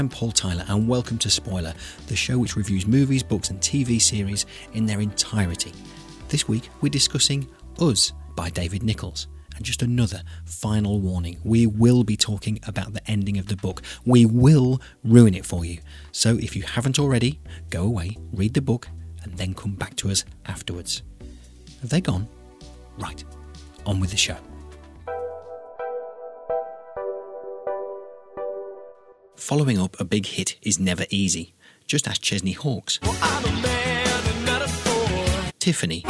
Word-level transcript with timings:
I'm 0.00 0.08
Paul 0.08 0.32
Tyler, 0.32 0.64
and 0.68 0.88
welcome 0.88 1.18
to 1.18 1.28
Spoiler, 1.28 1.74
the 2.06 2.16
show 2.16 2.38
which 2.38 2.56
reviews 2.56 2.86
movies, 2.86 3.22
books, 3.22 3.50
and 3.50 3.60
TV 3.60 4.00
series 4.00 4.46
in 4.72 4.86
their 4.86 5.02
entirety. 5.02 5.74
This 6.30 6.48
week, 6.48 6.70
we're 6.80 6.88
discussing 6.88 7.46
Us 7.78 8.14
by 8.34 8.48
David 8.48 8.82
Nicholls. 8.82 9.28
And 9.56 9.62
just 9.62 9.82
another 9.82 10.22
final 10.46 11.00
warning 11.00 11.36
we 11.44 11.66
will 11.66 12.02
be 12.02 12.16
talking 12.16 12.58
about 12.66 12.94
the 12.94 13.10
ending 13.10 13.36
of 13.36 13.48
the 13.48 13.56
book. 13.56 13.82
We 14.06 14.24
will 14.24 14.80
ruin 15.04 15.34
it 15.34 15.44
for 15.44 15.66
you. 15.66 15.80
So 16.12 16.38
if 16.38 16.56
you 16.56 16.62
haven't 16.62 16.98
already, 16.98 17.38
go 17.68 17.82
away, 17.82 18.16
read 18.32 18.54
the 18.54 18.62
book, 18.62 18.88
and 19.22 19.36
then 19.36 19.52
come 19.52 19.74
back 19.74 19.96
to 19.96 20.08
us 20.08 20.24
afterwards. 20.46 21.02
Have 21.82 21.90
they 21.90 22.00
gone? 22.00 22.26
Right, 22.96 23.22
on 23.84 24.00
with 24.00 24.12
the 24.12 24.16
show. 24.16 24.38
Following 29.40 29.78
up 29.78 29.98
a 29.98 30.04
big 30.04 30.26
hit 30.26 30.56
is 30.60 30.78
never 30.78 31.06
easy. 31.08 31.54
Just 31.86 32.06
ask 32.06 32.20
Chesney 32.20 32.52
Hawkes, 32.52 33.00
Tiffany, 35.58 36.04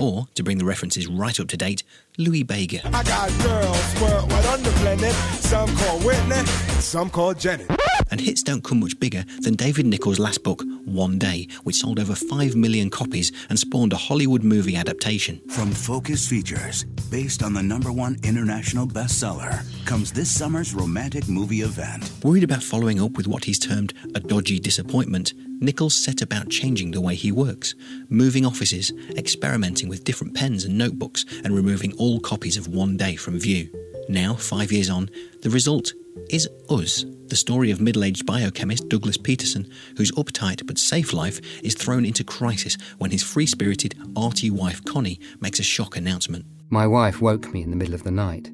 or, 0.00 0.26
to 0.34 0.42
bring 0.42 0.58
the 0.58 0.64
references 0.64 1.06
right 1.06 1.38
up 1.38 1.46
to 1.48 1.56
date, 1.56 1.84
Lou 2.18 2.44
Bega. 2.44 2.80
I 2.92 3.04
got 3.04 3.30
girls 3.42 4.02
worldwide 4.02 4.46
on 4.46 4.62
the 4.64 4.70
planet. 4.70 5.12
Some 5.40 5.74
call 5.76 6.00
Whitney, 6.00 6.44
some 6.86 7.10
call 7.10 7.34
Janet. 7.34 7.70
And 8.10 8.20
hits 8.20 8.42
don't 8.42 8.62
come 8.62 8.80
much 8.80 8.98
bigger 9.00 9.24
than 9.40 9.56
David 9.56 9.86
Nicholls' 9.86 10.20
last 10.20 10.44
book, 10.44 10.62
One 10.84 11.18
Day, 11.18 11.48
which 11.64 11.76
sold 11.76 11.98
over 11.98 12.14
5 12.14 12.54
million 12.54 12.88
copies 12.88 13.32
and 13.48 13.58
spawned 13.58 13.92
a 13.92 13.96
Hollywood 13.96 14.44
movie 14.44 14.76
adaptation. 14.76 15.40
From 15.48 15.72
Focus 15.72 16.28
Features, 16.28 16.84
based 17.10 17.42
on 17.42 17.52
the 17.52 17.62
number 17.62 17.90
one 17.90 18.16
international 18.22 18.86
bestseller, 18.86 19.64
comes 19.84 20.12
this 20.12 20.30
summer's 20.30 20.74
romantic 20.74 21.28
movie 21.28 21.62
event. 21.62 22.08
Worried 22.22 22.44
about 22.44 22.62
following 22.62 23.02
up 23.02 23.16
with 23.16 23.26
what 23.26 23.44
he's 23.44 23.58
termed 23.58 23.92
a 24.14 24.20
dodgy 24.20 24.60
disappointment, 24.60 25.34
Nicholls 25.58 25.94
set 25.94 26.22
about 26.22 26.48
changing 26.48 26.92
the 26.92 27.00
way 27.00 27.16
he 27.16 27.32
works, 27.32 27.74
moving 28.08 28.46
offices, 28.46 28.92
experimenting 29.16 29.88
with 29.88 30.04
different 30.04 30.34
pens 30.34 30.64
and 30.64 30.78
notebooks, 30.78 31.24
and 31.42 31.56
removing 31.56 31.92
all 31.94 32.20
copies 32.20 32.56
of 32.56 32.68
One 32.68 32.96
Day 32.96 33.16
from 33.16 33.40
view. 33.40 33.68
Now, 34.08 34.34
five 34.34 34.70
years 34.70 34.88
on, 34.88 35.10
the 35.42 35.50
result 35.50 35.92
is 36.30 36.48
Us, 36.68 37.04
the 37.28 37.36
story 37.36 37.70
of 37.70 37.80
middle 37.80 38.04
aged 38.04 38.26
biochemist 38.26 38.88
Douglas 38.88 39.16
Peterson, 39.16 39.70
whose 39.96 40.12
uptight 40.12 40.66
but 40.66 40.78
safe 40.78 41.12
life 41.12 41.40
is 41.62 41.74
thrown 41.74 42.04
into 42.04 42.24
crisis 42.24 42.76
when 42.98 43.10
his 43.10 43.22
free 43.22 43.46
spirited, 43.46 43.94
arty 44.16 44.50
wife 44.50 44.84
Connie 44.84 45.20
makes 45.40 45.58
a 45.58 45.62
shock 45.62 45.96
announcement. 45.96 46.44
My 46.70 46.86
wife 46.86 47.20
woke 47.20 47.52
me 47.52 47.62
in 47.62 47.70
the 47.70 47.76
middle 47.76 47.94
of 47.94 48.02
the 48.02 48.10
night. 48.10 48.50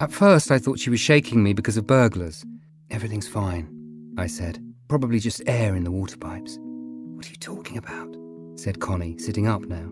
At 0.00 0.12
first, 0.12 0.50
I 0.50 0.58
thought 0.58 0.78
she 0.78 0.90
was 0.90 1.00
shaking 1.00 1.42
me 1.42 1.52
because 1.52 1.76
of 1.76 1.86
burglars. 1.86 2.44
Everything's 2.90 3.28
fine, 3.28 4.14
I 4.16 4.26
said. 4.26 4.62
Probably 4.88 5.18
just 5.18 5.42
air 5.46 5.74
in 5.74 5.84
the 5.84 5.90
water 5.90 6.16
pipes. 6.16 6.58
What 6.60 7.26
are 7.26 7.30
you 7.30 7.36
talking 7.36 7.76
about? 7.78 8.16
said 8.56 8.80
Connie, 8.80 9.18
sitting 9.18 9.46
up 9.48 9.62
now. 9.62 9.90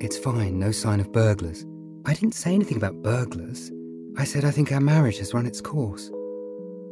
It's 0.00 0.16
fine, 0.16 0.58
no 0.58 0.70
sign 0.70 1.00
of 1.00 1.12
burglars. 1.12 1.66
I 2.06 2.14
didn't 2.14 2.34
say 2.34 2.54
anything 2.54 2.76
about 2.76 3.02
burglars. 3.02 3.70
I 4.16 4.24
said 4.24 4.44
I 4.44 4.50
think 4.50 4.72
our 4.72 4.80
marriage 4.80 5.18
has 5.18 5.34
run 5.34 5.46
its 5.46 5.60
course. 5.60 6.10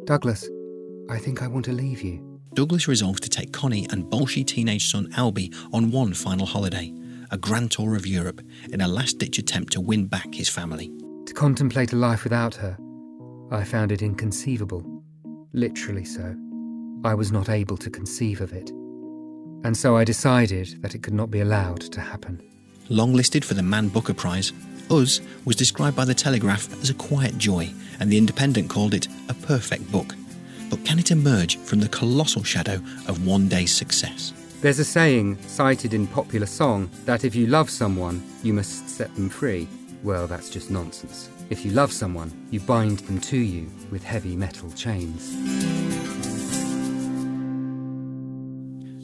Douglas, 0.06 0.48
I 1.10 1.18
think 1.18 1.42
I 1.42 1.48
want 1.48 1.64
to 1.64 1.72
leave 1.72 2.00
you. 2.00 2.40
Douglas 2.54 2.86
resolves 2.86 3.18
to 3.20 3.28
take 3.28 3.52
Connie 3.52 3.88
and 3.90 4.04
bolshy 4.04 4.46
teenage 4.46 4.88
son 4.88 5.10
Albie 5.16 5.52
on 5.72 5.90
one 5.90 6.14
final 6.14 6.46
holiday, 6.46 6.94
a 7.32 7.36
grand 7.36 7.72
tour 7.72 7.96
of 7.96 8.06
Europe, 8.06 8.40
in 8.70 8.80
a 8.80 8.86
last 8.86 9.18
ditch 9.18 9.36
attempt 9.38 9.72
to 9.72 9.80
win 9.80 10.06
back 10.06 10.32
his 10.32 10.48
family. 10.48 10.92
To 11.26 11.34
contemplate 11.34 11.92
a 11.92 11.96
life 11.96 12.22
without 12.22 12.54
her, 12.54 12.78
I 13.50 13.64
found 13.64 13.90
it 13.90 14.00
inconceivable. 14.00 15.02
Literally 15.52 16.04
so. 16.04 16.36
I 17.04 17.14
was 17.14 17.32
not 17.32 17.48
able 17.48 17.76
to 17.78 17.90
conceive 17.90 18.40
of 18.40 18.52
it. 18.52 18.70
And 19.64 19.76
so 19.76 19.96
I 19.96 20.04
decided 20.04 20.80
that 20.82 20.94
it 20.94 21.02
could 21.02 21.14
not 21.14 21.32
be 21.32 21.40
allowed 21.40 21.80
to 21.80 22.00
happen. 22.00 22.40
Longlisted 22.88 23.42
for 23.44 23.54
the 23.54 23.62
Man 23.64 23.88
Booker 23.88 24.14
Prize, 24.14 24.52
Us 24.90 25.20
was 25.44 25.56
described 25.56 25.96
by 25.96 26.04
The 26.04 26.14
Telegraph 26.14 26.72
as 26.80 26.90
a 26.90 26.94
quiet 26.94 27.36
joy, 27.38 27.72
and 27.98 28.10
The 28.10 28.18
Independent 28.18 28.70
called 28.70 28.94
it 28.94 29.08
a 29.28 29.34
perfect 29.34 29.90
book. 29.90 30.14
But 30.70 30.84
can 30.84 30.98
it 30.98 31.10
emerge 31.10 31.56
from 31.58 31.80
the 31.80 31.88
colossal 31.88 32.42
shadow 32.42 32.74
of 33.06 33.26
one 33.26 33.48
day's 33.48 33.72
success? 33.72 34.32
There's 34.60 34.78
a 34.78 34.84
saying, 34.84 35.38
cited 35.46 35.94
in 35.94 36.06
popular 36.06 36.46
song, 36.46 36.90
that 37.04 37.24
if 37.24 37.34
you 37.34 37.46
love 37.46 37.70
someone, 37.70 38.22
you 38.42 38.52
must 38.52 38.88
set 38.88 39.14
them 39.14 39.28
free. 39.28 39.68
Well, 40.02 40.26
that's 40.26 40.50
just 40.50 40.70
nonsense. 40.70 41.30
If 41.50 41.64
you 41.64 41.70
love 41.72 41.92
someone, 41.92 42.32
you 42.50 42.60
bind 42.60 43.00
them 43.00 43.20
to 43.20 43.36
you 43.36 43.70
with 43.90 44.02
heavy 44.02 44.34
metal 44.34 44.70
chains. 44.72 45.34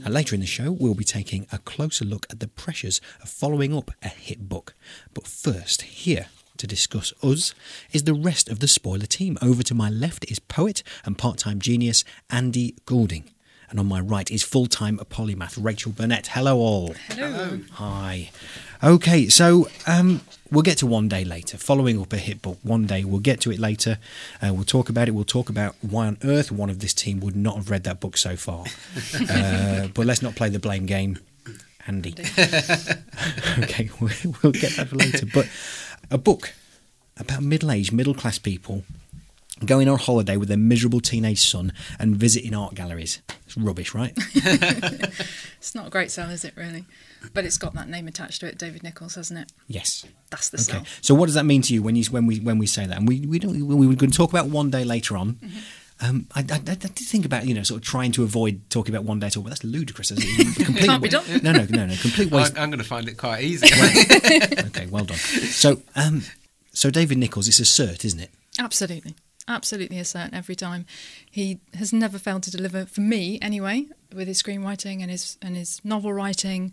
And 0.04 0.12
later 0.12 0.34
in 0.34 0.40
the 0.40 0.46
show, 0.46 0.72
we'll 0.72 0.94
be 0.94 1.04
taking 1.04 1.46
a 1.52 1.58
closer 1.58 2.04
look 2.04 2.26
at 2.30 2.40
the 2.40 2.48
pressures 2.48 3.00
of 3.22 3.28
following 3.28 3.76
up 3.76 3.90
a 4.02 4.08
hit 4.08 4.48
book. 4.48 4.74
But 5.14 5.26
first, 5.26 5.82
here 5.82 6.26
to 6.56 6.66
discuss 6.66 7.12
us 7.22 7.54
is 7.92 8.04
the 8.04 8.14
rest 8.14 8.48
of 8.48 8.60
the 8.60 8.68
spoiler 8.68 9.06
team. 9.06 9.38
Over 9.40 9.62
to 9.62 9.74
my 9.74 9.90
left 9.90 10.30
is 10.30 10.38
poet 10.38 10.82
and 11.04 11.16
part 11.16 11.38
time 11.38 11.60
genius 11.60 12.04
Andy 12.30 12.74
Goulding. 12.84 13.30
And 13.70 13.80
on 13.80 13.86
my 13.86 14.00
right 14.00 14.30
is 14.30 14.42
full 14.42 14.66
time 14.66 14.98
polymath 14.98 15.56
Rachael 15.58 15.92
Burnett. 15.92 16.28
Hello, 16.28 16.58
all. 16.58 16.94
Hello. 17.08 17.60
Hi. 17.72 18.30
Okay, 18.84 19.28
so 19.28 19.68
um, 19.86 20.22
we'll 20.50 20.62
get 20.62 20.78
to 20.78 20.86
one 20.88 21.06
day 21.06 21.24
later. 21.24 21.56
Following 21.56 22.00
up 22.02 22.12
a 22.12 22.16
hit 22.16 22.42
book, 22.42 22.58
one 22.64 22.84
day 22.84 23.04
we'll 23.04 23.20
get 23.20 23.40
to 23.42 23.52
it 23.52 23.60
later. 23.60 23.98
Uh, 24.42 24.52
we'll 24.52 24.64
talk 24.64 24.88
about 24.88 25.06
it. 25.06 25.12
We'll 25.12 25.24
talk 25.24 25.48
about 25.48 25.76
why 25.82 26.08
on 26.08 26.18
earth 26.24 26.50
one 26.50 26.68
of 26.68 26.80
this 26.80 26.92
team 26.92 27.20
would 27.20 27.36
not 27.36 27.54
have 27.54 27.70
read 27.70 27.84
that 27.84 28.00
book 28.00 28.16
so 28.16 28.34
far. 28.34 28.64
uh, 29.30 29.86
but 29.94 30.04
let's 30.04 30.20
not 30.20 30.34
play 30.34 30.48
the 30.48 30.58
blame 30.58 30.86
game, 30.86 31.20
Andy. 31.86 32.12
okay, 33.60 33.88
we'll, 34.00 34.10
we'll 34.42 34.52
get 34.52 34.72
that 34.72 34.88
for 34.88 34.96
later. 34.96 35.26
But 35.32 35.48
a 36.10 36.18
book 36.18 36.52
about 37.16 37.40
middle-aged, 37.40 37.92
middle-class 37.92 38.38
people 38.38 38.82
going 39.64 39.88
on 39.88 39.96
holiday 39.96 40.36
with 40.36 40.48
their 40.48 40.58
miserable 40.58 40.98
teenage 40.98 41.48
son 41.48 41.72
and 42.00 42.16
visiting 42.16 42.52
art 42.52 42.74
galleries. 42.74 43.20
It's 43.46 43.56
rubbish, 43.56 43.94
right? 43.94 44.12
It's 44.34 45.72
not 45.72 45.86
a 45.86 45.90
great 45.90 46.10
sell, 46.10 46.30
is 46.30 46.44
it, 46.44 46.56
really? 46.56 46.84
But 47.34 47.44
it's 47.44 47.58
got 47.58 47.74
that 47.74 47.88
name 47.88 48.08
attached 48.08 48.40
to 48.40 48.46
it, 48.46 48.58
David 48.58 48.82
Nicholls, 48.82 49.14
hasn't 49.14 49.38
it? 49.40 49.52
yes. 49.68 50.04
That's 50.30 50.48
the 50.48 50.56
Okay. 50.56 50.78
sell. 50.78 50.84
So 51.02 51.14
what 51.14 51.26
does 51.26 51.34
that 51.34 51.44
mean 51.44 51.60
to 51.62 51.74
you 51.74 51.82
when 51.82 51.94
you 51.94 52.04
when 52.06 52.26
we 52.26 52.40
when 52.40 52.58
we 52.58 52.66
say 52.66 52.86
that? 52.86 52.96
And 52.96 53.06
we 53.06 53.20
we 53.26 53.38
don't 53.38 53.52
we 53.66 53.86
were 53.86 53.94
going 53.94 54.10
to 54.10 54.16
talk 54.16 54.30
about 54.30 54.46
one 54.48 54.70
day 54.70 54.82
later 54.84 55.16
on. 55.16 55.34
Mm-hmm. 55.34 55.58
Um, 56.00 56.26
I, 56.34 56.40
I, 56.40 56.54
I 56.54 56.58
did 56.74 56.96
think 56.96 57.24
about 57.26 57.46
you 57.46 57.54
know 57.54 57.62
sort 57.62 57.80
of 57.82 57.86
trying 57.86 58.12
to 58.12 58.22
avoid 58.24 58.62
talking 58.70 58.94
about 58.94 59.04
one 59.04 59.20
day 59.20 59.26
at 59.28 59.36
all, 59.36 59.42
but 59.42 59.50
that's 59.50 59.62
ludicrous. 59.62 60.10
Isn't 60.10 60.24
it? 60.24 60.56
Complete 60.66 60.86
Can't 60.86 61.02
be 61.02 61.08
done. 61.10 61.24
No, 61.42 61.52
no, 61.52 61.66
no, 61.68 61.86
no. 61.86 61.94
Complete 61.96 62.30
waste. 62.32 62.56
I'm, 62.56 62.64
I'm 62.64 62.70
going 62.70 62.80
to 62.80 62.84
find 62.84 63.06
it 63.08 63.18
quite 63.18 63.44
easy. 63.44 63.66
okay, 64.66 64.86
well 64.86 65.04
done. 65.04 65.18
So, 65.18 65.82
um, 65.94 66.22
so 66.72 66.90
David 66.90 67.18
Nicholls, 67.18 67.46
it's 67.46 67.60
a 67.60 67.64
cert, 67.64 68.04
isn't 68.04 68.20
it? 68.20 68.30
Absolutely. 68.58 69.14
Absolutely 69.46 69.98
a 69.98 70.04
certain 70.04 70.34
every 70.34 70.54
time. 70.56 70.86
He 71.30 71.60
has 71.74 71.92
never 71.92 72.18
failed 72.18 72.42
to 72.44 72.50
deliver, 72.50 72.86
for 72.86 73.00
me 73.02 73.38
anyway, 73.42 73.86
with 74.14 74.28
his 74.28 74.42
screenwriting 74.42 75.02
and 75.02 75.10
his 75.10 75.36
and 75.42 75.56
his 75.56 75.80
novel 75.84 76.12
writing. 76.12 76.72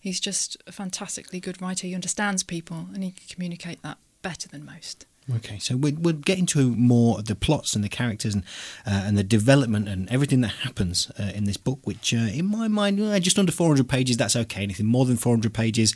He's 0.00 0.18
just 0.18 0.56
a 0.66 0.72
fantastically 0.72 1.40
good 1.40 1.60
writer. 1.60 1.86
He 1.86 1.94
understands 1.94 2.42
people 2.42 2.88
and 2.94 3.04
he 3.04 3.12
can 3.12 3.28
communicate 3.28 3.82
that 3.82 3.98
better 4.22 4.48
than 4.48 4.64
most. 4.64 5.06
Okay, 5.36 5.58
so 5.58 5.76
we're, 5.76 5.94
we're 5.94 6.12
getting 6.12 6.46
to 6.46 6.74
more 6.74 7.18
of 7.18 7.26
the 7.26 7.34
plots 7.36 7.74
and 7.76 7.84
the 7.84 7.88
characters 7.88 8.34
and 8.34 8.42
uh, 8.86 9.04
and 9.04 9.16
the 9.16 9.22
development 9.22 9.88
and 9.88 10.10
everything 10.10 10.40
that 10.40 10.48
happens 10.48 11.12
uh, 11.20 11.30
in 11.34 11.44
this 11.44 11.56
book, 11.56 11.78
which 11.84 12.12
uh, 12.12 12.16
in 12.16 12.46
my 12.46 12.66
mind, 12.66 13.00
uh, 13.00 13.20
just 13.20 13.38
under 13.38 13.52
400 13.52 13.88
pages, 13.88 14.16
that's 14.16 14.34
okay. 14.34 14.62
Anything 14.62 14.86
more 14.86 15.04
than 15.04 15.16
400 15.16 15.54
pages, 15.54 15.94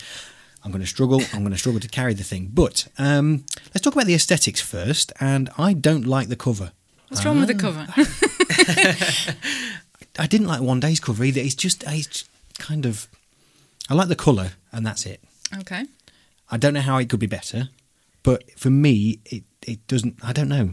I'm 0.62 0.70
going 0.70 0.82
to 0.82 0.86
struggle. 0.86 1.20
I'm 1.32 1.40
going 1.40 1.52
to 1.52 1.58
struggle 1.58 1.80
to 1.80 1.88
carry 1.88 2.14
the 2.14 2.24
thing. 2.24 2.50
But 2.52 2.88
um, 2.98 3.44
let's 3.66 3.80
talk 3.80 3.94
about 3.94 4.06
the 4.06 4.14
aesthetics 4.14 4.60
first. 4.60 5.12
And 5.20 5.50
I 5.58 5.72
don't 5.74 6.06
like 6.06 6.28
the 6.28 6.36
cover. 6.36 6.72
What's 7.08 7.24
wrong 7.24 7.38
with 7.38 7.48
the 7.48 7.54
cover? 7.54 7.86
I 10.18 10.26
didn't 10.26 10.46
like 10.46 10.62
One 10.62 10.80
Day's 10.80 11.00
cover 11.00 11.22
either. 11.24 11.40
It's 11.40 11.54
just, 11.54 11.84
it's 11.86 12.06
just 12.06 12.28
kind 12.58 12.86
of. 12.86 13.08
I 13.90 13.94
like 13.94 14.08
the 14.08 14.16
colour, 14.16 14.52
and 14.72 14.84
that's 14.86 15.06
it. 15.06 15.20
okay. 15.60 15.84
I 16.50 16.56
don't 16.56 16.74
know 16.74 16.80
how 16.80 16.98
it 16.98 17.08
could 17.08 17.20
be 17.20 17.26
better, 17.26 17.68
but 18.22 18.50
for 18.58 18.70
me, 18.70 19.18
it, 19.26 19.44
it 19.66 19.86
doesn't. 19.88 20.16
I 20.22 20.32
don't 20.32 20.48
know 20.48 20.70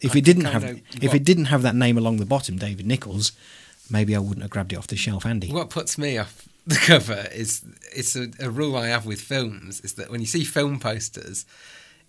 if 0.00 0.16
it 0.16 0.24
didn't 0.24 0.44
have 0.46 0.62
know 0.62 0.76
if 0.96 1.02
what- 1.04 1.14
it 1.14 1.24
didn't 1.24 1.46
have 1.46 1.62
that 1.62 1.74
name 1.74 1.96
along 1.98 2.16
the 2.18 2.26
bottom, 2.26 2.56
David 2.56 2.86
Nicholls. 2.86 3.32
maybe 3.90 4.14
I 4.14 4.18
wouldn't 4.18 4.42
have 4.42 4.50
grabbed 4.50 4.72
it 4.72 4.76
off 4.78 4.86
the 4.86 4.96
shelf, 4.96 5.26
Andy. 5.26 5.52
What 5.52 5.70
puts 5.70 5.98
me 5.98 6.16
off 6.18 6.48
the 6.66 6.76
cover 6.76 7.26
is 7.34 7.62
it's 7.94 8.14
a, 8.16 8.28
a 8.40 8.50
rule 8.50 8.76
I 8.76 8.88
have 8.88 9.06
with 9.06 9.20
films 9.20 9.80
is 9.80 9.94
that 9.94 10.10
when 10.10 10.20
you 10.20 10.26
see 10.26 10.44
film 10.44 10.78
posters, 10.78 11.44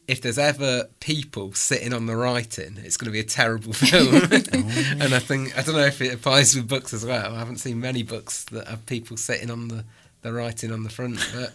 if 0.07 0.21
there's 0.21 0.38
ever 0.38 0.88
people 1.00 1.53
sitting 1.53 1.94
on 1.94 2.06
the 2.06 2.15
writing, 2.15 2.77
it's 2.83 2.98
going 2.98 3.06
to 3.07 3.12
be 3.12 3.19
a 3.19 3.24
terrible 3.24 3.74
film. 3.92 4.15
and 5.01 5.13
I 5.13 5.19
think 5.19 5.57
I 5.57 5.62
don't 5.63 5.75
know 5.75 5.86
if 5.86 6.01
it 6.01 6.13
applies 6.13 6.56
with 6.56 6.68
books 6.68 6.94
as 6.94 7.06
well. 7.06 7.36
I 7.36 7.39
haven't 7.39 7.57
seen 7.57 7.80
many 7.80 8.03
books 8.03 8.45
that 8.45 8.68
have 8.68 8.86
people 8.86 9.18
sitting 9.18 9.50
on 9.51 9.68
the 9.69 9.83
the 10.21 10.33
writing 10.33 10.71
on 10.71 10.83
the 10.83 10.89
front, 10.89 11.18
but 11.33 11.53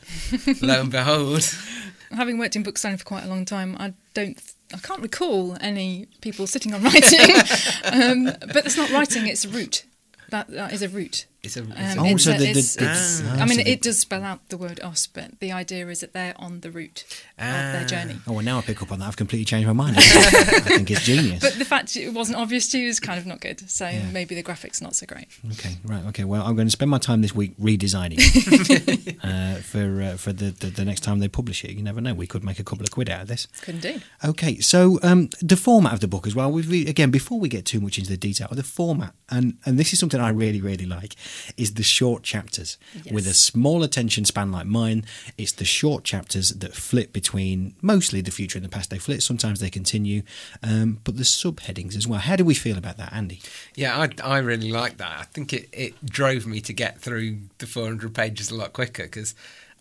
lo 0.62 0.80
and 0.80 0.90
behold, 0.90 1.42
Having 2.12 2.38
worked 2.38 2.54
in 2.54 2.62
book 2.62 2.78
selling 2.78 2.98
for 2.98 3.04
quite 3.04 3.24
a 3.24 3.28
long 3.28 3.44
time, 3.44 3.76
I 3.78 3.92
don't, 4.14 4.40
I 4.72 4.78
can't 4.78 5.02
recall 5.02 5.56
any 5.60 6.06
people 6.20 6.46
sitting 6.46 6.72
on 6.72 6.82
writing. 6.82 7.20
um, 7.84 8.24
but 8.46 8.64
it's 8.64 8.76
not 8.76 8.90
writing; 8.90 9.26
it's 9.26 9.44
a 9.44 9.48
route. 9.48 9.84
That 10.30 10.48
that 10.48 10.72
is 10.72 10.82
a 10.82 10.88
route. 10.88 11.26
It's 11.46 11.56
a, 11.56 11.62
it's 11.62 11.92
Um, 11.96 11.98
a 11.98 12.02
Oh, 12.02 12.14
it's 12.14 12.24
so 12.24 12.30
a- 12.32 12.34
the- 12.34 12.44
the- 12.44 12.50
it's- 12.50 12.76
it's- 12.76 13.20
it's- 13.20 13.22
ah, 13.38 13.42
I 13.42 13.46
mean, 13.46 13.58
so 13.58 13.64
it 13.66 13.80
does 13.82 13.98
spell 13.98 14.22
out 14.22 14.46
the 14.50 14.56
word 14.56 14.80
Us, 14.82 15.06
but 15.06 15.38
the 15.40 15.52
idea 15.52 15.88
is 15.88 16.00
that 16.00 16.12
they're 16.12 16.34
on 16.38 16.60
the 16.60 16.70
route 16.70 17.04
of 17.38 17.44
their 17.72 17.84
journey. 17.86 18.16
Oh, 18.26 18.32
well, 18.34 18.44
now 18.44 18.58
I 18.58 18.62
pick 18.62 18.82
up 18.82 18.92
on 18.92 18.98
that. 18.98 19.06
I've 19.08 19.16
completely 19.16 19.44
changed 19.46 19.66
my 19.66 19.72
mind. 19.72 19.96
I 19.98 20.02
think 20.02 20.90
it's 20.90 21.02
genius. 21.04 21.40
But 21.40 21.54
the 21.58 21.64
fact 21.64 21.96
it 21.96 22.12
wasn't 22.12 22.36
obvious 22.38 22.68
to 22.68 22.78
you 22.78 22.88
is 22.88 23.00
kind 23.00 23.18
of 23.18 23.26
not 23.26 23.40
good. 23.40 23.68
So 23.70 23.90
maybe 24.12 24.34
the 24.34 24.42
graphics 24.42 24.82
not 24.82 24.94
so 24.96 25.06
great. 25.06 25.28
Okay, 25.52 25.76
right. 25.84 26.04
Okay. 26.06 26.24
Well, 26.24 26.42
I'm 26.42 26.54
going 26.56 26.66
to 26.66 26.72
spend 26.72 26.90
my 26.90 26.98
time 26.98 27.22
this 27.22 27.34
week 27.34 27.56
redesigning 27.58 28.18
it 28.18 29.16
uh, 29.22 29.56
for 29.62 30.02
uh, 30.02 30.16
for 30.16 30.32
the, 30.32 30.50
the 30.50 30.68
the 30.68 30.84
next 30.84 31.00
time 31.00 31.18
they 31.20 31.28
publish 31.28 31.64
it. 31.64 31.70
You 31.72 31.82
never 31.82 32.00
know. 32.00 32.14
We 32.14 32.26
could 32.26 32.44
make 32.44 32.58
a 32.58 32.64
couple 32.64 32.84
of 32.84 32.90
quid 32.90 33.08
out 33.08 33.22
of 33.22 33.28
this. 33.28 33.46
Couldn't 33.62 33.80
do. 33.82 34.00
Okay, 34.24 34.58
so 34.60 34.98
um, 35.02 35.28
the 35.40 35.56
format 35.56 35.92
of 35.92 36.00
the 36.00 36.08
book 36.08 36.26
as 36.26 36.34
well. 36.34 36.50
We've 36.50 36.68
re- 36.70 36.86
again 36.86 37.10
before 37.10 37.38
we 37.38 37.48
get 37.48 37.64
too 37.64 37.80
much 37.80 37.98
into 37.98 38.10
the 38.10 38.16
detail, 38.16 38.48
the 38.50 38.62
format, 38.62 39.14
and 39.28 39.54
and 39.64 39.78
this 39.78 39.92
is 39.92 39.98
something 39.98 40.20
I 40.20 40.30
really 40.30 40.60
really 40.60 40.86
like, 40.86 41.14
is 41.56 41.74
the 41.74 41.82
short 41.82 42.22
chapters 42.22 42.78
with 43.10 43.26
a 43.26 43.34
small 43.34 43.82
attention 43.82 44.24
span 44.24 44.52
like 44.52 44.66
mine. 44.66 45.04
It's 45.38 45.52
the 45.52 45.64
short 45.64 46.04
chapters 46.04 46.50
that 46.50 46.74
flip 46.74 47.12
between 47.12 47.74
mostly 47.82 48.20
the 48.20 48.30
future 48.30 48.58
and 48.58 48.64
the 48.64 48.68
past. 48.68 48.90
They 48.90 48.98
flip. 48.98 49.22
Sometimes 49.22 49.60
they 49.60 49.70
continue, 49.70 50.22
um, 50.62 51.00
but 51.04 51.16
the 51.16 51.22
subheadings 51.22 51.96
as 51.96 52.06
well. 52.06 52.20
How 52.20 52.36
do 52.36 52.44
we 52.44 52.54
feel 52.54 52.78
about 52.78 52.96
that, 52.98 53.12
Andy? 53.12 53.40
Yeah, 53.74 53.98
I, 53.98 54.08
I 54.22 54.38
really 54.38 54.70
like 54.70 54.96
that. 54.98 55.18
I 55.18 55.24
think 55.24 55.52
it, 55.52 55.68
it 55.72 56.04
drove 56.04 56.46
me 56.46 56.60
to 56.62 56.72
get 56.72 57.00
through 57.00 57.38
the 57.58 57.66
400 57.66 58.14
pages 58.14 58.50
a 58.50 58.54
lot 58.54 58.72
quicker 58.72 59.04
because 59.04 59.34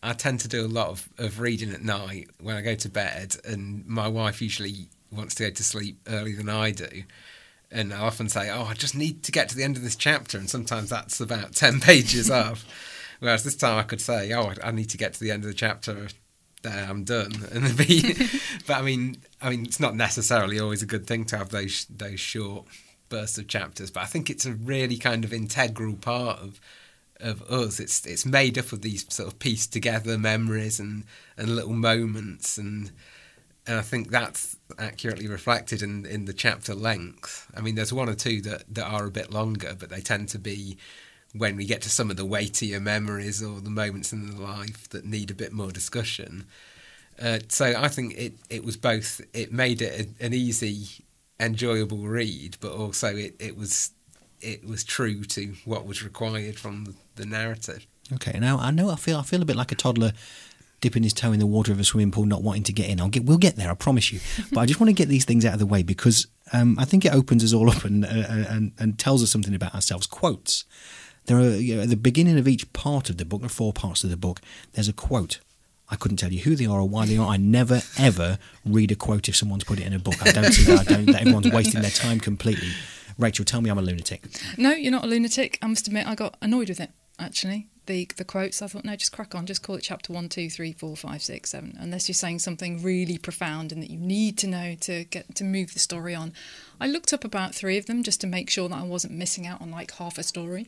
I 0.04 0.14
tend 0.14 0.40
to 0.42 0.48
do 0.48 0.66
a 0.66 0.68
lot 0.68 0.90
of, 0.90 1.10
of 1.18 1.40
reading 1.40 1.72
at 1.72 1.82
night 1.82 2.30
when 2.40 2.56
I 2.56 2.62
go 2.62 2.76
to 2.76 2.90
bed, 2.90 3.36
and 3.44 3.86
my 3.88 4.08
wife 4.08 4.42
usually 4.42 4.88
wants 5.12 5.36
to 5.36 5.44
go 5.46 5.50
to 5.50 5.64
sleep 5.64 5.98
earlier 6.08 6.36
than 6.36 6.50
I 6.50 6.72
do. 6.72 7.04
And 7.72 7.94
I 7.94 8.00
often 8.00 8.30
say, 8.30 8.50
Oh, 8.50 8.64
I 8.64 8.74
just 8.74 8.96
need 8.96 9.24
to 9.24 9.32
get 9.32 9.50
to 9.50 9.56
the 9.56 9.64
end 9.64 9.78
of 9.78 9.84
this 9.84 9.96
chapter, 9.96 10.38
and 10.38 10.50
sometimes 10.50 10.90
that's 10.90 11.20
about 11.20 11.56
10 11.56 11.80
pages 11.80 12.30
up. 12.30 12.58
Whereas 13.20 13.44
this 13.44 13.56
time 13.56 13.78
I 13.78 13.84
could 13.84 14.02
say, 14.02 14.32
Oh, 14.34 14.54
I 14.64 14.70
I 14.70 14.72
need 14.72 14.90
to 14.90 14.98
get 14.98 15.14
to 15.14 15.20
the 15.20 15.32
end 15.32 15.44
of 15.44 15.50
the 15.50 15.56
chapter. 15.56 16.08
There, 16.62 16.88
I'm 16.90 17.04
done, 17.04 17.32
and 17.52 17.78
be. 17.78 18.14
but 18.68 18.78
I 18.78 18.82
mean, 18.82 19.18
I 19.42 19.50
mean, 19.50 19.66
it's 19.66 19.80
not 19.80 19.96
necessarily 19.96 20.60
always 20.60 20.82
a 20.82 20.88
good 20.88 21.08
thing 21.08 21.26
to 21.26 21.38
have 21.38 21.50
those 21.50 21.86
those 21.86 22.20
short 22.20 22.66
bursts 23.10 23.38
of 23.38 23.48
chapters, 23.48 23.92
but 23.92 24.02
I 24.02 24.06
think 24.06 24.30
it's 24.30 24.46
a 24.46 24.54
really 24.54 24.98
kind 24.98 25.24
of 25.24 25.34
integral 25.34 25.96
part 25.96 26.40
of 26.40 26.60
of 27.20 27.42
us. 27.44 27.80
It's 27.80 28.06
it's 28.06 28.26
made 28.26 28.58
up 28.58 28.72
of 28.72 28.82
these 28.82 29.06
sort 29.14 29.28
of 29.28 29.40
pieced 29.40 29.74
together 29.74 30.18
memories 30.18 30.80
and 30.80 31.04
and 31.38 31.56
little 31.56 31.74
moments, 31.74 32.58
and 32.58 32.92
and 33.68 33.78
I 33.78 33.82
think 33.82 34.10
that's 34.10 34.55
accurately 34.78 35.28
reflected 35.28 35.82
in 35.82 36.06
in 36.06 36.26
the 36.26 36.34
chapter 36.34 36.74
length. 36.74 37.52
I 37.56 37.62
mean, 37.62 37.76
there's 37.76 37.94
one 37.94 38.10
or 38.10 38.16
two 38.16 38.42
that 38.42 38.64
that 38.74 38.86
are 38.86 39.06
a 39.06 39.12
bit 39.12 39.32
longer, 39.32 39.76
but 39.78 39.90
they 39.90 40.02
tend 40.02 40.30
to 40.30 40.40
be 40.40 40.78
when 41.38 41.56
we 41.56 41.66
get 41.66 41.82
to 41.82 41.90
some 41.90 42.10
of 42.10 42.18
the 42.18 42.26
weightier 42.26 42.80
memories 42.80 43.44
or 43.44 43.60
the 43.60 43.70
moments 43.70 44.14
in 44.14 44.32
the 44.32 44.42
life 44.42 44.88
that 44.90 45.06
need 45.06 45.30
a 45.30 45.36
bit 45.36 45.52
more 45.52 45.72
discussion. 45.72 46.46
Uh, 47.22 47.40
so 47.50 47.74
I 47.78 47.88
think 47.88 48.18
it, 48.18 48.34
it 48.50 48.64
was 48.64 48.78
both. 48.78 49.22
It 49.34 49.52
made 49.52 49.82
it 49.82 50.08
a, 50.20 50.26
an 50.26 50.34
easy, 50.34 51.04
enjoyable 51.40 52.00
read, 52.00 52.58
but 52.60 52.72
also 52.72 53.16
it, 53.16 53.36
it 53.40 53.58
was 53.58 53.92
it 54.42 54.66
was 54.66 54.84
true 54.84 55.24
to 55.24 55.56
what 55.66 55.86
was 55.86 56.04
required 56.04 56.58
from 56.58 56.86
the, 56.86 56.94
the 57.16 57.26
narrative. 57.26 57.88
Okay, 58.14 58.38
now 58.40 58.58
I 58.58 58.72
know 58.72 58.90
I 58.90 58.96
feel 58.96 59.18
I 59.18 59.24
feel 59.24 59.42
a 59.42 59.46
bit 59.46 59.56
like 59.56 59.72
a 59.72 59.76
toddler 59.76 60.14
dipping 60.86 61.02
his 61.02 61.14
toe 61.14 61.32
in 61.32 61.40
the 61.40 61.48
water 61.48 61.72
of 61.72 61.80
a 61.80 61.84
swimming 61.84 62.12
pool, 62.12 62.28
not 62.28 62.44
wanting 62.44 62.62
to 62.62 62.72
get 62.72 62.88
in. 62.88 63.02
I'll 63.02 63.10
get 63.10 63.26
we'll 63.26 63.40
get 63.40 63.56
there, 63.56 63.72
I 63.72 63.74
promise 63.74 64.14
you. 64.14 64.20
But 64.52 64.60
I 64.60 64.66
just 64.68 64.80
want 64.80 64.90
to 64.90 64.94
get 64.94 65.08
these 65.10 65.26
things 65.26 65.44
out 65.44 65.54
of 65.54 65.60
the 65.60 65.66
way 65.66 65.82
because 65.82 66.28
um, 66.54 66.78
I 66.78 66.86
think 66.86 67.06
it 67.06 67.12
opens 67.12 67.44
us 67.44 67.54
all 67.54 67.72
up 67.72 67.84
and, 67.86 68.06
uh, 68.06 68.08
and 68.08 68.72
and 68.78 69.00
tells 69.00 69.24
us 69.24 69.32
something 69.32 69.56
about 69.56 69.74
ourselves. 69.74 70.06
Quotes. 70.06 70.64
There 71.26 71.40
are 71.40 71.56
you 71.56 71.78
know, 71.78 71.82
at 71.82 71.90
the 71.90 71.96
beginning 71.96 72.38
of 72.38 72.48
each 72.48 72.72
part 72.72 73.10
of 73.10 73.18
the 73.18 73.26
book, 73.26 73.44
or 73.44 73.50
four 73.50 73.74
parts 73.74 74.04
of 74.04 74.12
the 74.12 74.18
book. 74.18 74.42
There's 74.74 74.88
a 74.88 74.94
quote. 74.94 75.40
I 75.90 75.96
couldn't 75.96 76.18
tell 76.18 76.32
you 76.32 76.42
who 76.42 76.56
they 76.56 76.68
are 76.68 76.80
or 76.80 76.88
why 76.88 77.08
they 77.08 77.18
are. 77.18 77.28
I 77.28 77.38
never 77.38 77.82
ever 77.98 78.38
read 78.64 78.92
a 78.92 78.96
quote 78.96 79.28
if 79.28 79.36
someone's 79.36 79.64
put 79.64 79.80
it 79.80 79.88
in 79.88 79.94
a 79.94 80.00
book. 80.00 80.22
I 80.22 80.32
don't 80.32 80.52
see 80.52 80.66
that. 80.66 80.82
I 80.82 80.84
don't. 80.84 81.06
That 81.08 81.22
everyone's 81.22 81.52
wasting 81.52 81.82
their 81.82 81.90
time 81.90 82.20
completely. 82.20 82.70
Rachael, 83.18 83.46
tell 83.46 83.62
me 83.62 83.72
I'm 83.72 83.80
a 83.80 83.82
lunatic. 83.82 84.22
No, 84.56 84.70
you're 84.72 84.92
not 84.92 85.06
a 85.06 85.08
lunatic. 85.08 85.58
I 85.64 85.68
must 85.68 85.88
admit, 85.88 86.06
I 86.06 86.14
got 86.14 86.38
annoyed 86.44 86.70
with 86.70 86.80
it 86.80 86.92
actually. 87.18 87.70
The 87.86 88.10
the 88.16 88.26
quotes. 88.26 88.62
I 88.62 88.68
thought, 88.68 88.86
no, 88.86 88.96
just 88.96 89.12
crack 89.12 89.36
on. 89.36 89.46
Just 89.46 89.62
call 89.62 89.76
it 89.76 89.82
chapter 89.82 90.12
one, 90.12 90.30
two, 90.30 90.50
three, 90.50 90.74
four, 90.74 90.96
five, 90.96 91.22
six, 91.22 91.52
seven. 91.52 91.78
Unless 91.80 92.08
you're 92.08 92.14
saying 92.14 92.40
something 92.40 92.82
really 92.82 93.18
profound 93.18 93.72
and 93.72 93.82
that 93.84 93.90
you 93.90 94.00
need 94.00 94.38
to 94.40 94.48
know 94.48 94.76
to 94.82 95.04
get 95.06 95.36
to 95.36 95.44
move 95.44 95.74
the 95.74 95.80
story 95.80 96.16
on. 96.16 96.34
I 96.80 96.88
looked 96.88 97.14
up 97.14 97.24
about 97.24 97.56
three 97.56 97.78
of 97.78 97.86
them 97.86 98.04
just 98.04 98.22
to 98.22 98.28
make 98.28 98.50
sure 98.50 98.68
that 98.70 98.78
I 98.78 98.84
wasn't 98.84 99.14
missing 99.14 99.46
out 99.48 99.62
on 99.62 99.72
like 99.72 99.92
half 99.92 100.18
a 100.18 100.24
story, 100.24 100.68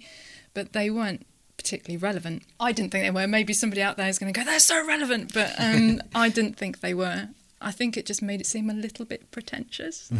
but 0.53 0.73
they 0.73 0.89
weren't 0.89 1.25
particularly 1.57 1.97
relevant. 1.97 2.43
I 2.59 2.71
didn't 2.71 2.91
think 2.91 3.03
they 3.03 3.11
were. 3.11 3.27
Maybe 3.27 3.53
somebody 3.53 3.81
out 3.81 3.97
there 3.97 4.07
is 4.07 4.19
going 4.19 4.31
to 4.31 4.39
go, 4.39 4.45
they're 4.45 4.59
so 4.59 4.85
relevant, 4.85 5.33
but 5.33 5.53
um, 5.59 6.01
I 6.15 6.29
didn't 6.29 6.55
think 6.55 6.79
they 6.79 6.93
were. 6.93 7.29
I 7.59 7.71
think 7.71 7.97
it 7.97 8.05
just 8.05 8.21
made 8.21 8.39
it 8.39 8.45
seem 8.45 8.69
a 8.69 8.73
little 8.73 9.03
bit 9.05 9.31
pretentious. 9.31 10.11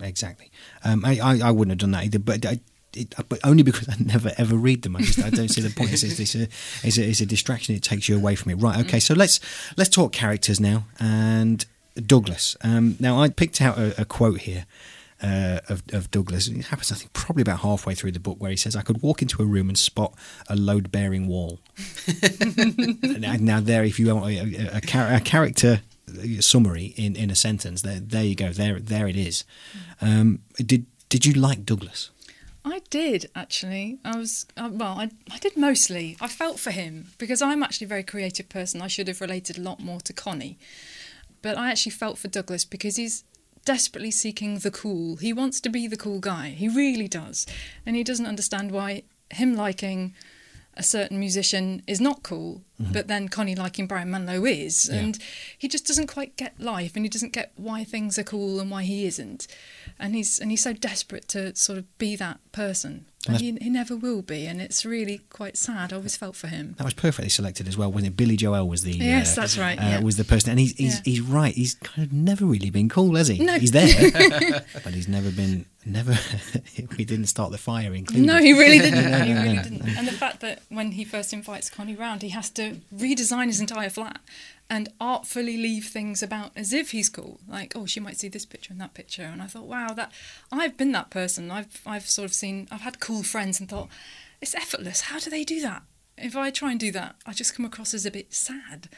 Exactly. 0.00 0.50
Um, 0.84 1.04
I, 1.04 1.18
I, 1.22 1.38
I 1.44 1.50
wouldn't 1.52 1.70
have 1.70 1.78
done 1.78 1.92
that 1.92 2.04
either, 2.04 2.18
but 2.18 2.44
I, 2.44 2.60
it, 2.96 3.14
but 3.28 3.38
only 3.44 3.62
because 3.62 3.88
I 3.88 3.96
never 3.98 4.32
ever 4.38 4.56
read 4.56 4.82
them. 4.82 4.96
I 4.96 5.00
just 5.00 5.22
I 5.22 5.30
don't 5.30 5.48
see 5.48 5.60
the 5.60 5.70
point. 5.70 5.92
It's, 5.92 6.02
it's, 6.02 6.34
a, 6.34 6.48
it's, 6.82 6.98
a, 6.98 7.08
it's 7.08 7.20
a 7.20 7.26
distraction. 7.26 7.74
It 7.74 7.82
takes 7.82 8.08
you 8.08 8.16
away 8.16 8.34
from 8.34 8.52
it. 8.52 8.56
Right. 8.56 8.78
Okay. 8.86 9.00
So 9.00 9.14
let's 9.14 9.40
let's 9.76 9.90
talk 9.90 10.12
characters 10.12 10.60
now. 10.60 10.84
And 10.98 11.64
Douglas. 11.94 12.56
Um, 12.62 12.96
now 13.00 13.20
I 13.20 13.28
picked 13.28 13.60
out 13.60 13.78
a, 13.78 14.00
a 14.00 14.04
quote 14.04 14.40
here. 14.40 14.66
Uh, 15.22 15.60
of, 15.70 15.82
of 15.94 16.10
Douglas. 16.10 16.46
It 16.46 16.66
happens, 16.66 16.92
I 16.92 16.94
think, 16.94 17.14
probably 17.14 17.40
about 17.40 17.60
halfway 17.60 17.94
through 17.94 18.12
the 18.12 18.20
book, 18.20 18.36
where 18.38 18.50
he 18.50 18.56
says, 18.56 18.76
"I 18.76 18.82
could 18.82 19.00
walk 19.00 19.22
into 19.22 19.42
a 19.42 19.46
room 19.46 19.70
and 19.70 19.78
spot 19.78 20.12
a 20.46 20.54
load-bearing 20.54 21.26
wall." 21.26 21.58
now, 23.18 23.36
now, 23.40 23.60
there, 23.60 23.82
if 23.82 23.98
you 23.98 24.14
want 24.14 24.26
a, 24.26 24.76
a, 24.76 24.80
char- 24.82 25.10
a 25.10 25.20
character 25.20 25.80
summary 26.40 26.92
in, 26.96 27.16
in 27.16 27.30
a 27.30 27.34
sentence, 27.34 27.80
there, 27.80 27.98
there 27.98 28.24
you 28.24 28.34
go. 28.34 28.50
There, 28.50 28.78
there 28.78 29.08
it 29.08 29.16
is. 29.16 29.44
Um, 30.02 30.40
did 30.58 30.84
did 31.08 31.24
you 31.24 31.32
like 31.32 31.64
Douglas? 31.64 32.10
I 32.66 32.80
did 32.90 33.30
actually. 33.36 34.00
I 34.04 34.16
was 34.16 34.44
uh, 34.56 34.68
well. 34.72 34.98
I 34.98 35.10
I 35.30 35.38
did 35.38 35.56
mostly. 35.56 36.16
I 36.20 36.26
felt 36.26 36.58
for 36.58 36.72
him 36.72 37.12
because 37.16 37.40
I'm 37.40 37.62
actually 37.62 37.84
a 37.84 37.88
very 37.88 38.02
creative 38.02 38.48
person. 38.48 38.82
I 38.82 38.88
should 38.88 39.06
have 39.06 39.20
related 39.20 39.56
a 39.56 39.62
lot 39.62 39.78
more 39.78 40.00
to 40.00 40.12
Connie, 40.12 40.58
but 41.42 41.56
I 41.56 41.70
actually 41.70 41.92
felt 41.92 42.18
for 42.18 42.26
Douglas 42.26 42.64
because 42.64 42.96
he's 42.96 43.22
desperately 43.64 44.10
seeking 44.10 44.58
the 44.58 44.72
cool. 44.72 45.16
He 45.16 45.32
wants 45.32 45.60
to 45.60 45.68
be 45.68 45.86
the 45.86 45.96
cool 45.96 46.18
guy. 46.18 46.48
He 46.48 46.68
really 46.68 47.06
does, 47.06 47.46
and 47.86 47.94
he 47.94 48.02
doesn't 48.02 48.26
understand 48.26 48.72
why 48.72 49.04
him 49.30 49.54
liking 49.54 50.14
a 50.76 50.82
certain 50.82 51.18
musician 51.18 51.82
is 51.86 52.00
not 52.00 52.22
cool, 52.22 52.62
mm-hmm. 52.80 52.92
but 52.92 53.08
then 53.08 53.28
Connie 53.28 53.54
liking 53.54 53.86
Barry 53.86 54.02
Manilow 54.04 54.48
is, 54.50 54.88
Yeah. 54.92 55.00
and 55.00 55.18
he 55.56 55.68
just 55.68 55.86
doesn't 55.86 56.06
quite 56.08 56.36
get 56.36 56.60
life, 56.60 56.96
and 56.96 57.04
he 57.04 57.08
doesn't 57.08 57.32
get 57.32 57.52
why 57.56 57.84
things 57.84 58.18
are 58.18 58.24
cool 58.24 58.60
and 58.60 58.70
why 58.70 58.82
he 58.82 59.06
isn't, 59.06 59.46
and 59.98 60.14
he's 60.14 60.38
and 60.38 60.50
he's 60.50 60.62
so 60.62 60.72
desperate 60.72 61.28
to 61.28 61.54
sort 61.56 61.78
of 61.78 61.98
be 61.98 62.16
that 62.16 62.40
person, 62.52 63.06
and 63.28 63.40
he, 63.40 63.56
he 63.60 63.70
never 63.70 63.96
will 63.96 64.22
be, 64.22 64.46
and 64.46 64.60
it's 64.60 64.84
really 64.84 65.18
quite 65.30 65.56
sad. 65.56 65.92
I 65.92 65.96
always 65.96 66.16
felt 66.16 66.36
for 66.36 66.48
him. 66.48 66.74
That 66.78 66.84
was 66.84 66.94
perfectly 66.94 67.28
selected 67.30 67.68
as 67.68 67.76
well, 67.76 67.90
wasn't 67.90 68.12
it? 68.12 68.16
Billy 68.16 68.36
Joel 68.36 68.68
was 68.68 68.82
the 68.82 68.92
Yes, 68.92 69.36
uh, 69.36 69.42
that's 69.42 69.58
right, 69.58 69.78
Uh, 69.78 69.82
yeah. 69.82 70.00
Was 70.00 70.16
the 70.16 70.24
person, 70.24 70.50
and 70.50 70.60
he's 70.60 70.72
he's, 70.76 70.94
Yeah. 70.96 71.00
he's 71.04 71.20
right. 71.20 71.54
He's 71.54 71.74
kind 71.74 72.06
of 72.06 72.12
never 72.12 72.44
really 72.44 72.70
been 72.70 72.88
cool, 72.88 73.14
has 73.16 73.28
he? 73.28 73.38
No. 73.38 73.58
He's 73.58 73.70
there, 73.72 73.86
but 74.84 74.94
he's 74.94 75.08
never 75.08 75.30
been. 75.30 75.66
Never. 75.84 76.18
we 76.98 77.04
didn't 77.04 77.26
start 77.26 77.52
the 77.52 77.58
fire, 77.58 77.94
including. 77.94 78.26
No, 78.26 78.38
he 78.38 78.52
really 78.52 78.78
didn't. 78.80 79.10
No, 79.10 79.20
he 79.20 79.32
really 79.34 79.62
didn't. 79.62 79.86
And 79.96 80.06
the 80.08 80.12
fact 80.12 80.40
that 80.40 80.62
when 80.68 80.92
he 80.92 81.04
first 81.04 81.32
invites 81.32 81.70
Connie 81.70 81.94
round, 81.94 82.22
he 82.22 82.30
has 82.30 82.50
to 82.50 82.78
redesign 82.94 83.46
his 83.46 83.60
entire 83.60 83.88
flat 83.88 84.18
and 84.68 84.88
artfully 85.00 85.56
leave 85.56 85.86
things 85.86 86.22
about 86.22 86.50
as 86.56 86.72
if 86.72 86.90
he's 86.90 87.08
cool. 87.08 87.40
Like, 87.48 87.74
oh, 87.76 87.86
she 87.86 88.00
might 88.00 88.18
see 88.18 88.28
this 88.28 88.46
picture 88.46 88.72
and 88.72 88.80
that 88.80 88.94
picture. 88.94 89.22
And 89.22 89.40
I 89.40 89.46
thought, 89.46 89.66
wow, 89.66 89.88
that 89.94 90.12
I've 90.50 90.76
been 90.76 90.92
that 90.92 91.10
person. 91.10 91.50
I've 91.50 91.80
I've 91.86 92.08
sort 92.08 92.24
of 92.26 92.34
seen. 92.34 92.68
I've 92.70 92.80
had 92.80 93.00
cool 93.00 93.22
friends 93.22 93.60
and 93.60 93.68
thought, 93.68 93.88
it's 94.40 94.54
effortless. 94.54 95.02
How 95.02 95.18
do 95.18 95.30
they 95.30 95.44
do 95.44 95.60
that? 95.62 95.82
If 96.18 96.36
I 96.36 96.50
try 96.50 96.70
and 96.70 96.80
do 96.80 96.90
that, 96.92 97.16
I 97.26 97.32
just 97.32 97.54
come 97.54 97.66
across 97.66 97.92
as 97.94 98.06
a 98.06 98.10
bit 98.10 98.32
sad. 98.32 98.88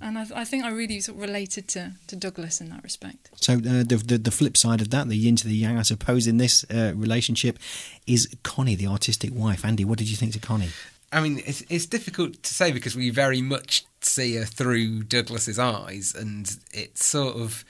and 0.00 0.18
I, 0.18 0.26
I 0.34 0.44
think 0.44 0.64
I 0.64 0.70
really 0.70 1.00
sort 1.00 1.16
of 1.16 1.22
related 1.22 1.68
to, 1.68 1.92
to 2.06 2.16
Douglas 2.16 2.60
in 2.60 2.68
that 2.70 2.82
respect. 2.82 3.30
So 3.36 3.54
uh, 3.54 3.84
the, 3.84 4.02
the 4.04 4.18
the 4.18 4.30
flip 4.30 4.56
side 4.56 4.80
of 4.80 4.90
that, 4.90 5.08
the 5.08 5.16
yin 5.16 5.36
to 5.36 5.48
the 5.48 5.54
yang, 5.54 5.78
I 5.78 5.82
suppose, 5.82 6.26
in 6.26 6.38
this 6.38 6.64
uh, 6.70 6.92
relationship, 6.94 7.58
is 8.06 8.28
Connie, 8.42 8.74
the 8.74 8.86
artistic 8.86 9.30
wife. 9.34 9.64
Andy, 9.64 9.84
what 9.84 9.98
did 9.98 10.10
you 10.10 10.16
think 10.16 10.32
to 10.32 10.38
Connie? 10.38 10.70
I 11.12 11.20
mean, 11.20 11.42
it's, 11.46 11.62
it's 11.68 11.86
difficult 11.86 12.42
to 12.42 12.54
say 12.54 12.72
because 12.72 12.96
we 12.96 13.10
very 13.10 13.40
much 13.40 13.86
see 14.06 14.36
her 14.36 14.44
through 14.44 15.04
Douglas's 15.04 15.58
eyes, 15.58 16.14
and 16.14 16.56
it 16.72 16.98
sort 16.98 17.36
of 17.36 17.64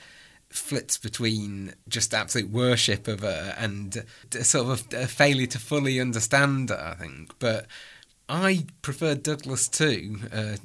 flits 0.49 0.97
between 0.97 1.73
just 1.87 2.13
absolute 2.13 2.49
worship 2.49 3.07
of 3.07 3.19
her 3.21 3.53
and 3.57 4.05
sort 4.41 4.67
of 4.67 4.93
a 4.93 5.07
failure 5.07 5.47
to 5.47 5.59
fully 5.59 5.99
understand 5.99 6.69
her, 6.69 6.95
I 6.97 7.01
think. 7.01 7.37
But 7.39 7.67
I 8.29 8.65
prefer 8.81 9.15
Douglas 9.15 9.67
too. 9.67 10.17
Uh, 10.33 10.55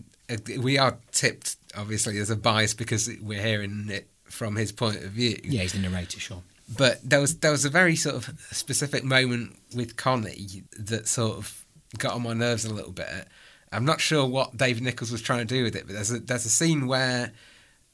we 0.61 0.79
are 0.79 0.99
tipped, 1.11 1.57
obviously, 1.77 2.19
as 2.19 2.31
a 2.31 2.37
bias 2.37 2.75
because 2.75 3.11
we're 3.21 3.43
hearing 3.43 3.89
it 3.91 4.07
from 4.25 4.57
his 4.57 4.71
point 4.71 5.03
of 5.03 5.11
view. 5.11 5.39
Yeah, 5.43 5.62
he's 5.62 5.73
the 5.73 5.81
narrator, 5.81 6.21
sure. 6.21 6.43
But 6.77 7.00
there 7.03 7.21
was 7.21 7.37
there 7.39 7.50
was 7.50 7.65
a 7.65 7.71
very 7.71 7.97
sort 7.97 8.15
of 8.15 8.41
specific 8.53 9.03
moment 9.03 9.59
with 9.75 9.97
Connie 9.97 10.62
that 10.79 11.09
sort 11.09 11.37
of 11.37 11.65
got 11.99 12.12
on 12.12 12.23
my 12.23 12.33
nerves 12.33 12.65
a 12.65 12.73
little 12.73 12.93
bit. 12.93 13.27
I'm 13.73 13.85
not 13.85 14.00
sure 14.00 14.27
what 14.27 14.57
David 14.57 14.83
Nicholls 14.83 15.12
was 15.12 15.23
trying 15.23 15.47
to 15.47 15.55
do 15.55 15.62
with 15.62 15.77
it, 15.77 15.87
but 15.87 15.95
there's 15.95 16.11
a 16.11 16.19
there's 16.19 16.47
a 16.47 16.50
scene 16.50 16.87
where 16.87 17.33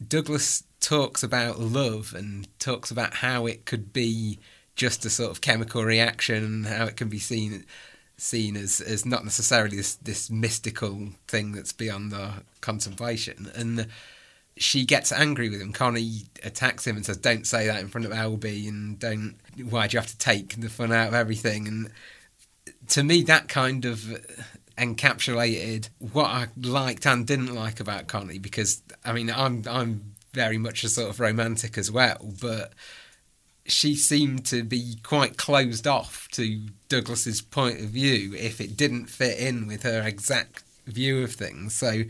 Douglas 0.06 0.64
talks 0.80 1.22
about 1.22 1.58
love 1.58 2.14
and 2.16 2.48
talks 2.58 2.90
about 2.90 3.14
how 3.14 3.46
it 3.46 3.66
could 3.66 3.92
be 3.92 4.38
just 4.74 5.04
a 5.04 5.10
sort 5.10 5.30
of 5.30 5.40
chemical 5.40 5.84
reaction 5.84 6.44
and 6.44 6.66
how 6.66 6.84
it 6.84 6.96
can 6.96 7.08
be 7.08 7.18
seen 7.18 7.64
seen 8.18 8.56
as 8.56 8.80
as 8.80 9.04
not 9.04 9.24
necessarily 9.24 9.76
this 9.76 9.96
this 9.96 10.30
mystical 10.30 11.08
thing 11.28 11.52
that's 11.52 11.72
beyond 11.72 12.14
our 12.14 12.34
contemplation 12.60 13.50
and 13.54 13.86
she 14.58 14.84
gets 14.84 15.12
angry 15.12 15.48
with 15.50 15.60
him. 15.60 15.72
Connie 15.72 16.22
attacks 16.42 16.86
him 16.86 16.96
and 16.96 17.04
says, 17.04 17.18
"Don't 17.18 17.46
say 17.46 17.66
that 17.66 17.80
in 17.80 17.88
front 17.88 18.06
of 18.06 18.12
Albie 18.12 18.68
and 18.68 18.98
don't. 18.98 19.36
Why 19.56 19.86
do 19.86 19.94
you 19.94 20.00
have 20.00 20.10
to 20.10 20.18
take 20.18 20.58
the 20.58 20.70
fun 20.70 20.92
out 20.92 21.08
of 21.08 21.14
everything?" 21.14 21.68
And 21.68 21.90
to 22.88 23.04
me, 23.04 23.22
that 23.24 23.48
kind 23.48 23.84
of 23.84 24.18
encapsulated 24.78 25.88
what 25.98 26.26
I 26.26 26.46
liked 26.60 27.06
and 27.06 27.26
didn't 27.26 27.54
like 27.54 27.80
about 27.80 28.06
Connie. 28.06 28.38
Because 28.38 28.82
I 29.04 29.12
mean, 29.12 29.30
I'm 29.30 29.62
I'm 29.68 30.14
very 30.32 30.58
much 30.58 30.84
a 30.84 30.88
sort 30.88 31.10
of 31.10 31.20
romantic 31.20 31.78
as 31.78 31.90
well, 31.90 32.34
but 32.40 32.72
she 33.66 33.94
seemed 33.94 34.46
to 34.46 34.62
be 34.62 34.96
quite 35.02 35.36
closed 35.36 35.86
off 35.86 36.28
to 36.32 36.68
Douglas's 36.88 37.40
point 37.40 37.80
of 37.80 37.86
view 37.86 38.34
if 38.34 38.60
it 38.60 38.76
didn't 38.76 39.06
fit 39.06 39.38
in 39.38 39.66
with 39.66 39.82
her 39.82 40.02
exact 40.02 40.62
view 40.86 41.24
of 41.24 41.32
things. 41.32 41.74
So 41.74 42.04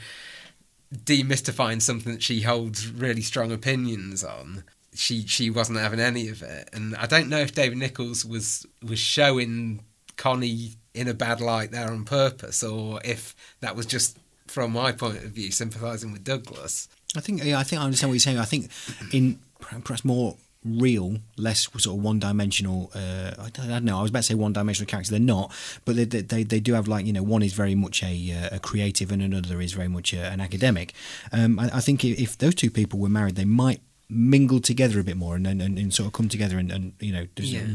demystifying 0.95 1.83
something 1.83 2.13
that 2.13 2.23
she 2.23 2.43
holds 2.43 2.91
really 2.91 3.23
strong 3.23 3.53
opinions 3.53 4.23
on, 4.23 4.65
she 4.95 5.27
she 5.27 5.51
wasn't 5.51 5.79
having 5.79 6.01
any 6.01 6.29
of 6.29 6.43
it. 6.43 6.69
And 6.73 6.95
I 6.97 7.07
don't 7.07 7.29
know 7.29 7.41
if 7.41 7.55
David 7.55 7.79
Nicholls 7.79 8.25
was 8.25 8.67
was 8.83 8.99
showing 8.99 9.83
Connie 10.17 10.73
in 10.97 11.09
a 11.09 11.15
bad 11.15 11.41
light 11.41 11.71
there 11.71 11.91
on 11.91 12.05
purpose, 12.05 12.63
or 12.63 13.01
if 13.05 13.35
that 13.61 13.77
was 13.77 13.87
just 13.87 14.19
from 14.47 14.73
my 14.73 14.93
point 14.93 15.19
of 15.19 15.31
view 15.31 15.51
sympathising 15.51 16.13
with 16.13 16.25
Douglas. 16.25 16.89
I 17.17 17.21
think 17.21 17.45
yeah, 17.45 17.59
I 17.59 17.63
think 17.63 17.81
I 17.81 17.85
understand 17.85 18.11
what 18.11 18.15
you're 18.15 18.21
saying. 18.21 18.39
I 18.39 18.45
think 18.45 18.71
in 19.13 19.39
perhaps 19.61 20.05
more 20.05 20.37
real, 20.65 21.19
less 21.37 21.69
sort 21.79 21.87
of 21.87 22.03
one 22.03 22.19
dimensional. 22.19 22.91
Uh, 22.95 23.33
I, 23.39 23.51
don't, 23.51 23.67
I, 23.67 23.69
don't, 23.69 23.85
know. 23.85 23.99
I 23.99 24.03
was 24.03 24.11
about 24.11 24.21
to 24.21 24.25
say 24.25 24.35
one 24.35 24.53
dimensional 24.53 24.89
characters. 24.89 25.11
They're 25.11 25.21
not, 25.21 25.53
but 25.85 25.97
they, 25.97 26.05
they, 26.05 26.43
they 26.43 26.61
do 26.61 26.75
have 26.75 26.89
like 26.89 27.07
you 27.07 27.13
know 27.13 27.23
one 27.23 27.43
is 27.43 27.53
very 27.53 27.75
much 27.75 28.03
a, 28.03 28.33
uh, 28.33 28.57
a 28.57 28.59
creative 28.59 29.13
and 29.13 29.23
another 29.23 29.61
is 29.61 29.73
very 29.73 29.89
much 29.89 30.13
a, 30.13 30.27
an 30.27 30.41
academic. 30.41 30.93
Um, 31.33 31.59
I, 31.59 31.71
I, 31.75 31.81
think 31.81 32.05
if 32.05 32.37
those 32.39 32.55
two 32.55 32.71
people 32.71 32.99
were 32.99 33.09
married, 33.09 33.37
they 33.37 33.45
might 33.45 33.81
mingle 34.09 34.61
together 34.61 35.01
a 35.01 35.05
bit 35.05 35.17
more 35.17 35.37
and 35.37 35.47
and, 35.47 35.61
and 35.61 35.93
sort 35.93 36.07
of 36.07 36.13
come 36.13 36.29
together 36.29 36.59
and, 36.59 36.71
and 36.71 36.93
you 37.01 37.13
know. 37.13 37.27
Yeah. 37.37 37.67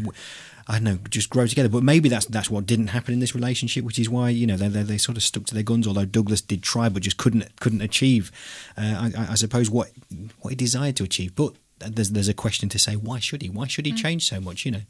I 0.68 0.74
don't 0.74 0.84
know, 0.84 1.00
just 1.10 1.30
grow 1.30 1.48
together. 1.48 1.70
But 1.70 1.84
maybe 1.84 2.10
that's 2.10 2.26
that's 2.26 2.50
what 2.50 2.66
didn't 2.66 2.88
happen 2.88 3.14
in 3.14 3.20
this 3.20 3.36
relationship, 3.36 3.84
which 3.84 4.00
is 4.00 4.10
why 4.10 4.30
you 4.30 4.48
know 4.48 4.58
they 4.58 4.68
they, 4.68 4.84
they 4.84 4.98
sort 4.98 5.18
of 5.18 5.24
stuck 5.24 5.46
to 5.46 5.54
their 5.54 5.64
guns. 5.64 5.88
Although 5.88 6.06
Douglas 6.06 6.42
did 6.42 6.64
try, 6.64 6.90
but 6.90 7.04
just 7.04 7.18
couldn't 7.18 7.60
couldn't 7.60 7.82
achieve. 7.82 8.32
Uh, 8.78 9.12
I, 9.18 9.32
I, 9.32 9.36
suppose 9.36 9.70
what 9.70 9.92
what 10.42 10.52
he 10.52 10.56
desired 10.56 10.96
to 10.98 11.04
achieve. 11.04 11.36
But 11.36 11.54
there's 11.80 12.12
there's 12.12 12.30
a 12.30 12.34
question 12.34 12.70
to 12.70 12.80
say 12.80 12.96
why 12.96 13.20
should 13.20 13.42
he? 13.42 13.50
Why 13.50 13.68
should 13.68 13.86
he 13.86 13.94
mm. 13.94 13.98
change 13.98 14.28
so 14.28 14.40
much? 14.40 14.66
You 14.66 14.72
know. 14.72 14.82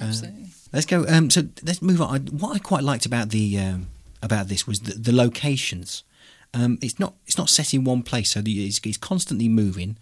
Absolutely. 0.00 0.44
Uh, 0.44 0.46
let's 0.72 0.86
go. 0.86 1.04
Um, 1.08 1.30
so 1.30 1.42
let's 1.62 1.82
move 1.82 2.00
on. 2.00 2.14
I, 2.14 2.18
what 2.18 2.56
I 2.56 2.58
quite 2.58 2.84
liked 2.84 3.06
about 3.06 3.30
the 3.30 3.58
um, 3.58 3.88
about 4.22 4.48
this 4.48 4.66
was 4.66 4.80
the, 4.80 4.92
the 4.92 5.12
locations. 5.12 6.02
Um, 6.52 6.78
it's 6.80 7.00
not 7.00 7.14
it's 7.26 7.38
not 7.38 7.50
set 7.50 7.74
in 7.74 7.84
one 7.84 8.02
place, 8.02 8.32
so 8.32 8.40
the, 8.40 8.66
it's, 8.66 8.80
it's 8.84 8.96
constantly 8.96 9.48
moving. 9.48 9.96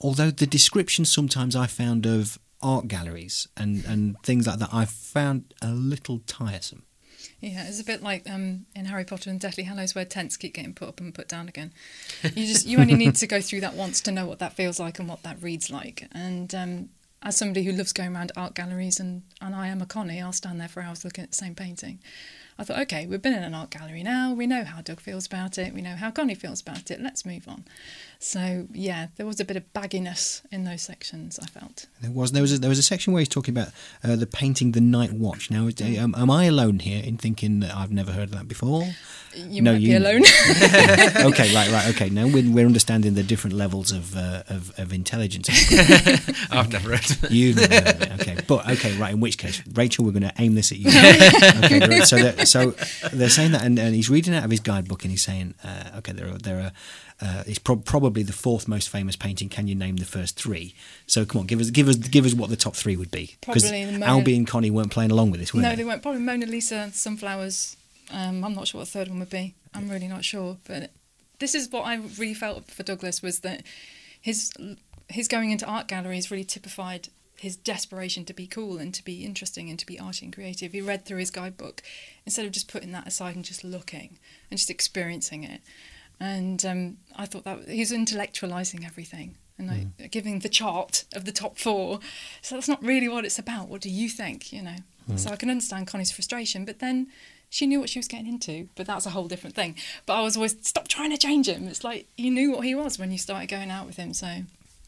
Although 0.00 0.30
the 0.30 0.46
description 0.46 1.04
sometimes 1.04 1.56
I 1.56 1.66
found 1.66 2.04
of 2.04 2.38
art 2.62 2.88
galleries 2.88 3.48
and, 3.56 3.84
and 3.84 4.16
things 4.22 4.46
like 4.46 4.58
that 4.58 4.70
I 4.72 4.84
found 4.84 5.54
a 5.62 5.72
little 5.72 6.20
tiresome. 6.26 6.84
Yeah, 7.40 7.66
it's 7.66 7.80
a 7.80 7.84
bit 7.84 8.02
like 8.02 8.28
um, 8.28 8.66
in 8.74 8.86
Harry 8.86 9.04
Potter 9.04 9.30
and 9.30 9.38
Deathly 9.38 9.64
Hallows 9.64 9.94
where 9.94 10.04
tents 10.04 10.36
keep 10.36 10.54
getting 10.54 10.74
put 10.74 10.88
up 10.88 11.00
and 11.00 11.14
put 11.14 11.28
down 11.28 11.48
again. 11.48 11.72
You 12.22 12.46
just 12.46 12.66
you 12.66 12.78
only 12.78 12.94
need 12.94 13.16
to 13.16 13.26
go 13.26 13.40
through 13.40 13.60
that 13.60 13.74
once 13.74 14.00
to 14.02 14.12
know 14.12 14.26
what 14.26 14.38
that 14.38 14.54
feels 14.54 14.80
like 14.80 14.98
and 14.98 15.08
what 15.08 15.22
that 15.22 15.42
reads 15.42 15.70
like. 15.70 16.08
And 16.12 16.54
um, 16.54 16.88
as 17.22 17.36
somebody 17.36 17.64
who 17.64 17.72
loves 17.72 17.92
going 17.92 18.14
around 18.14 18.32
art 18.36 18.54
galleries 18.54 19.00
and, 19.00 19.22
and 19.40 19.54
I 19.54 19.68
am 19.68 19.82
a 19.82 19.86
Connie, 19.86 20.20
I'll 20.20 20.32
stand 20.32 20.60
there 20.60 20.68
for 20.68 20.82
hours 20.82 21.04
looking 21.04 21.24
at 21.24 21.32
the 21.32 21.36
same 21.36 21.54
painting. 21.54 21.98
I 22.58 22.64
thought, 22.64 22.78
okay, 22.80 23.06
we've 23.06 23.20
been 23.20 23.34
in 23.34 23.42
an 23.42 23.54
art 23.54 23.70
gallery 23.70 24.02
now. 24.02 24.32
We 24.32 24.46
know 24.46 24.64
how 24.64 24.80
Doug 24.80 25.00
feels 25.00 25.26
about 25.26 25.58
it. 25.58 25.74
We 25.74 25.82
know 25.82 25.96
how 25.96 26.10
Connie 26.10 26.34
feels 26.34 26.62
about 26.62 26.90
it. 26.90 27.00
Let's 27.00 27.26
move 27.26 27.46
on. 27.48 27.64
So 28.18 28.66
yeah, 28.72 29.08
there 29.16 29.26
was 29.26 29.40
a 29.40 29.44
bit 29.44 29.56
of 29.56 29.72
bagginess 29.72 30.42
in 30.50 30.64
those 30.64 30.82
sections. 30.82 31.38
I 31.42 31.46
felt 31.46 31.86
there 32.00 32.10
was 32.10 32.32
there 32.32 32.42
was 32.42 32.54
a, 32.54 32.58
there 32.58 32.70
was 32.70 32.78
a 32.78 32.82
section 32.82 33.12
where 33.12 33.20
he's 33.20 33.28
talking 33.28 33.56
about 33.56 33.72
uh, 34.02 34.16
the 34.16 34.26
painting 34.26 34.72
the 34.72 34.80
Night 34.80 35.12
Watch. 35.12 35.50
Now, 35.50 35.68
um, 36.00 36.14
am 36.16 36.30
I 36.30 36.44
alone 36.44 36.78
here 36.78 37.02
in 37.04 37.18
thinking 37.18 37.60
that 37.60 37.74
I've 37.74 37.92
never 37.92 38.12
heard 38.12 38.24
of 38.24 38.32
that 38.32 38.48
before? 38.48 38.88
You 39.34 39.60
no, 39.60 39.72
might 39.72 39.82
you... 39.82 39.88
be 39.90 39.96
alone. 39.96 40.22
okay, 41.26 41.54
right, 41.54 41.70
right, 41.70 41.88
okay. 41.94 42.08
Now 42.08 42.26
we're, 42.26 42.50
we're 42.50 42.66
understanding 42.66 43.14
the 43.14 43.22
different 43.22 43.54
levels 43.54 43.92
of 43.92 44.16
uh, 44.16 44.44
of, 44.48 44.72
of, 44.78 44.92
intelligence. 44.92 45.48
I've 46.50 46.72
never 46.72 46.90
read 46.90 47.04
it. 47.04 47.30
You've 47.30 47.56
never 47.56 47.74
heard. 47.74 48.02
Of 48.02 48.08
you 48.08 48.14
okay, 48.20 48.38
but 48.46 48.68
okay, 48.70 48.96
right. 48.96 49.12
In 49.12 49.20
which 49.20 49.36
case, 49.36 49.62
Rachael, 49.74 50.06
we're 50.06 50.12
going 50.12 50.22
to 50.22 50.32
aim 50.38 50.54
this 50.54 50.72
at 50.72 50.78
you. 50.78 50.88
okay, 50.88 52.00
so 52.04 52.16
they're, 52.16 52.46
so 52.46 52.70
they're 53.12 53.28
saying 53.28 53.52
that, 53.52 53.62
and, 53.62 53.78
and, 53.78 53.94
he's 53.94 54.08
reading 54.08 54.34
out 54.34 54.44
of 54.44 54.50
his 54.50 54.60
guidebook, 54.60 55.04
and 55.04 55.10
he's 55.10 55.22
saying, 55.22 55.54
uh, 55.62 55.98
okay, 55.98 56.12
there 56.12 56.28
are 56.28 56.38
there 56.38 56.60
are 56.60 56.72
uh, 57.20 57.44
it's 57.46 57.58
pro- 57.58 57.76
probably 57.76 58.22
the 58.22 58.32
fourth 58.32 58.68
most 58.68 58.88
famous 58.88 59.16
painting. 59.16 59.48
Can 59.48 59.66
you 59.66 59.74
name 59.74 59.96
the 59.96 60.04
first 60.04 60.38
three? 60.38 60.74
So 61.06 61.24
come 61.24 61.40
on, 61.40 61.46
give 61.46 61.60
us 61.60 61.70
give 61.70 61.88
us 61.88 61.96
give 61.96 62.26
us 62.26 62.34
what 62.34 62.50
the 62.50 62.56
top 62.56 62.76
three 62.76 62.96
would 62.96 63.10
be. 63.10 63.36
Because 63.40 63.64
Albie 63.64 64.36
and 64.36 64.46
Connie 64.46 64.70
weren't 64.70 64.90
playing 64.90 65.10
along 65.10 65.30
with 65.30 65.40
this, 65.40 65.54
were 65.54 65.62
no, 65.62 65.70
they? 65.70 65.76
they 65.76 65.84
weren't. 65.84 66.02
Probably 66.02 66.20
Mona 66.20 66.46
Lisa, 66.46 66.90
Sunflowers. 66.92 67.76
Um, 68.12 68.44
I'm 68.44 68.54
not 68.54 68.68
sure 68.68 68.80
what 68.80 68.86
the 68.86 68.90
third 68.92 69.08
one 69.08 69.18
would 69.20 69.30
be. 69.30 69.54
I'm 69.74 69.88
really 69.88 70.08
not 70.08 70.24
sure. 70.24 70.58
But 70.66 70.90
this 71.38 71.54
is 71.54 71.70
what 71.70 71.82
I 71.82 71.96
really 71.96 72.34
felt 72.34 72.70
for 72.70 72.82
Douglas 72.82 73.22
was 73.22 73.40
that 73.40 73.62
his 74.20 74.52
his 75.08 75.26
going 75.26 75.50
into 75.50 75.64
art 75.64 75.88
galleries 75.88 76.30
really 76.30 76.44
typified 76.44 77.08
his 77.38 77.56
desperation 77.56 78.24
to 78.24 78.34
be 78.34 78.46
cool 78.46 78.78
and 78.78 78.92
to 78.94 79.04
be 79.04 79.24
interesting 79.24 79.68
and 79.70 79.78
to 79.78 79.86
be 79.86 79.98
arty 79.98 80.26
and 80.26 80.34
creative. 80.34 80.72
He 80.72 80.80
read 80.80 81.04
through 81.04 81.18
his 81.18 81.30
guidebook 81.30 81.82
instead 82.24 82.46
of 82.46 82.52
just 82.52 82.70
putting 82.70 82.92
that 82.92 83.06
aside 83.06 83.36
and 83.36 83.44
just 83.44 83.62
looking 83.62 84.18
and 84.50 84.58
just 84.58 84.70
experiencing 84.70 85.44
it 85.44 85.60
and 86.20 86.64
um, 86.64 86.96
I 87.14 87.26
thought 87.26 87.44
that 87.44 87.68
he's 87.68 87.92
intellectualizing 87.92 88.86
everything 88.86 89.36
and 89.58 89.68
like, 89.68 89.96
mm. 89.98 90.10
giving 90.10 90.40
the 90.40 90.48
chart 90.48 91.04
of 91.14 91.24
the 91.24 91.32
top 91.32 91.58
four. 91.58 92.00
So 92.42 92.54
that's 92.54 92.68
not 92.68 92.82
really 92.82 93.08
what 93.08 93.24
it's 93.24 93.38
about. 93.38 93.68
What 93.68 93.80
do 93.80 93.90
you 93.90 94.08
think? 94.08 94.52
You 94.52 94.62
know. 94.62 94.76
Mm. 95.10 95.18
So 95.18 95.30
I 95.30 95.36
can 95.36 95.50
understand 95.50 95.86
Connie's 95.86 96.10
frustration, 96.10 96.64
but 96.64 96.78
then 96.78 97.08
she 97.48 97.66
knew 97.66 97.80
what 97.80 97.88
she 97.88 97.98
was 97.98 98.08
getting 98.08 98.26
into. 98.26 98.68
But 98.74 98.86
that's 98.86 99.06
a 99.06 99.10
whole 99.10 99.28
different 99.28 99.54
thing. 99.54 99.76
But 100.04 100.14
I 100.14 100.22
was 100.22 100.36
always 100.36 100.56
stop 100.66 100.88
trying 100.88 101.10
to 101.10 101.18
change 101.18 101.48
him. 101.48 101.68
It's 101.68 101.84
like 101.84 102.06
you 102.16 102.30
knew 102.30 102.52
what 102.52 102.64
he 102.64 102.74
was 102.74 102.98
when 102.98 103.12
you 103.12 103.18
started 103.18 103.48
going 103.48 103.70
out 103.70 103.86
with 103.86 103.96
him. 103.96 104.14
So 104.14 104.26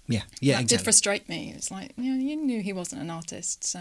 yeah, 0.07 0.23
yeah, 0.41 0.57
that 0.57 0.63
exactly. 0.63 0.65
did 0.65 0.81
frustrate 0.85 1.29
me. 1.29 1.53
It's 1.55 1.71
like 1.71 1.93
you 1.97 2.15
know, 2.15 2.21
you 2.21 2.37
knew 2.37 2.63
he 2.63 2.73
wasn't 2.73 3.03
an 3.03 3.11
artist, 3.11 3.65
so 3.65 3.81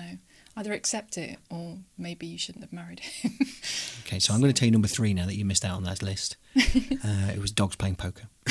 either 0.58 0.74
accept 0.74 1.18
it 1.18 1.38
or 1.52 1.78
maybe 1.98 2.26
you 2.26 2.38
shouldn't 2.38 2.64
have 2.64 2.74
married 2.74 3.00
him. 3.00 3.32
okay, 4.06 4.18
so 4.20 4.34
I'm 4.34 4.42
going 4.42 4.52
to 4.52 4.60
tell 4.60 4.66
you 4.66 4.72
number 4.72 4.88
three 4.88 5.14
now 5.14 5.28
that 5.28 5.36
you 5.36 5.46
missed 5.46 5.64
out 5.64 5.78
on 5.78 5.84
that 5.84 6.02
list. 6.04 6.36
Uh, 7.06 7.32
it 7.32 7.40
was 7.40 7.52
dogs 7.52 7.76
playing 7.76 7.96
poker. 7.96 8.24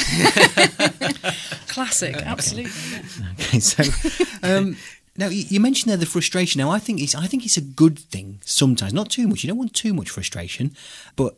Classic, 1.66 2.14
absolutely. 2.16 2.70
Okay, 3.32 3.58
so 3.58 3.82
um, 4.42 4.76
now 5.16 5.26
you 5.26 5.58
mentioned 5.58 5.90
there 5.90 5.96
the 5.96 6.06
frustration. 6.06 6.60
Now 6.60 6.70
I 6.70 6.78
think 6.78 7.00
it's 7.02 7.14
I 7.14 7.26
think 7.26 7.44
it's 7.44 7.56
a 7.56 7.60
good 7.60 7.98
thing 7.98 8.40
sometimes, 8.44 8.94
not 8.94 9.10
too 9.10 9.26
much. 9.26 9.42
You 9.42 9.48
don't 9.48 9.58
want 9.58 9.75
too 9.75 9.92
much 9.92 10.08
frustration, 10.08 10.75
but 11.16 11.36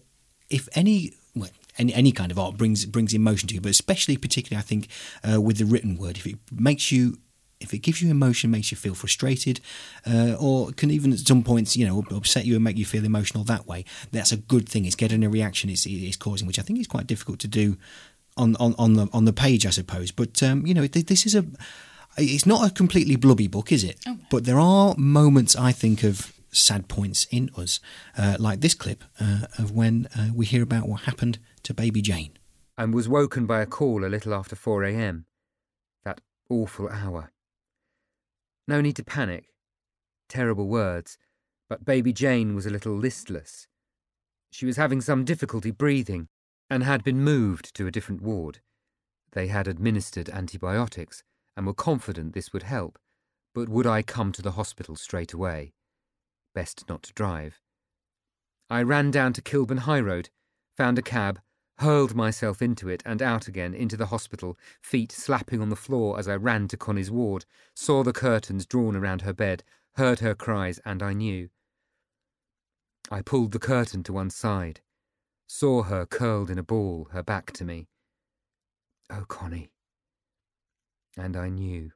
if 0.50 0.68
any 0.74 1.14
well, 1.34 1.48
any, 1.78 1.94
any 1.94 2.12
kind 2.12 2.30
of 2.30 2.38
art 2.38 2.56
brings 2.56 2.84
brings 2.84 3.14
emotion 3.14 3.48
to 3.48 3.54
you, 3.54 3.60
but 3.60 3.70
especially 3.70 4.16
particularly 4.16 4.60
I 4.60 4.64
think 4.64 4.88
uh, 5.28 5.40
with 5.40 5.56
the 5.56 5.64
written 5.64 5.96
word, 5.96 6.18
if 6.18 6.26
it 6.26 6.36
makes 6.52 6.92
you 6.92 7.16
if 7.60 7.74
it 7.74 7.78
gives 7.78 8.00
you 8.00 8.10
emotion, 8.10 8.50
makes 8.50 8.70
you 8.70 8.76
feel 8.76 8.94
frustrated, 8.94 9.60
uh, 10.06 10.36
or 10.38 10.70
can 10.72 10.90
even 10.90 11.12
at 11.12 11.18
some 11.20 11.42
points, 11.42 11.76
you 11.76 11.86
know, 11.86 12.04
upset 12.14 12.44
you 12.44 12.54
and 12.54 12.64
make 12.64 12.76
you 12.76 12.84
feel 12.84 13.04
emotional 13.04 13.44
that 13.44 13.66
way, 13.66 13.84
that's 14.12 14.32
a 14.32 14.36
good 14.36 14.68
thing. 14.68 14.84
It's 14.84 14.94
getting 14.94 15.24
a 15.24 15.30
reaction 15.30 15.70
it's, 15.70 15.86
it's 15.86 16.16
causing, 16.16 16.46
which 16.46 16.58
I 16.58 16.62
think 16.62 16.78
is 16.78 16.86
quite 16.86 17.06
difficult 17.06 17.38
to 17.40 17.48
do 17.48 17.76
on, 18.36 18.56
on, 18.56 18.74
on 18.78 18.94
the 18.94 19.08
on 19.12 19.24
the 19.24 19.32
page, 19.32 19.66
I 19.66 19.70
suppose. 19.70 20.10
But 20.12 20.42
um, 20.42 20.66
you 20.66 20.74
know, 20.74 20.86
this 20.86 21.26
is 21.26 21.34
a 21.34 21.44
it's 22.16 22.46
not 22.46 22.68
a 22.68 22.72
completely 22.72 23.16
blubby 23.16 23.48
book, 23.48 23.70
is 23.72 23.84
it? 23.84 23.98
Oh. 24.06 24.18
But 24.30 24.44
there 24.44 24.58
are 24.58 24.94
moments, 24.96 25.54
I 25.56 25.72
think, 25.72 26.02
of 26.02 26.32
sad 26.50 26.88
points 26.88 27.26
in 27.30 27.50
us, 27.56 27.80
uh, 28.16 28.36
like 28.38 28.60
this 28.60 28.74
clip 28.74 29.04
uh, 29.20 29.46
of 29.58 29.72
when 29.72 30.08
uh, 30.16 30.28
we 30.34 30.46
hear 30.46 30.62
about 30.62 30.88
what 30.88 31.02
happened 31.02 31.38
to 31.64 31.74
baby 31.74 32.00
Jane. 32.00 32.30
and 32.76 32.94
was 32.94 33.08
woken 33.08 33.46
by 33.46 33.60
a 33.60 33.66
call 33.66 34.04
a 34.04 34.08
little 34.08 34.32
after 34.32 34.56
4 34.56 34.84
a.m. 34.84 35.26
That 36.04 36.20
awful 36.48 36.88
hour. 36.88 37.30
No 38.68 38.82
need 38.82 38.96
to 38.96 39.02
panic. 39.02 39.46
Terrible 40.28 40.68
words, 40.68 41.16
but 41.70 41.86
baby 41.86 42.12
Jane 42.12 42.54
was 42.54 42.66
a 42.66 42.70
little 42.70 42.94
listless. 42.94 43.66
She 44.52 44.66
was 44.66 44.76
having 44.76 45.00
some 45.00 45.24
difficulty 45.24 45.70
breathing 45.70 46.28
and 46.68 46.84
had 46.84 47.02
been 47.02 47.22
moved 47.22 47.74
to 47.74 47.86
a 47.86 47.90
different 47.90 48.20
ward. 48.20 48.60
They 49.32 49.46
had 49.48 49.66
administered 49.66 50.28
antibiotics 50.28 51.22
and 51.56 51.66
were 51.66 51.72
confident 51.72 52.34
this 52.34 52.52
would 52.52 52.62
help, 52.62 52.98
but 53.54 53.70
would 53.70 53.86
I 53.86 54.02
come 54.02 54.32
to 54.32 54.42
the 54.42 54.52
hospital 54.52 54.96
straight 54.96 55.32
away? 55.32 55.72
Best 56.54 56.84
not 56.90 57.02
to 57.04 57.14
drive. 57.14 57.60
I 58.68 58.82
ran 58.82 59.10
down 59.10 59.32
to 59.32 59.42
Kilburn 59.42 59.78
High 59.78 60.00
Road, 60.00 60.28
found 60.76 60.98
a 60.98 61.02
cab, 61.02 61.40
hurled 61.78 62.14
myself 62.14 62.60
into 62.60 62.88
it 62.88 63.02
and 63.06 63.22
out 63.22 63.48
again 63.48 63.74
into 63.74 63.96
the 63.96 64.06
hospital, 64.06 64.56
feet 64.82 65.12
slapping 65.12 65.60
on 65.60 65.68
the 65.68 65.76
floor 65.76 66.18
as 66.18 66.28
I 66.28 66.36
ran 66.36 66.68
to 66.68 66.76
Connie's 66.76 67.10
ward, 67.10 67.44
saw 67.74 68.02
the 68.02 68.12
curtains 68.12 68.66
drawn 68.66 68.96
around 68.96 69.22
her 69.22 69.32
bed, 69.32 69.62
heard 69.96 70.20
her 70.20 70.34
cries, 70.34 70.80
and 70.84 71.02
I 71.02 71.12
knew. 71.12 71.50
I 73.10 73.22
pulled 73.22 73.52
the 73.52 73.58
curtain 73.58 74.02
to 74.04 74.12
one 74.12 74.30
side, 74.30 74.80
saw 75.46 75.84
her 75.84 76.04
curled 76.04 76.50
in 76.50 76.58
a 76.58 76.62
ball, 76.62 77.08
her 77.12 77.22
back 77.22 77.52
to 77.52 77.64
me. 77.64 77.88
Oh, 79.10 79.24
Connie. 79.26 79.70
And 81.16 81.36
I 81.36 81.48
knew. 81.48 81.92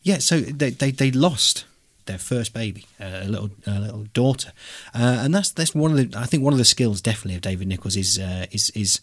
Yeah, 0.00 0.18
so 0.18 0.40
they 0.40 0.70
they, 0.70 0.90
they 0.90 1.10
lost 1.12 1.66
their 2.06 2.18
first 2.18 2.52
baby, 2.52 2.86
a 3.00 3.26
little 3.26 3.50
a 3.66 3.80
little 3.80 4.04
daughter, 4.12 4.52
uh, 4.94 5.20
and 5.20 5.34
that's 5.34 5.50
that's 5.50 5.74
one 5.74 5.92
of 5.92 5.96
the 5.96 6.18
I 6.18 6.26
think 6.26 6.42
one 6.42 6.52
of 6.52 6.58
the 6.58 6.64
skills 6.64 7.00
definitely 7.00 7.34
of 7.34 7.40
David 7.40 7.68
Nicholls 7.68 7.96
is 7.96 8.18
uh, 8.18 8.46
is 8.50 8.70
is 8.70 9.00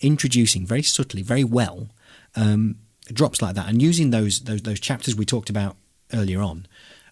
introducing 0.00 0.66
very 0.66 0.82
subtly, 0.82 1.22
very 1.22 1.44
well, 1.44 1.88
um, 2.34 2.76
drops 3.12 3.40
like 3.40 3.54
that, 3.54 3.68
and 3.68 3.80
using 3.80 4.10
those 4.10 4.40
those 4.40 4.62
those 4.62 4.80
chapters 4.80 5.14
we 5.14 5.24
talked 5.24 5.50
about 5.50 5.76
earlier 6.12 6.40
on. 6.40 6.66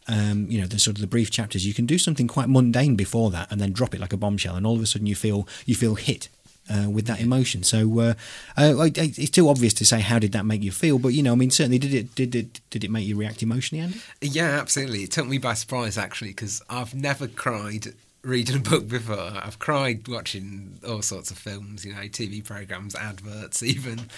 Um, 0.09 0.47
you 0.51 0.61
know, 0.61 0.67
the 0.67 0.79
sort 0.79 0.97
of 0.97 1.03
the 1.03 1.07
brief 1.07 1.31
chapters. 1.31 1.65
You 1.65 1.75
can 1.75 1.87
do 1.87 1.99
something 1.99 2.27
quite 2.27 2.49
mundane 2.49 2.97
before 2.97 3.31
that, 3.31 3.51
and 3.53 3.61
then 3.61 3.73
drop 3.73 3.95
it 3.95 4.01
like 4.01 4.13
a 4.13 4.17
bombshell, 4.17 4.57
and 4.57 4.67
all 4.67 4.75
of 4.75 4.83
a 4.83 4.87
sudden 4.87 5.07
you 5.07 5.15
feel 5.15 5.47
you 5.67 5.75
feel 5.75 5.95
hit 5.95 6.29
uh, 6.71 6.89
with 6.89 7.07
that 7.07 7.21
emotion. 7.21 7.63
So 7.63 7.99
uh, 8.01 8.15
uh, 8.57 8.89
it's 8.97 9.31
too 9.31 9.49
obvious 9.49 9.75
to 9.75 9.85
say 9.85 10.01
how 10.01 10.19
did 10.19 10.33
that 10.33 10.47
make 10.47 10.63
you 10.63 10.71
feel, 10.71 10.99
but 10.99 11.09
you 11.09 11.23
know, 11.23 11.33
I 11.33 11.37
mean, 11.37 11.51
certainly 11.51 11.79
did 11.79 11.93
it 11.93 12.15
did 12.15 12.35
it 12.35 12.61
did 12.71 12.85
it 12.85 12.91
make 12.91 13.07
you 13.07 13.17
react 13.17 13.43
emotionally, 13.43 13.83
Andy? 13.83 14.01
Yeah, 14.21 14.59
absolutely. 14.61 15.03
It 15.03 15.11
took 15.13 15.27
me 15.27 15.39
by 15.39 15.55
surprise 15.55 15.99
actually 15.99 16.31
because 16.31 16.63
I've 16.71 16.95
never 16.95 17.27
cried 17.29 17.95
reading 18.23 18.57
a 18.57 18.61
book 18.61 18.87
before. 18.87 19.33
I've 19.35 19.59
cried 19.59 20.07
watching 20.07 20.79
all 20.87 21.01
sorts 21.03 21.31
of 21.31 21.39
films, 21.39 21.85
you 21.87 21.95
know, 21.95 22.01
TV 22.03 22.45
programs, 22.45 22.95
adverts, 22.95 23.63
even. 23.75 24.09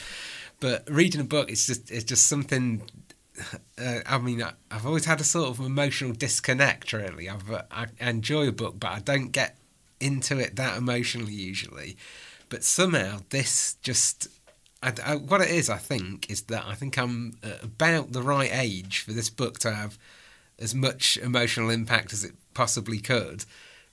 But 0.60 0.88
reading 0.90 1.20
a 1.20 1.24
book, 1.24 1.50
it's 1.50 1.66
just 1.66 1.90
it's 1.90 2.04
just 2.04 2.26
something. 2.26 2.82
Uh, 3.78 4.00
I 4.06 4.18
mean, 4.18 4.42
I- 4.42 4.52
I've 4.70 4.86
always 4.86 5.04
had 5.06 5.20
a 5.20 5.24
sort 5.24 5.48
of 5.48 5.64
emotional 5.64 6.12
disconnect. 6.12 6.92
Really, 6.92 7.28
I've 7.28 7.50
uh, 7.50 7.62
I 7.70 7.86
enjoy 8.00 8.48
a 8.48 8.52
book, 8.52 8.78
but 8.78 8.90
I 8.92 8.98
don't 9.00 9.30
get 9.32 9.56
into 10.00 10.38
it 10.38 10.56
that 10.56 10.76
emotionally 10.76 11.32
usually. 11.32 11.96
But 12.52 12.64
somehow 12.64 13.20
this 13.30 13.76
just 13.80 14.28
I, 14.82 14.92
I, 15.02 15.14
what 15.16 15.40
it 15.40 15.48
is, 15.48 15.70
I 15.70 15.78
think, 15.78 16.30
is 16.30 16.42
that 16.42 16.66
I 16.66 16.74
think 16.74 16.98
I'm 16.98 17.38
uh, 17.42 17.52
about 17.62 18.12
the 18.12 18.20
right 18.20 18.50
age 18.52 19.00
for 19.00 19.12
this 19.12 19.30
book 19.30 19.58
to 19.60 19.72
have 19.72 19.96
as 20.58 20.74
much 20.74 21.16
emotional 21.16 21.70
impact 21.70 22.12
as 22.12 22.24
it 22.24 22.34
possibly 22.52 22.98
could, 22.98 23.46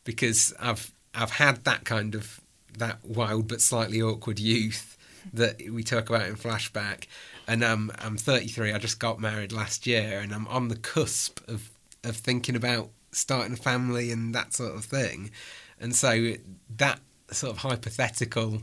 because 0.04 0.54
I've 0.60 0.92
I've 1.16 1.32
had 1.32 1.63
that 1.63 1.86
kind 1.86 2.16
of 2.16 2.42
that 2.78 3.00
wild 3.06 3.48
but 3.48 3.62
slightly 3.62 4.02
awkward 4.02 4.39
youth 4.39 4.98
that 5.32 5.62
we 5.72 5.82
talk 5.82 6.10
about 6.10 6.28
in 6.28 6.36
flashback, 6.36 7.06
and 7.48 7.63
um, 7.63 7.93
I'm 8.00 8.17
33. 8.17 8.74
I 8.74 8.78
just 8.78 9.00
got 9.00 9.22
married 9.22 9.54
last 9.54 9.88
year, 9.88 10.19
and 10.19 10.34
I'm 10.34 10.48
on 10.50 10.67
the 10.67 10.76
cusp 10.76 11.39
of 11.48 11.69
of 12.04 12.17
thinking 12.17 12.58
about 12.58 12.89
starting 13.13 13.54
a 13.54 13.56
family 13.56 14.12
and 14.12 14.36
that 14.36 14.54
sort 14.54 14.76
of 14.76 14.84
thing, 14.84 15.32
and 15.80 15.95
so 15.95 16.34
that 16.76 17.00
sort 17.32 17.54
of 17.54 17.60
hypothetical 17.60 18.62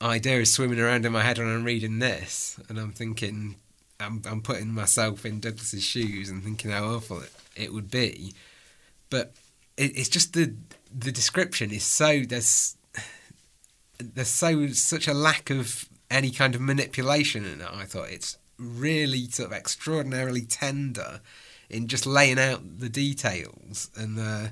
idea 0.00 0.40
is 0.40 0.52
swimming 0.52 0.80
around 0.80 1.06
in 1.06 1.12
my 1.12 1.22
head 1.22 1.38
when 1.38 1.48
I'm 1.48 1.64
reading 1.64 1.98
this, 1.98 2.60
and 2.68 2.78
I'm 2.78 2.92
thinking, 2.92 3.56
I'm, 4.00 4.22
I'm 4.28 4.42
putting 4.42 4.72
myself 4.72 5.24
in 5.24 5.40
Douglas's 5.40 5.82
shoes 5.82 6.28
and 6.28 6.42
thinking 6.42 6.70
how 6.70 6.84
awful 6.84 7.20
it, 7.20 7.32
it 7.56 7.72
would 7.72 7.90
be. 7.90 8.34
But 9.10 9.32
it, 9.76 9.96
it's 9.96 10.08
just 10.08 10.32
the 10.32 10.54
the 10.96 11.12
description 11.12 11.72
is 11.72 11.82
so 11.82 12.20
there's 12.20 12.76
there's 13.98 14.28
so 14.28 14.68
such 14.68 15.08
a 15.08 15.14
lack 15.14 15.50
of 15.50 15.88
any 16.10 16.30
kind 16.30 16.54
of 16.54 16.60
manipulation 16.60 17.44
in 17.44 17.60
it. 17.60 17.68
I 17.72 17.84
thought 17.84 18.10
it's 18.10 18.38
really 18.58 19.28
sort 19.28 19.50
of 19.50 19.56
extraordinarily 19.56 20.42
tender 20.42 21.20
in 21.68 21.88
just 21.88 22.06
laying 22.06 22.38
out 22.38 22.78
the 22.78 22.88
details 22.88 23.90
and. 23.96 24.18
Uh, 24.18 24.48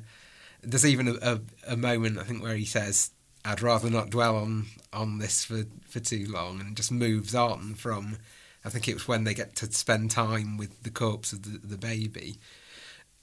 there's 0.62 0.87
even 0.87 1.09
a, 1.09 1.15
a, 1.23 1.41
a 1.73 1.77
moment 1.77 2.19
I 2.19 2.23
think 2.23 2.43
where 2.43 2.55
he 2.55 2.65
says, 2.65 3.11
"I'd 3.44 3.62
rather 3.62 3.90
not 3.90 4.11
dwell 4.11 4.37
on 4.37 4.66
on 4.92 5.18
this 5.18 5.44
for 5.44 5.64
for 5.88 6.00
too 6.00 6.26
long," 6.28 6.61
and 6.61 6.76
just 6.76 6.92
moves 6.92 7.35
on 7.35 7.74
from. 7.74 8.18
I 8.64 8.68
think 8.68 8.87
it 8.87 8.94
was 8.94 9.09
when 9.09 9.24
they 9.24 9.35
get 9.35 9.57
to 9.57 9.72
spend 9.72 10.12
time 10.12 10.57
with 10.57 10.85
the 10.85 10.90
corpse 10.90 11.33
of 11.33 11.42
the, 11.42 11.66
the 11.66 11.76
baby, 11.76 12.37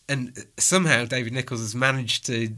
and 0.09 0.45
somehow 0.57 1.05
David 1.05 1.33
Nicholls 1.33 1.61
has 1.61 1.75
managed 1.75 2.25
to. 2.25 2.55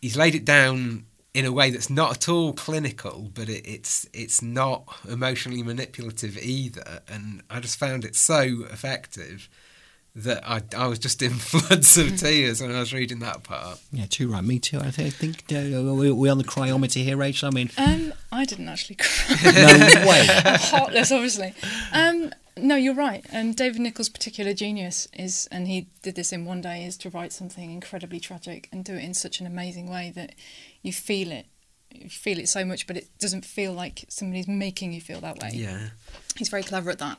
He's 0.00 0.16
laid 0.16 0.34
it 0.34 0.44
down 0.44 1.06
in 1.32 1.44
a 1.44 1.52
way 1.52 1.70
that's 1.70 1.90
not 1.90 2.16
at 2.16 2.28
all 2.28 2.52
clinical, 2.52 3.30
but 3.34 3.48
it, 3.48 3.66
it's 3.66 4.08
it's 4.12 4.40
not 4.40 4.84
emotionally 5.08 5.62
manipulative 5.62 6.38
either, 6.38 7.02
and 7.08 7.42
I 7.50 7.60
just 7.60 7.78
found 7.78 8.04
it 8.04 8.14
so 8.14 8.64
effective 8.70 9.48
that 10.16 10.48
I, 10.48 10.62
I 10.76 10.86
was 10.86 10.98
just 11.00 11.22
in 11.22 11.30
floods 11.34 11.96
of 11.98 12.16
tears 12.16 12.62
when 12.62 12.70
I 12.70 12.78
was 12.80 12.92
reading 12.94 13.18
that 13.20 13.42
part. 13.42 13.80
Yeah, 13.92 14.06
too 14.08 14.30
right. 14.30 14.44
Me 14.44 14.58
too. 14.60 14.78
I 14.78 14.90
think, 14.90 15.08
I 15.08 15.10
think 15.10 15.44
uh, 15.52 15.92
we- 15.94 16.12
we're 16.12 16.30
on 16.30 16.38
the 16.38 16.44
cryometer 16.44 17.02
here, 17.02 17.16
Rachael. 17.16 17.48
I 17.48 17.50
mean, 17.50 17.70
Um, 17.76 18.12
I 18.30 18.44
didn't 18.44 18.68
actually 18.68 18.96
cry. 18.96 19.36
no 19.44 20.06
way. 20.08 20.26
I'm 20.30 20.54
heartless, 20.60 21.10
obviously. 21.10 21.52
Um, 21.92 22.32
no, 22.56 22.76
you're 22.76 22.94
right. 22.94 23.24
Um, 23.32 23.52
David 23.52 23.80
Nicholls' 23.80 24.08
particular 24.08 24.54
genius 24.54 25.08
is, 25.18 25.48
and 25.50 25.66
he 25.66 25.88
did 26.02 26.14
this 26.14 26.32
in 26.32 26.44
one 26.44 26.60
day, 26.60 26.84
is 26.84 26.96
to 26.98 27.10
write 27.10 27.32
something 27.32 27.72
incredibly 27.72 28.20
tragic 28.20 28.68
and 28.70 28.84
do 28.84 28.94
it 28.94 29.02
in 29.02 29.14
such 29.14 29.40
an 29.40 29.46
amazing 29.48 29.90
way 29.90 30.12
that 30.14 30.36
you 30.82 30.92
feel 30.92 31.32
it. 31.32 31.46
You 31.94 32.10
feel 32.10 32.38
it 32.38 32.48
so 32.48 32.64
much, 32.64 32.86
but 32.86 32.96
it 32.96 33.08
doesn't 33.18 33.44
feel 33.44 33.72
like 33.72 34.04
somebody's 34.08 34.48
making 34.48 34.92
you 34.92 35.00
feel 35.00 35.20
that 35.20 35.38
way. 35.38 35.50
Yeah. 35.52 35.88
He's 36.36 36.48
very 36.48 36.62
clever 36.62 36.90
at 36.90 36.98
that, 36.98 37.18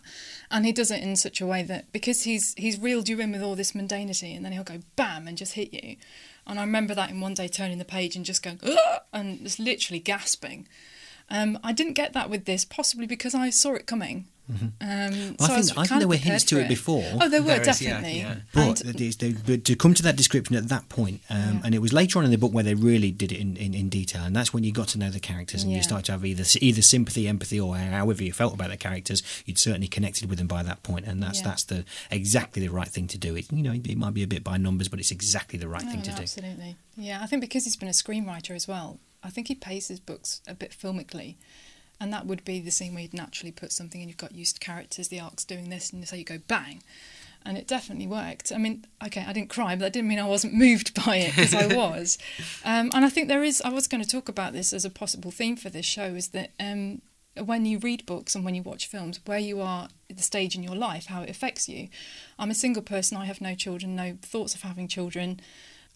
and 0.51 0.65
he 0.65 0.71
does 0.71 0.91
it 0.91 1.01
in 1.01 1.15
such 1.15 1.39
a 1.39 1.45
way 1.45 1.63
that 1.63 1.91
because 1.93 2.23
he's 2.23 2.53
he's 2.57 2.77
reeled 2.77 3.07
you 3.07 3.19
in 3.19 3.31
with 3.31 3.41
all 3.41 3.55
this 3.55 3.71
mundanity, 3.71 4.35
and 4.35 4.43
then 4.43 4.51
he'll 4.51 4.63
go 4.63 4.79
bam 4.95 5.27
and 5.27 5.38
just 5.38 5.53
hit 5.53 5.73
you. 5.73 5.95
And 6.45 6.59
I 6.59 6.63
remember 6.63 6.93
that 6.93 7.09
in 7.09 7.21
one 7.21 7.33
day 7.33 7.47
turning 7.47 7.77
the 7.77 7.85
page 7.85 8.15
and 8.15 8.25
just 8.25 8.43
going 8.43 8.59
"Ugh!" 8.63 9.01
and 9.13 9.41
just 9.41 9.59
literally 9.59 9.99
gasping. 9.99 10.67
Um, 11.29 11.57
I 11.63 11.73
didn't 11.73 11.93
get 11.93 12.13
that 12.13 12.29
with 12.29 12.45
this, 12.45 12.65
possibly 12.65 13.07
because 13.07 13.33
I 13.33 13.49
saw 13.49 13.73
it 13.73 13.85
coming. 13.88 14.25
Um, 14.47 14.67
Well, 14.79 14.88
I 14.89 15.09
think- 15.09 15.57
was 15.57 15.71
I 15.71 15.85
think 15.88 15.99
there 16.01 16.07
were 16.07 16.17
hints 16.17 16.43
to 16.45 16.55
for 16.57 16.61
it 16.61 16.67
before. 16.69 17.03
Oh, 17.19 17.27
there 17.27 17.41
were 17.41 17.47
There 17.57 17.61
is, 17.67 17.81
yeah, 17.81 17.89
definitely. 17.89 18.19
yeah. 18.19 18.35
But, 18.53 18.81
And- 18.81 18.93
it 18.95 19.01
is- 19.01 19.15
they- 19.15 19.31
but 19.31 19.65
to 19.65 19.75
come 19.75 19.95
to 19.95 20.03
that 20.03 20.15
description 20.15 20.55
at 20.55 20.67
that 20.69 20.88
point, 20.88 21.21
um, 21.31 21.61
and 21.63 21.73
it 21.73 21.79
was 21.79 21.91
later 21.91 22.19
on 22.19 22.25
in 22.25 22.31
the 22.31 22.38
book 22.38 22.53
where 22.53 22.63
they 22.63 22.75
really 22.75 23.09
did 23.11 23.31
it 23.31 23.39
in, 23.39 23.57
in, 23.57 23.73
in 23.73 23.89
detail, 23.89 24.23
and 24.23 24.35
that's 24.35 24.53
when 24.53 24.63
you 24.63 24.71
got 24.71 24.88
to 24.89 24.99
know 24.99 25.09
the 25.09 25.19
characters 25.19 25.63
and 25.63 25.71
you 25.71 25.77
Yeah. 25.77 25.83
start 25.83 26.05
to 26.05 26.11
have 26.11 26.23
either 26.23 26.45
either 26.61 26.83
sympathy, 26.83 27.27
empathy, 27.27 27.59
or 27.59 27.75
however 27.75 28.23
you 28.23 28.33
felt 28.33 28.53
about 28.53 28.69
the 28.69 28.77
characters. 28.77 29.23
You'd 29.47 29.57
certainly 29.57 29.88
connected 29.88 30.29
with 30.29 30.38
them 30.38 30.47
by 30.47 30.61
that 30.61 30.83
point, 30.83 31.05
and 31.07 31.23
that's 31.23 31.39
Yeah. 31.39 31.45
that's 31.45 31.63
the 31.63 31.83
exactly 32.11 32.61
the 32.61 32.71
right 32.71 32.88
thing 32.88 33.07
to 33.07 33.17
do. 33.17 33.35
It 33.35 33.51
you 33.51 33.63
know 33.63 33.71
it 33.73 33.97
might 33.97 34.13
be 34.13 34.21
a 34.21 34.27
bit 34.27 34.43
by 34.43 34.57
numbers, 34.57 34.89
but 34.89 34.99
it's 34.99 35.09
exactly 35.11 35.57
the 35.57 35.67
right 35.67 35.83
Oh, 35.83 35.89
thing 35.91 36.03
to 36.03 36.11
no, 36.11 36.17
do. 36.17 36.21
Absolutely. 36.21 36.75
Yeah, 36.95 37.23
I 37.23 37.25
think 37.25 37.41
because 37.41 37.63
he's 37.63 37.75
been 37.77 37.89
a 37.89 37.93
screenwriter 37.93 38.51
as 38.55 38.67
well, 38.67 38.99
I 39.25 39.29
think 39.29 39.47
he 39.47 39.55
pays 39.55 39.88
his 39.88 39.99
books 39.99 40.41
a 40.47 40.53
bit 40.53 40.71
filmically. 40.71 41.35
And 41.99 42.13
that 42.13 42.25
would 42.25 42.43
be 42.43 42.59
the 42.59 42.71
scene 42.71 42.93
where 42.93 43.03
you'd 43.03 43.13
naturally 43.13 43.51
put 43.51 43.71
something 43.71 44.01
and 44.01 44.09
you've 44.09 44.17
got 44.17 44.35
used 44.35 44.59
characters, 44.59 45.07
the 45.07 45.19
arc's 45.19 45.45
doing 45.45 45.69
this, 45.69 45.91
and 45.91 46.07
so 46.07 46.15
you 46.15 46.25
go 46.25 46.39
bang. 46.47 46.83
And 47.45 47.57
it 47.57 47.67
definitely 47.67 48.07
worked. 48.07 48.51
I 48.53 48.57
mean, 48.57 48.85
okay, 49.05 49.23
I 49.25 49.31
didn't 49.31 49.49
cry, 49.49 49.75
but 49.75 49.79
that 49.79 49.93
didn't 49.93 50.09
mean 50.09 50.19
I 50.19 50.27
wasn't 50.27 50.53
moved 50.65 50.93
by 51.05 51.17
it, 51.17 51.35
because 51.35 51.53
I 51.53 51.67
was. 51.75 52.17
Um, 52.63 52.91
and 52.93 53.05
I 53.05 53.09
think 53.09 53.27
there 53.27 53.43
is, 53.43 53.61
I 53.61 53.69
was 53.69 53.88
going 53.88 54.03
to 54.03 54.09
talk 54.09 54.27
about 54.27 54.53
this 54.53 54.73
as 54.73 54.83
a 54.83 54.89
possible 54.89 55.31
theme 55.31 55.55
for 55.55 55.69
this 55.69 55.85
show, 55.85 56.15
is 56.15 56.29
that 56.29 56.51
um, 56.59 57.01
when 57.43 57.65
you 57.65 57.79
read 57.79 58.05
books 58.05 58.35
and 58.35 58.43
when 58.43 58.55
you 58.55 58.61
watch 58.61 58.88
films, 58.88 59.19
where 59.25 59.39
you 59.39 59.61
are 59.61 59.88
at 60.09 60.17
the 60.17 60.23
stage 60.23 60.55
in 60.55 60.63
your 60.63 60.75
life, 60.75 61.05
how 61.05 61.21
it 61.21 61.29
affects 61.29 61.69
you. 61.69 61.88
I'm 62.38 62.51
a 62.51 62.55
single 62.55 62.83
person, 62.83 63.17
I 63.17 63.25
have 63.25 63.41
no 63.41 63.55
children, 63.55 63.95
no 63.95 64.17
thoughts 64.21 64.53
of 64.55 64.61
having 64.61 64.88
children. 64.88 65.39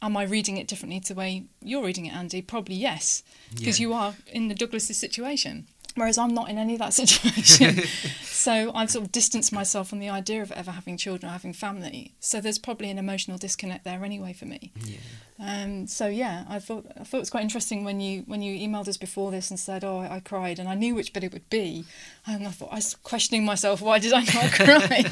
Am 0.02 0.16
I 0.16 0.24
reading 0.24 0.58
it 0.58 0.68
differently 0.68 1.00
to 1.02 1.14
the 1.14 1.18
way 1.20 1.44
you're 1.62 1.84
reading 1.84 2.06
it, 2.06 2.14
Andy? 2.14 2.42
Probably 2.42 2.76
yes, 2.76 3.22
because 3.56 3.80
Yeah. 3.80 3.88
you 3.88 3.94
are 3.94 4.16
in 4.32 4.48
the 4.48 4.56
Douglas's 4.56 4.98
situation. 4.98 5.68
Whereas 5.96 6.18
I'm 6.18 6.34
not 6.34 6.50
in 6.50 6.58
any 6.58 6.74
of 6.74 6.80
that 6.80 6.94
situation. 7.02 7.84
so 8.22 8.72
I've 8.74 8.92
sort 8.92 9.06
of 9.06 9.12
distanced 9.12 9.52
myself 9.52 9.90
from 9.90 10.00
the 10.00 10.10
idea 10.10 10.42
of 10.42 10.52
ever 10.52 10.72
having 10.72 10.98
children 10.98 11.30
or 11.30 11.34
having 11.34 11.54
family. 11.54 12.14
So 12.20 12.40
there's 12.40 12.60
probably 12.60 12.90
an 12.90 12.98
emotional 12.98 13.38
disconnect 13.38 13.84
there 13.84 14.04
anyway 14.04 14.34
for 14.34 14.46
me. 14.46 14.72
Yeah. 14.84 14.98
Um, 15.42 15.88
so 15.88 16.08
yeah, 16.08 16.44
I 16.50 16.60
thought 16.60 16.86
I 17.00 17.06
thought 17.06 17.18
it 17.18 17.22
was 17.22 17.30
quite 17.30 17.44
interesting 17.44 17.86
when 17.86 18.02
you 18.02 18.24
when 18.28 18.42
you 18.42 18.60
emailed 18.60 18.90
us 18.90 18.98
before 18.98 19.32
this 19.32 19.50
and 19.50 19.58
said, 19.58 19.86
"Oh, 19.86 20.00
I, 20.00 20.16
I 20.16 20.20
cried," 20.20 20.60
and 20.60 20.68
I 20.68 20.76
knew 20.76 20.96
which 20.96 21.14
bit 21.14 21.24
it 21.24 21.32
would 21.32 21.50
be, 21.50 21.86
and 22.28 22.46
I 22.46 22.52
thought 22.52 22.74
I 22.74 22.76
was 22.76 22.96
questioning 22.96 23.46
myself, 23.46 23.82
why 23.82 24.00
did 24.00 24.12
I 24.12 24.20
not 24.24 24.52
cry? 24.52 25.04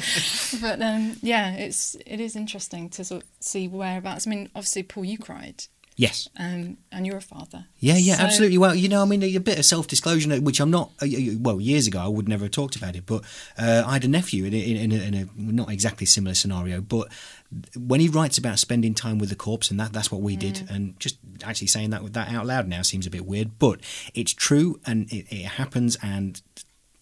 but 0.60 0.82
um, 0.82 1.16
yeah, 1.22 1.54
it's 1.54 1.96
it 2.06 2.20
is 2.20 2.36
interesting 2.36 2.90
to 2.90 3.04
sort 3.04 3.22
of 3.22 3.28
see 3.40 3.68
whereabouts. 3.68 4.26
I 4.26 4.30
mean, 4.30 4.50
obviously, 4.54 4.82
Paul, 4.82 5.06
you 5.06 5.16
cried, 5.16 5.64
Yes. 6.00 6.28
um, 6.38 6.76
and 6.92 7.04
you're 7.06 7.16
a 7.16 7.20
father. 7.20 7.66
Yeah, 7.80 7.96
yeah, 7.96 8.16
So- 8.18 8.22
absolutely. 8.22 8.56
Well, 8.56 8.72
you 8.74 8.88
know, 8.88 9.02
I 9.02 9.04
mean, 9.04 9.20
a 9.24 9.38
bit 9.38 9.58
of 9.58 9.64
self-disclosure, 9.64 10.40
which 10.40 10.60
I'm 10.60 10.70
not. 10.70 10.92
uh, 11.02 11.06
Well, 11.40 11.60
years 11.60 11.88
ago, 11.88 11.98
I 11.98 12.06
would 12.06 12.28
never 12.28 12.44
have 12.44 12.52
talked 12.52 12.76
about 12.76 12.94
it, 12.94 13.04
but 13.04 13.24
uh, 13.58 13.82
I 13.84 13.94
had 13.94 14.04
a 14.04 14.08
nephew 14.08 14.44
in 14.44 14.54
a, 14.54 14.56
in, 14.58 14.92
a, 14.92 14.94
in 14.94 15.14
a 15.14 15.26
not 15.36 15.70
exactly 15.70 16.06
similar 16.06 16.34
scenario, 16.34 16.80
but 16.80 17.08
when 17.76 17.98
he 17.98 18.08
writes 18.08 18.38
about 18.38 18.60
spending 18.60 18.94
time 18.94 19.18
with 19.18 19.28
the 19.28 19.34
corpse, 19.34 19.72
and 19.72 19.80
that 19.80 19.92
that's 19.92 20.12
what 20.12 20.20
we 20.22 20.36
did, 20.36 20.66
and 20.70 20.98
just 21.00 21.18
actually 21.42 21.66
saying 21.66 21.90
that 21.90 22.04
with 22.04 22.12
that 22.12 22.28
out 22.32 22.46
loud 22.46 22.68
now 22.68 22.82
seems 22.82 23.04
a 23.06 23.10
bit 23.10 23.26
weird, 23.26 23.58
but 23.58 23.80
it's 24.14 24.32
true, 24.32 24.78
and 24.86 25.10
it, 25.12 25.26
it 25.34 25.44
happens, 25.46 25.96
and 26.00 26.40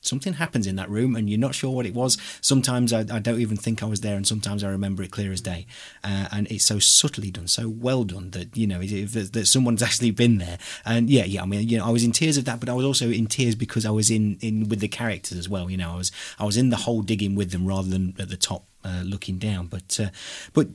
something 0.06 0.34
happens 0.34 0.66
in 0.66 0.76
that 0.76 0.90
room 0.90 1.16
and 1.16 1.28
you're 1.28 1.38
not 1.38 1.54
sure 1.54 1.74
what 1.74 1.86
it 1.86 1.94
was. 1.94 2.18
Sometimes 2.40 2.92
I, 2.92 3.00
I 3.00 3.18
don't 3.18 3.40
even 3.40 3.56
think 3.56 3.82
I 3.82 3.86
was 3.86 4.00
there, 4.00 4.16
and 4.16 4.26
sometimes 4.26 4.62
I 4.62 4.70
remember 4.70 5.02
it 5.02 5.10
clear 5.10 5.32
as 5.32 5.40
day. 5.40 5.66
Uh, 6.04 6.28
and 6.32 6.50
it's 6.50 6.64
so 6.64 6.78
subtly 6.78 7.30
done, 7.30 7.48
so 7.48 7.68
well 7.68 8.04
done 8.04 8.30
that 8.30 8.56
you 8.56 8.66
know 8.66 8.82
that, 8.82 9.46
someone's 9.46 9.82
actually 9.86 10.10
been 10.10 10.38
there. 10.38 10.58
And 10.84 11.08
yeah, 11.10 11.24
yeah. 11.24 11.42
I 11.42 11.46
mean, 11.46 11.68
you 11.68 11.78
know, 11.78 11.86
I 11.86 11.90
was 11.90 12.04
in 12.04 12.12
tears 12.12 12.36
of 12.36 12.44
that, 12.44 12.60
but 12.60 12.68
I 12.68 12.74
was 12.74 12.84
also 12.84 13.10
in 13.10 13.26
tears 13.26 13.54
because 13.54 13.86
I 13.86 13.90
was 13.90 14.10
in 14.10 14.38
in 14.40 14.68
with 14.68 14.80
the 14.80 14.88
characters 14.88 15.38
as 15.38 15.48
well. 15.48 15.70
You 15.70 15.76
know, 15.76 15.92
I 15.92 15.96
was 15.96 16.12
I 16.38 16.44
was 16.44 16.56
in 16.56 16.70
the 16.70 16.76
hole 16.76 17.02
digging 17.02 17.34
with 17.34 17.50
them 17.50 17.66
rather 17.66 17.88
than 17.88 18.14
at 18.18 18.28
the 18.28 18.36
top 18.36 18.64
uh, 18.84 19.02
looking 19.04 19.38
down. 19.38 19.66
But 19.66 19.98
uh, 20.00 20.08
but 20.52 20.68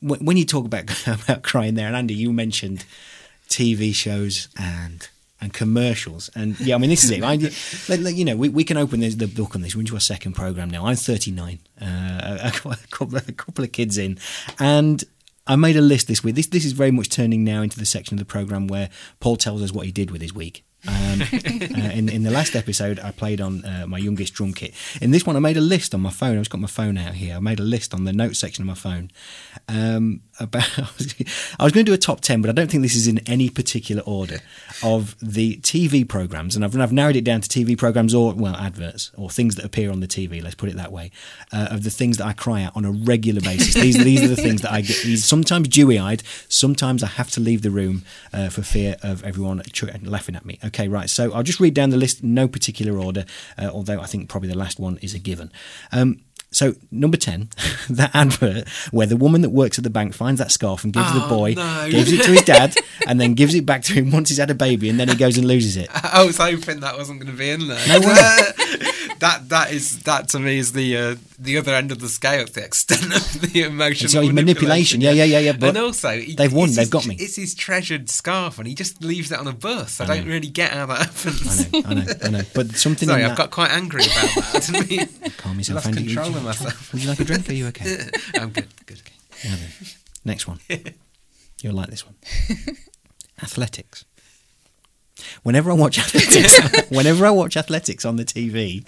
when 0.00 0.36
you 0.36 0.44
talk 0.44 0.64
about 0.64 0.84
about 1.24 1.42
crying 1.42 1.74
there, 1.74 1.86
and 1.86 1.96
Andy, 1.96 2.14
you 2.14 2.32
mentioned 2.32 2.84
TV 3.48 3.94
shows 3.94 4.48
and 4.58 5.08
and 5.40 5.52
commercials, 5.52 6.30
and 6.34 6.58
yeah, 6.60 6.74
I 6.74 6.78
mean 6.78 6.90
this 6.90 7.04
is 7.04 7.10
it. 7.10 7.22
I, 7.22 7.32
you 8.10 8.24
know, 8.24 8.36
we, 8.36 8.48
we 8.48 8.64
can 8.64 8.76
open 8.76 9.00
this, 9.00 9.14
the 9.14 9.28
book 9.28 9.54
on 9.54 9.62
this. 9.62 9.74
We're 9.74 9.82
into 9.82 9.94
our 9.94 10.00
second 10.00 10.32
program 10.34 10.70
now. 10.70 10.86
I'm 10.86 10.96
39, 10.96 11.58
uh, 11.80 11.84
a, 11.84 12.48
a 12.48 12.76
couple, 12.90 13.16
a 13.16 13.32
couple 13.32 13.64
of 13.64 13.72
kids 13.72 13.98
in, 13.98 14.18
and 14.58 15.04
I 15.46 15.56
made 15.56 15.76
a 15.76 15.80
list 15.80 16.08
this 16.08 16.22
week. 16.22 16.34
This 16.34 16.46
this 16.46 16.64
is 16.64 16.72
very 16.72 16.90
much 16.90 17.08
turning 17.08 17.42
now 17.42 17.62
into 17.62 17.78
the 17.78 17.86
section 17.86 18.14
of 18.14 18.18
the 18.18 18.24
program 18.24 18.66
where 18.66 18.90
Paul 19.20 19.36
tells 19.36 19.62
us 19.62 19.72
what 19.72 19.86
he 19.86 19.92
did 19.92 20.10
with 20.10 20.20
his 20.20 20.34
week. 20.34 20.64
Um, 20.86 21.22
uh, 21.32 21.90
in 21.92 22.08
in 22.08 22.22
the 22.22 22.30
last 22.30 22.54
episode, 22.54 23.00
I 23.00 23.10
played 23.10 23.40
on 23.40 23.64
uh, 23.64 23.86
my 23.88 23.98
youngest 23.98 24.34
drum 24.34 24.52
kit. 24.52 24.74
In 25.00 25.10
this 25.10 25.26
one, 25.26 25.34
I 25.34 25.40
made 25.40 25.56
a 25.56 25.60
list 25.60 25.92
on 25.94 26.00
my 26.00 26.10
phone. 26.10 26.32
I've 26.32 26.42
just 26.42 26.50
got 26.50 26.60
my 26.60 26.68
phone 26.68 26.96
out 26.96 27.14
here. 27.14 27.36
I 27.36 27.40
made 27.40 27.58
a 27.58 27.64
list 27.64 27.92
on 27.94 28.04
the 28.04 28.12
notes 28.12 28.38
section 28.38 28.62
of 28.62 28.66
my 28.68 28.74
phone 28.74 29.10
um, 29.68 30.22
about. 30.40 30.78
I 30.78 31.64
was, 31.64 31.72
going 31.72 31.84
to 31.84 31.90
do 31.90 31.92
a 31.92 31.98
top 31.98 32.20
ten, 32.20 32.40
but 32.40 32.48
I 32.48 32.52
don't 32.52 32.70
think 32.70 32.84
this 32.84 32.94
is 32.94 33.08
in 33.08 33.18
any 33.26 33.50
particular 33.50 34.02
order 34.02 34.38
of 34.82 35.16
the 35.20 35.56
TV 35.56 36.08
programs, 36.08 36.54
and 36.54 36.64
I've, 36.64 36.78
I've 36.78 36.92
narrowed 36.92 37.16
it 37.16 37.24
down 37.24 37.40
to 37.40 37.48
TV 37.48 37.76
programs 37.76 38.14
or 38.14 38.32
well 38.34 38.54
adverts 38.54 39.10
or 39.16 39.30
things 39.30 39.56
that 39.56 39.64
appear 39.64 39.90
on 39.90 39.98
the 39.98 40.08
TV. 40.08 40.40
Let's 40.42 40.54
put 40.54 40.68
it 40.68 40.76
that 40.76 40.92
way. 40.92 41.10
Uh, 41.52 41.68
of 41.72 41.82
the 41.82 41.90
things 41.90 42.18
that 42.18 42.26
I 42.26 42.34
cry 42.34 42.62
out 42.62 42.76
on 42.76 42.84
a 42.84 42.92
regular 42.92 43.40
basis. 43.40 43.74
These 43.74 44.02
these 44.04 44.22
are 44.22 44.28
the 44.28 44.36
things 44.36 44.62
that 44.62 44.72
I 44.72 44.82
get. 44.82 44.94
Sometimes 45.18 45.68
dewy 45.68 45.98
eyed. 45.98 46.22
Sometimes 46.48 47.02
I 47.02 47.08
have 47.08 47.30
to 47.32 47.40
leave 47.40 47.62
the 47.62 47.70
room 47.70 48.04
uh, 48.32 48.48
for 48.48 48.62
fear 48.62 48.96
of 49.02 49.24
everyone 49.24 49.60
ch- 49.72 49.84
laughing 50.02 50.36
at 50.36 50.44
me. 50.44 50.58
Okay, 50.68 50.88
right. 50.88 51.10
So 51.10 51.32
I'll 51.32 51.42
just 51.42 51.60
read 51.60 51.74
down 51.74 51.90
the 51.90 51.96
list, 51.96 52.22
no 52.22 52.46
particular 52.48 52.98
order. 52.98 53.24
Uh, 53.58 53.70
although 53.72 54.00
I 54.00 54.06
think 54.06 54.28
probably 54.28 54.48
the 54.48 54.56
last 54.58 54.78
one 54.78 54.98
is 55.02 55.14
a 55.14 55.18
given. 55.18 55.50
Um, 55.92 56.20
so 56.50 56.74
number 56.90 57.18
ten, 57.18 57.50
that 57.90 58.10
advert 58.14 58.66
where 58.90 59.06
the 59.06 59.16
woman 59.18 59.42
that 59.42 59.50
works 59.50 59.76
at 59.78 59.84
the 59.84 59.90
bank 59.90 60.14
finds 60.14 60.38
that 60.38 60.50
scarf 60.50 60.82
and 60.82 60.94
gives 60.94 61.12
the 61.12 61.22
Oh, 61.24 61.28
boy, 61.28 61.52
no. 61.54 61.88
gives 61.90 62.10
it 62.10 62.22
to 62.22 62.30
his 62.30 62.42
dad, 62.42 62.74
and 63.06 63.20
then 63.20 63.34
gives 63.34 63.54
it 63.54 63.66
back 63.66 63.82
to 63.82 63.92
him 63.92 64.10
once 64.10 64.30
he's 64.30 64.38
had 64.38 64.48
a 64.50 64.54
baby, 64.54 64.88
and 64.88 64.98
then 64.98 65.08
he 65.08 65.14
goes 65.14 65.36
and 65.36 65.46
loses 65.46 65.76
it. 65.76 65.90
I 66.04 66.24
was 66.24 66.38
hoping 66.38 66.80
that 66.80 66.96
wasn't 66.96 67.20
going 67.20 67.30
to 67.32 67.36
be 67.38 67.50
in 67.50 67.68
there. 67.68 67.86
No 67.88 68.00
way. 68.00 68.14
that 69.20 69.48
that 69.50 69.72
is 69.72 70.02
that 70.04 70.28
to 70.30 70.38
me 70.38 70.58
is 70.58 70.72
the 70.72 70.96
uh, 70.96 71.16
the 71.38 71.56
other 71.58 71.74
end 71.74 71.92
of 71.92 72.00
the 72.00 72.08
scale, 72.08 72.44
the 72.46 72.64
extent 72.64 73.04
of 73.14 73.40
the 73.52 73.62
emotional 73.62 74.04
It's 74.06 74.14
like 74.14 74.32
manipulation. 74.32 75.00
Yeah, 75.00 75.12
yeah, 75.12 75.24
yeah, 75.24 75.38
yeah. 75.38 75.52
But 75.52 75.70
and 75.70 75.78
also, 75.78 76.10
he- 76.18 76.34
they've 76.34 76.52
won. 76.52 76.68
They've 76.70 76.78
his- 76.78 76.88
got 76.90 77.06
me. 77.06 77.16
It's 77.18 77.36
his 77.36 77.54
treasured 77.54 78.10
scarf, 78.10 78.58
and 78.58 78.66
he 78.66 78.74
just 78.74 79.02
leaves 79.02 79.30
it 79.32 79.38
on 79.38 79.46
a 79.46 79.52
bus. 79.52 80.00
I, 80.00 80.04
I 80.04 80.06
don't 80.08 80.26
know. 80.26 80.32
really 80.32 80.48
get 80.48 80.72
how 80.72 80.86
that 80.86 80.98
happens. 81.06 81.68
I 81.74 81.80
know, 81.80 81.88
I 81.88 81.94
know, 81.94 82.12
I 82.24 82.28
know. 82.30 82.42
But 82.54 82.72
something 82.76 83.08
Sorry, 83.08 83.22
I've 83.24 83.30
that. 83.30 83.38
got 83.38 83.50
quite 83.50 83.70
angry 83.70 84.02
about 84.04 84.34
that. 84.52 84.70
I 84.74 84.86
mean- 84.88 85.32
Calm 85.36 85.58
yourself, 85.58 85.76
lost 85.84 85.86
Andy. 85.88 86.06
control 86.14 86.30
you- 86.30 86.40
myself. 86.40 86.92
Would 86.92 87.02
you 87.02 87.08
like 87.08 87.20
a 87.20 87.24
drink? 87.24 87.48
Are 87.48 87.52
you 87.54 87.66
okay? 87.68 88.08
I'm 88.34 88.50
good. 88.50 88.66
Good. 88.86 89.00
Okay. 89.00 89.52
Next 90.24 90.46
one. 90.46 90.58
You'll 91.62 91.74
like 91.74 91.88
this 91.90 92.04
one. 92.06 92.14
Athletics. 93.42 94.04
Whenever 95.42 95.70
I 95.70 95.74
watch 95.74 95.98
athletics, 96.04 96.88
whenever 96.90 97.26
I 97.26 97.30
watch 97.30 97.56
athletics 97.56 98.04
on 98.04 98.16
the 98.16 98.24
TV, 98.24 98.84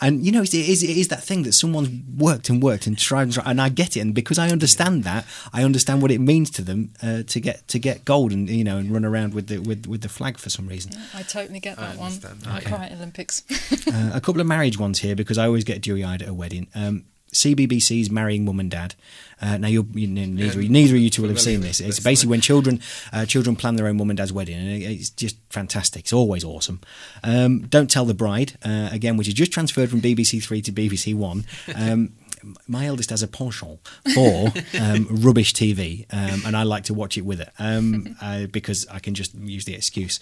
and 0.00 0.24
you 0.24 0.32
know, 0.32 0.42
it 0.42 0.54
is, 0.54 0.82
it 0.82 0.96
is 0.96 1.08
that 1.08 1.22
thing 1.22 1.42
that 1.44 1.52
someone's 1.52 1.90
worked 2.16 2.48
and 2.48 2.62
worked 2.62 2.86
and 2.86 2.98
tried 2.98 3.22
and 3.24 3.32
tried, 3.32 3.46
and 3.46 3.60
I 3.60 3.68
get 3.68 3.96
it, 3.96 4.00
and 4.00 4.14
because 4.14 4.38
I 4.38 4.48
understand 4.50 5.04
that, 5.04 5.26
I 5.52 5.64
understand 5.64 6.02
what 6.02 6.10
it 6.10 6.20
means 6.20 6.50
to 6.50 6.62
them 6.62 6.92
uh, 7.02 7.22
to 7.24 7.40
get 7.40 7.66
to 7.68 7.78
get 7.78 8.04
gold 8.04 8.32
and 8.32 8.48
you 8.48 8.64
know 8.64 8.78
and 8.78 8.90
run 8.92 9.04
around 9.04 9.34
with 9.34 9.48
the 9.48 9.58
with 9.58 9.86
with 9.86 10.02
the 10.02 10.08
flag 10.08 10.38
for 10.38 10.50
some 10.50 10.66
reason. 10.66 10.92
I 11.14 11.22
totally 11.22 11.60
get 11.60 11.78
I 11.78 11.88
that 11.88 11.96
one. 11.96 12.06
understand 12.06 12.40
that, 12.42 12.64
cry 12.64 12.86
at 12.86 12.92
Olympics. 12.92 13.42
uh, 13.88 14.10
a 14.14 14.20
couple 14.20 14.40
of 14.40 14.46
marriage 14.46 14.78
ones 14.78 15.00
here 15.00 15.16
because 15.16 15.38
I 15.38 15.46
always 15.46 15.64
get 15.64 15.82
dewy 15.82 16.04
eyed 16.04 16.22
at 16.22 16.28
a 16.28 16.34
wedding. 16.34 16.68
Um, 16.74 17.04
CBBC's 17.38 18.10
Marrying 18.10 18.44
Mum 18.44 18.60
and 18.60 18.70
Dad. 18.70 18.94
Uh, 19.40 19.56
now, 19.56 19.68
you're, 19.68 19.86
you 19.94 20.08
neither, 20.08 20.60
Yeah, 20.60 20.68
neither 20.68 20.96
of 20.96 21.00
you 21.00 21.10
two 21.10 21.22
will 21.22 21.28
have 21.28 21.40
seen 21.40 21.60
this. 21.60 21.78
It's 21.80 22.00
basically 22.00 22.30
when 22.30 22.40
children 22.40 22.80
uh, 23.12 23.24
children 23.24 23.54
plan 23.54 23.76
their 23.76 23.86
own 23.86 23.96
mum 23.96 24.10
and 24.10 24.16
dad's 24.16 24.32
wedding, 24.32 24.56
and 24.58 24.68
it- 24.68 24.84
it's 24.84 25.10
just 25.10 25.36
fantastic. 25.48 26.00
It's 26.02 26.12
always 26.12 26.42
awesome. 26.42 26.80
Um, 27.22 27.60
Don't 27.68 27.88
Tell 27.88 28.04
the 28.04 28.14
Bride, 28.14 28.58
uh, 28.64 28.88
again, 28.90 29.16
which 29.16 29.28
is 29.28 29.34
just 29.34 29.52
transferred 29.52 29.90
from 29.90 30.00
BBC 30.00 30.42
Three 30.42 30.60
to 30.62 30.72
BBC 30.72 31.14
One. 31.14 31.44
Um, 31.74 32.14
my 32.66 32.86
eldest 32.86 33.10
has 33.10 33.22
a 33.22 33.28
penchant 33.28 33.78
for 34.14 34.52
um, 34.80 35.06
rubbish 35.10 35.52
TV, 35.54 36.06
um, 36.12 36.42
and 36.44 36.56
I 36.56 36.64
like 36.64 36.84
to 36.84 36.94
watch 36.94 37.16
it 37.16 37.22
with 37.24 37.38
her 37.38 37.50
um, 37.60 38.16
uh, 38.22 38.46
because 38.46 38.88
I 38.90 38.98
can 38.98 39.14
just 39.14 39.34
use 39.36 39.64
the 39.66 39.74
excuse. 39.74 40.18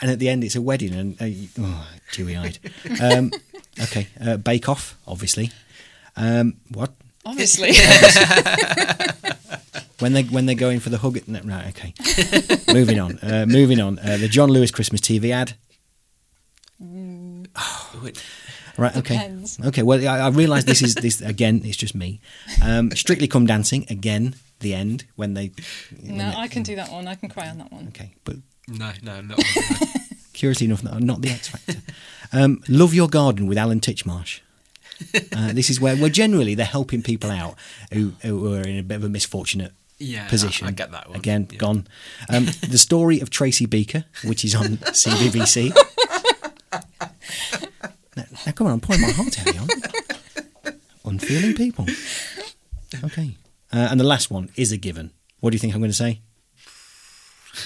And 0.00 0.10
at 0.10 0.18
the 0.18 0.28
end, 0.28 0.42
it's 0.42 0.56
a 0.56 0.60
wedding, 0.60 0.92
and 0.92 1.22
uh, 1.22 1.62
oh, 1.62 1.86
dewy-eyed. 2.12 2.58
Um, 3.00 3.30
okay, 3.80 4.08
uh, 4.20 4.38
Bake 4.38 4.68
Off, 4.68 4.96
obviously. 5.06 5.50
Um, 6.16 6.54
what? 6.72 6.92
Obviously. 7.24 7.72
When 9.98 10.12
they 10.12 10.24
when 10.24 10.44
they're 10.44 10.54
going 10.54 10.80
for 10.80 10.90
the 10.90 10.98
hug? 10.98 11.26
No, 11.26 11.40
right, 11.44 11.68
okay. 11.68 11.94
moving 12.70 13.00
on. 13.00 13.18
Uh, 13.20 13.46
moving 13.48 13.80
on. 13.80 13.98
Uh, 13.98 14.18
the 14.18 14.28
John 14.28 14.50
Lewis 14.50 14.70
Christmas 14.70 15.00
TV 15.00 15.30
ad. 15.30 15.54
Wait, 18.02 18.22
Right. 18.76 18.94
Okay. 18.94 19.14
Depends. 19.14 19.58
Okay. 19.64 19.82
Well, 19.82 20.06
I, 20.06 20.18
I 20.18 20.28
realise 20.28 20.64
this 20.64 20.82
is 20.82 20.96
this 20.96 21.22
again. 21.22 21.62
It's 21.64 21.78
just 21.78 21.94
me. 21.94 22.20
Um, 22.62 22.90
Strictly 22.90 23.26
Come 23.26 23.46
Dancing 23.46 23.86
again. 23.88 24.34
The 24.60 24.74
end 24.74 25.04
when 25.16 25.32
they. 25.32 25.52
when 26.02 26.18
no, 26.18 26.30
they- 26.30 26.36
I 26.36 26.48
can 26.48 26.62
do 26.62 26.76
that 26.76 26.90
one. 26.92 27.08
I 27.08 27.14
can 27.14 27.30
cry 27.30 27.48
on 27.48 27.56
that 27.58 27.72
one. 27.72 27.88
Okay, 27.88 28.14
but 28.24 28.36
No, 28.68 28.92
no, 29.02 29.22
not. 29.22 29.42
curiously 30.34 30.66
enough, 30.66 30.82
not, 30.84 31.00
not 31.02 31.22
the 31.22 31.30
X 31.30 31.48
Factor. 31.48 31.80
Um, 32.34 32.62
Love 32.68 32.92
Your 32.92 33.08
Garden 33.08 33.46
with 33.46 33.56
Alan 33.56 33.80
Titchmarsh. 33.80 34.40
Uh, 35.32 35.52
this 35.52 35.68
is 35.70 35.80
where, 35.80 35.96
we're 35.96 36.08
generally 36.08 36.54
they're 36.54 36.64
helping 36.66 37.02
people 37.02 37.30
out 37.30 37.54
who, 37.92 38.12
who 38.22 38.54
are 38.54 38.62
in 38.62 38.78
a 38.78 38.82
bit 38.82 38.94
of 38.96 39.04
a 39.04 39.08
misfortunate 39.08 39.72
Yeah, 39.98 40.26
position. 40.28 40.66
I- 40.66 40.70
I 40.70 40.72
get 40.72 40.90
that 40.92 41.08
one. 41.08 41.16
Again, 41.18 41.48
Yeah. 41.50 41.58
gone. 41.58 41.86
Um, 42.28 42.46
the 42.68 42.78
story 42.78 43.20
of 43.20 43.30
Tracy 43.30 43.66
Beaker, 43.66 44.04
which 44.24 44.44
is 44.44 44.54
on 44.54 44.76
CBBC. 44.92 45.72
now, 48.16 48.24
now, 48.46 48.52
come 48.52 48.66
on, 48.66 48.72
I'm 48.74 48.80
pouring 48.80 49.02
my 49.02 49.10
heart 49.10 49.38
out, 49.46 49.54
Jan. 49.54 49.68
Unfeeling 51.04 51.54
people. 51.54 51.86
Okay. 53.04 53.36
Uh, 53.72 53.88
and 53.90 54.00
the 54.00 54.04
last 54.04 54.30
one 54.30 54.48
is 54.56 54.72
a 54.72 54.76
given. 54.76 55.10
What 55.40 55.50
do 55.50 55.54
you 55.54 55.58
think 55.60 55.74
I'm 55.74 55.80
going 55.80 55.90
to 55.90 55.96
say? 55.96 56.20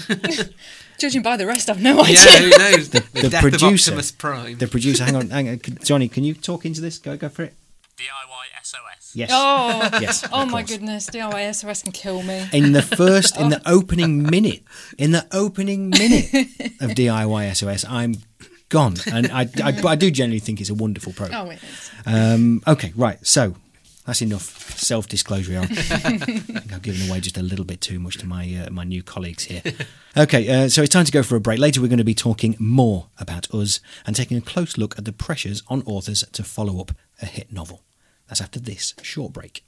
Judging 0.99 1.23
by 1.23 1.37
the 1.39 1.47
rest, 1.47 1.71
I've 1.71 1.81
no 1.83 2.01
idea. 2.03 2.17
yeah, 2.17 2.37
who 2.39 2.51
knows? 2.51 2.91
The, 2.91 3.01
the 3.15 3.29
death 3.31 3.41
producer- 3.43 3.67
of 3.93 3.99
Optimus 3.99 4.13
Prime. 4.13 4.59
The 4.59 4.67
producer, 4.67 5.05
hang 5.05 5.17
on, 5.17 5.31
hang 5.37 5.49
on. 5.49 5.61
Johnny, 5.83 6.09
can 6.09 6.25
you 6.25 6.35
talk 6.35 6.67
into 6.67 6.81
this? 6.81 6.99
Go, 6.99 7.17
go 7.17 7.29
for 7.31 7.45
it. 7.45 7.55
DIY 7.97 8.63
SOS. 8.63 9.13
Yes. 9.15 9.31
Oh, 9.33 9.89
Yes, 10.01 10.27
oh 10.33 10.43
of 10.43 10.51
my 10.51 10.63
goodness, 10.63 11.09
DIY 11.11 11.55
SOS 11.55 11.83
can 11.83 11.93
kill 11.93 12.23
me. 12.23 12.49
in 12.53 12.73
the 12.73 12.83
first 12.83 13.39
in 13.39 13.49
the 13.49 13.61
opening 13.67 14.23
minute 14.23 14.63
in 14.99 15.11
the 15.13 15.27
opening 15.33 15.91
minute 15.91 16.33
of 16.81 16.91
DIY 16.91 17.55
SOS 17.57 17.85
I'm 17.89 18.15
gone 18.69 18.95
and 19.13 19.27
I, 19.33 19.49
I, 19.63 19.73
but 19.73 19.87
I 19.87 19.97
do 19.97 20.11
generally 20.11 20.39
think 20.39 20.61
it's 20.61 20.71
a 20.71 20.75
wonderful 20.75 21.13
program 21.13 21.47
Oh, 21.49 21.51
it 21.51 21.59
is. 21.63 21.91
um, 22.07 22.63
okay 22.69 22.93
right 22.95 23.19
so 23.27 23.57
That's 24.11 24.23
enough 24.23 24.77
self-disclosure. 24.77 25.61
I 25.61 25.67
think 25.67 26.51
I've 26.73 26.83
given 26.83 27.09
away 27.09 27.21
just 27.21 27.39
a 27.39 27.43
little 27.45 27.65
bit 27.65 27.81
too 27.81 28.01
much 28.01 28.17
to 28.17 28.27
my 28.27 28.67
uh, 28.67 28.69
my 28.69 28.83
new 28.83 29.05
colleagues 29.05 29.45
here. 29.45 29.63
Okay, 30.17 30.49
uh, 30.49 30.69
so 30.69 30.83
it's 30.83 30.93
time 30.93 31.05
to 31.05 31.13
go 31.13 31.23
for 31.23 31.37
a 31.37 31.41
break. 31.41 31.61
Later, 31.61 31.81
we're 31.81 31.87
going 31.87 31.99
to 31.99 32.03
be 32.05 32.17
talking 32.17 32.57
more 32.59 33.07
about 33.21 33.49
us 33.55 33.79
and 34.05 34.17
taking 34.17 34.37
a 34.37 34.41
close 34.41 34.77
look 34.77 34.99
at 34.99 35.05
the 35.05 35.13
pressures 35.13 35.63
on 35.69 35.83
authors 35.83 36.25
to 36.33 36.43
follow 36.43 36.81
up 36.81 36.91
a 37.23 37.27
hit 37.27 37.53
novel. 37.53 37.85
That's 38.27 38.41
after 38.41 38.59
this 38.59 38.95
short 39.01 39.33
break. 39.33 39.65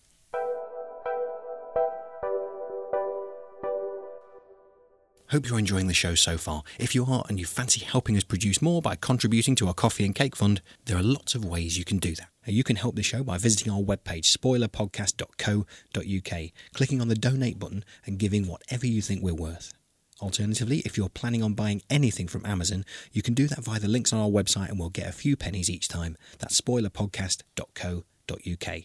Hope 5.33 5.49
you're 5.49 5.59
enjoying 5.59 5.87
the 5.87 5.95
show 5.95 6.15
so 6.15 6.37
far. 6.37 6.63
If 6.79 6.95
you 6.95 7.07
are 7.07 7.25
and 7.27 7.41
you 7.41 7.47
fancy 7.47 7.83
helping 7.83 8.19
us 8.19 8.23
produce 8.23 8.61
more 8.61 8.83
by 8.83 8.97
contributing 8.97 9.55
to 9.55 9.67
our 9.67 9.73
coffee 9.73 10.05
and 10.05 10.15
cake 10.15 10.37
fund, 10.37 10.61
there 10.85 10.99
are 10.99 11.03
lots 11.03 11.35
of 11.35 11.43
ways 11.43 11.79
you 11.79 11.87
can 11.87 11.97
do 11.97 12.15
that. 12.17 12.29
You 12.45 12.63
can 12.63 12.77
help 12.77 12.97
the 12.97 13.03
show 13.03 13.25
by 13.25 13.39
visiting 13.39 13.73
our 13.73 13.81
webpage, 13.81 14.31
spoilerpodcast.co.uk, 14.37 16.51
clicking 16.75 17.01
on 17.01 17.09
the 17.09 17.15
donate 17.15 17.59
button 17.59 17.83
and 18.05 18.19
giving 18.19 18.47
whatever 18.47 18.87
you 18.87 19.01
think 19.01 19.23
we're 19.23 19.33
worth. 19.33 19.73
Alternatively, 20.21 20.81
if 20.81 20.99
you're 20.99 21.09
planning 21.09 21.43
on 21.43 21.55
buying 21.55 21.81
anything 21.89 22.29
from 22.29 22.45
Amazon, 22.45 22.85
you 23.11 23.23
can 23.23 23.33
do 23.33 23.49
that 23.49 23.65
via 23.65 23.81
the 23.81 23.89
links 23.89 24.13
on 24.13 24.21
our 24.21 24.29
website 24.29 24.69
and 24.69 24.79
we'll 24.79 24.91
get 24.91 25.09
a 25.09 25.13
few 25.13 25.35
pennies 25.35 25.71
each 25.71 25.89
time. 25.89 26.19
That's 26.41 26.61
spoilerpodcast.co.uk. 26.61 28.83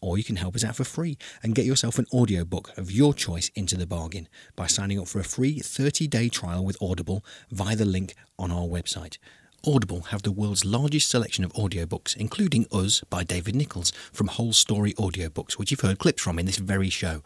Or 0.00 0.16
you 0.16 0.24
can 0.24 0.36
help 0.36 0.54
us 0.54 0.64
out 0.64 0.76
for 0.76 0.84
free 0.84 1.18
and 1.42 1.54
get 1.54 1.64
yourself 1.64 1.98
an 1.98 2.06
audiobook 2.12 2.76
of 2.78 2.90
your 2.90 3.12
choice 3.12 3.50
into 3.54 3.76
the 3.76 3.86
bargain 3.86 4.28
by 4.54 4.66
signing 4.66 4.98
up 4.98 5.08
for 5.08 5.18
a 5.18 5.24
free 5.24 5.58
30 5.58 6.06
day 6.06 6.28
trial 6.28 6.64
with 6.64 6.80
Audible 6.80 7.24
via 7.50 7.74
the 7.74 7.84
link 7.84 8.14
on 8.38 8.52
our 8.52 8.66
website. 8.66 9.18
Audible 9.66 10.02
have 10.02 10.22
the 10.22 10.30
world's 10.30 10.64
largest 10.64 11.10
selection 11.10 11.44
of 11.44 11.52
audiobooks, 11.54 12.16
including 12.16 12.64
Us 12.70 13.02
by 13.10 13.24
David 13.24 13.56
Nicholls 13.56 13.90
from 14.12 14.28
Whole 14.28 14.52
Story 14.52 14.92
Audiobooks, 14.94 15.54
which 15.54 15.72
you've 15.72 15.80
heard 15.80 15.98
clips 15.98 16.22
from 16.22 16.38
in 16.38 16.46
this 16.46 16.58
very 16.58 16.90
show. 16.90 17.22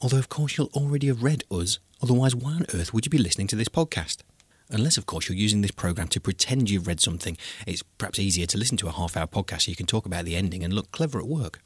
Although, 0.00 0.18
of 0.18 0.30
course, 0.30 0.56
you'll 0.56 0.70
already 0.72 1.08
have 1.08 1.22
read 1.22 1.44
Us, 1.50 1.78
otherwise, 2.02 2.34
why 2.34 2.52
on 2.52 2.66
earth 2.72 2.94
would 2.94 3.04
you 3.04 3.10
be 3.10 3.18
listening 3.18 3.48
to 3.48 3.56
this 3.56 3.68
podcast? 3.68 4.22
Unless, 4.70 4.96
of 4.96 5.04
course, 5.04 5.28
you're 5.28 5.36
using 5.36 5.60
this 5.60 5.70
program 5.70 6.08
to 6.08 6.20
pretend 6.20 6.70
you've 6.70 6.86
read 6.86 7.00
something, 7.00 7.36
it's 7.66 7.82
perhaps 7.82 8.18
easier 8.18 8.46
to 8.46 8.58
listen 8.58 8.78
to 8.78 8.88
a 8.88 8.92
half 8.92 9.16
hour 9.16 9.26
podcast 9.26 9.62
so 9.62 9.70
you 9.70 9.76
can 9.76 9.86
talk 9.86 10.06
about 10.06 10.24
the 10.24 10.36
ending 10.36 10.64
and 10.64 10.72
look 10.72 10.90
clever 10.90 11.18
at 11.18 11.26
work. 11.26 11.60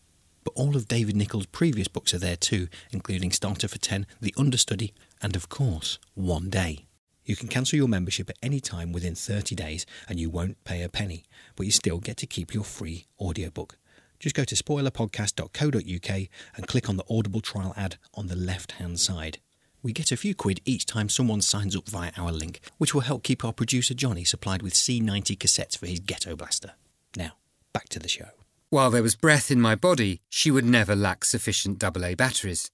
But 0.44 0.54
all 0.54 0.76
of 0.76 0.88
David 0.88 1.16
Nicholls' 1.16 1.46
previous 1.46 1.88
books 1.88 2.12
are 2.14 2.18
there 2.18 2.36
too, 2.36 2.68
including 2.90 3.32
Starter 3.32 3.68
for 3.68 3.78
10, 3.78 4.06
The 4.20 4.34
Understudy, 4.36 4.92
and 5.20 5.36
of 5.36 5.48
course, 5.48 5.98
One 6.14 6.50
Day. 6.50 6.86
You 7.24 7.36
can 7.36 7.48
cancel 7.48 7.76
your 7.76 7.88
membership 7.88 8.28
at 8.28 8.38
any 8.42 8.58
time 8.58 8.92
within 8.92 9.14
30 9.14 9.54
days 9.54 9.86
and 10.08 10.18
you 10.18 10.28
won't 10.28 10.62
pay 10.64 10.82
a 10.82 10.88
penny, 10.88 11.24
but 11.54 11.66
you 11.66 11.72
still 11.72 11.98
get 11.98 12.16
to 12.18 12.26
keep 12.26 12.52
your 12.52 12.64
free 12.64 13.06
audiobook. 13.20 13.78
Just 14.18 14.34
go 14.34 14.44
to 14.44 14.54
spoilerpodcast.co.uk 14.54 16.28
and 16.56 16.66
click 16.66 16.88
on 16.88 16.96
the 16.96 17.04
Audible 17.08 17.40
trial 17.40 17.74
ad 17.76 17.96
on 18.14 18.26
the 18.26 18.36
left 18.36 18.72
hand 18.72 18.98
side. 18.98 19.38
We 19.82 19.92
get 19.92 20.12
a 20.12 20.16
few 20.16 20.34
quid 20.34 20.60
each 20.64 20.86
time 20.86 21.08
someone 21.08 21.42
signs 21.42 21.76
up 21.76 21.88
via 21.88 22.12
our 22.16 22.30
link, 22.30 22.60
which 22.78 22.94
will 22.94 23.00
help 23.00 23.24
keep 23.24 23.44
our 23.44 23.52
producer 23.52 23.94
Johnny 23.94 24.22
supplied 24.22 24.62
with 24.62 24.74
C90 24.74 25.36
cassettes 25.36 25.76
for 25.76 25.86
his 25.86 25.98
ghetto 25.98 26.36
blaster. 26.36 26.72
Now, 27.16 27.32
back 27.72 27.88
to 27.90 27.98
the 27.98 28.08
show. 28.08 28.28
While 28.72 28.90
there 28.90 29.02
was 29.02 29.16
breath 29.16 29.50
in 29.50 29.60
my 29.60 29.74
body, 29.74 30.22
she 30.30 30.50
would 30.50 30.64
never 30.64 30.96
lack 30.96 31.26
sufficient 31.26 31.84
AA 31.84 32.14
batteries. 32.14 32.70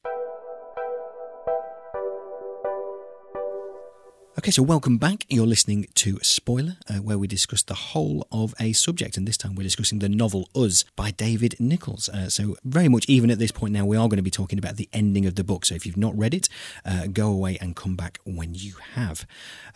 Okay, 4.38 4.52
so 4.52 4.62
welcome 4.62 4.98
back. 4.98 5.26
You're 5.28 5.44
listening 5.44 5.88
to 5.96 6.20
Spoiler, 6.22 6.76
uh, 6.88 6.98
where 6.98 7.18
we 7.18 7.26
discuss 7.26 7.64
the 7.64 7.74
whole 7.74 8.24
of 8.30 8.54
a 8.60 8.72
subject, 8.72 9.16
and 9.16 9.26
this 9.26 9.36
time 9.36 9.56
we're 9.56 9.64
discussing 9.64 9.98
the 9.98 10.08
novel 10.08 10.48
Us 10.54 10.84
by 10.94 11.10
David 11.10 11.56
Nicholls. 11.58 12.08
Uh, 12.08 12.28
so, 12.28 12.56
very 12.62 12.86
much 12.86 13.08
even 13.08 13.28
at 13.32 13.40
this 13.40 13.50
point 13.50 13.72
now, 13.72 13.84
we 13.84 13.96
are 13.96 14.06
going 14.06 14.18
to 14.18 14.22
be 14.22 14.30
talking 14.30 14.60
about 14.60 14.76
the 14.76 14.88
ending 14.92 15.26
of 15.26 15.34
the 15.34 15.42
book. 15.42 15.66
So, 15.66 15.74
if 15.74 15.84
you've 15.84 15.96
not 15.96 16.16
read 16.16 16.32
it, 16.32 16.48
uh, 16.84 17.08
go 17.08 17.32
away 17.32 17.58
and 17.60 17.74
come 17.74 17.96
back 17.96 18.20
when 18.24 18.54
you 18.54 18.74
have. 18.94 19.26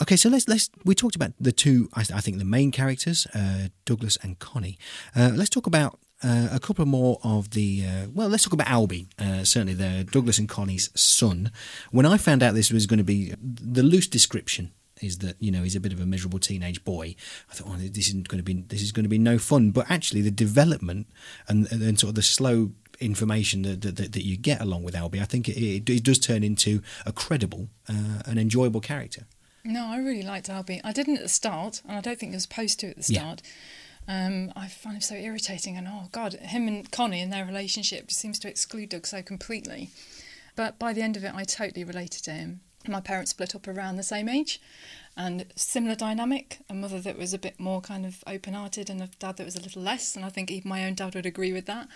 Okay, 0.01 0.15
so 0.15 0.29
let's 0.29 0.47
let's 0.47 0.71
we 0.85 0.95
talked 0.95 1.17
about 1.17 1.33
the 1.41 1.51
two, 1.51 1.89
I, 1.95 2.03
I 2.15 2.21
think, 2.21 2.39
the 2.39 2.45
main 2.45 2.71
characters, 2.71 3.27
uh, 3.35 3.67
Douglas 3.85 4.17
and 4.23 4.39
Connie. 4.39 4.79
Uh, 5.17 5.33
let's 5.35 5.51
talk 5.51 5.67
about 5.67 5.99
uh, 6.25 6.49
a 6.53 6.61
couple 6.61 6.87
more 6.87 7.19
of 7.23 7.51
the 7.51 7.85
uh, 7.87 8.07
well 8.13 8.29
let's 8.29 8.45
talk 8.45 8.53
about 8.53 8.67
albie 8.67 9.07
uh, 9.19 9.45
certainly 9.45 9.75
the 9.75 10.05
douglas 10.11 10.39
and 10.39 10.49
connie's 10.49 10.91
son 10.95 11.51
when 11.91 12.07
i 12.07 12.17
found 12.17 12.43
out 12.43 12.55
this 12.55 12.71
was 12.71 12.87
going 12.87 12.99
to 12.99 13.05
be 13.05 13.35
the 13.41 13.83
loose 13.83 14.07
description 14.07 14.73
is 15.01 15.19
that 15.19 15.37
you 15.41 15.51
know 15.51 15.63
he's 15.63 15.77
a 15.77 15.81
bit 15.81 15.93
of 15.93 16.01
a 16.01 16.07
miserable 16.07 16.39
teenage 16.39 16.85
boy 16.85 17.15
i 17.51 17.55
thought 17.55 17.69
oh, 17.71 17.77
this 17.77 18.09
isn't 18.09 18.29
going 18.29 18.39
to 18.39 18.45
be 18.45 18.55
this 18.69 18.83
is 18.83 18.93
going 18.93 19.05
to 19.05 19.09
be 19.09 19.19
no 19.19 19.39
fun 19.39 19.71
but 19.71 19.91
actually 19.91 20.21
the 20.21 20.31
development 20.31 21.07
and, 21.49 21.71
and 21.73 21.99
sort 21.99 22.11
of 22.11 22.15
the 22.15 22.23
slow 22.23 22.71
information 23.01 23.63
that, 23.63 23.81
that, 23.81 24.13
that 24.13 24.25
you 24.25 24.37
get 24.37 24.61
along 24.61 24.83
with 24.85 24.95
albie 24.95 25.21
i 25.21 25.25
think 25.25 25.49
it, 25.49 25.57
it, 25.59 25.91
it 25.91 26.05
does 26.05 26.19
turn 26.19 26.45
into 26.45 26.81
a 27.05 27.13
credible 27.13 27.69
uh, 27.89 28.23
and 28.27 28.39
enjoyable 28.39 28.81
character 28.81 29.27
No, 29.65 29.87
I 29.87 29.99
really 29.99 30.23
liked 30.25 30.49
Albie. 30.49 30.81
I 30.83 30.93
didn't 30.93 31.19
at 31.19 31.23
the 31.23 31.29
start, 31.29 31.83
and 31.87 31.97
I 31.97 32.01
don't 32.01 32.19
think 32.19 32.33
I 32.33 32.37
was 32.37 32.43
supposed 32.43 32.81
to 32.81 32.89
at 32.89 32.97
the 32.97 33.13
Yeah. 33.13 33.37
Um, 34.09 34.53
I 34.57 34.67
find 34.67 34.97
him 34.97 35.01
so 35.01 35.15
irritating, 35.15 35.77
and 35.77 35.87
oh 35.89 36.09
god, 36.13 36.35
him 36.35 36.67
and 36.67 36.91
Connie 36.91 37.21
and 37.21 37.33
their 37.33 37.47
relationship 37.47 38.09
just 38.09 38.21
seems 38.21 38.39
to 38.41 38.49
exclude 38.49 38.89
Doug 38.89 39.07
so 39.07 39.23
completely. 39.23 39.91
But 40.57 40.79
by 40.79 40.93
the 40.93 41.03
end 41.03 41.17
of 41.17 41.25
it, 41.25 41.35
I 41.35 41.45
totally 41.45 41.85
related 41.85 42.25
to 42.25 42.33
him. 42.33 42.61
My 42.87 43.01
parents 43.01 43.31
split 43.31 43.55
up 43.55 43.69
around 43.69 43.97
the 43.97 44.03
same 44.03 44.29
age, 44.29 44.61
and 45.17 45.47
similar 45.55 45.95
dynamic. 45.95 46.59
A 46.69 46.75
mother 46.75 47.01
that 47.01 47.17
was 47.17 47.33
a 47.33 47.39
bit 47.39 47.61
more 47.61 47.81
kind 47.81 48.05
of 48.05 48.25
open-hearted, 48.27 48.91
and 48.91 49.01
a 49.01 49.09
dad 49.19 49.37
that 49.37 49.45
was 49.45 49.57
a 49.57 49.63
little 49.63 49.83
less. 49.83 50.17
And 50.17 50.25
I 50.25 50.31
think 50.31 50.51
even 50.51 50.69
my 50.69 50.85
own 50.85 50.95
dad 50.95 51.15
would 51.15 51.27
agree 51.27 51.53
with 51.53 51.67
that. 51.67 51.87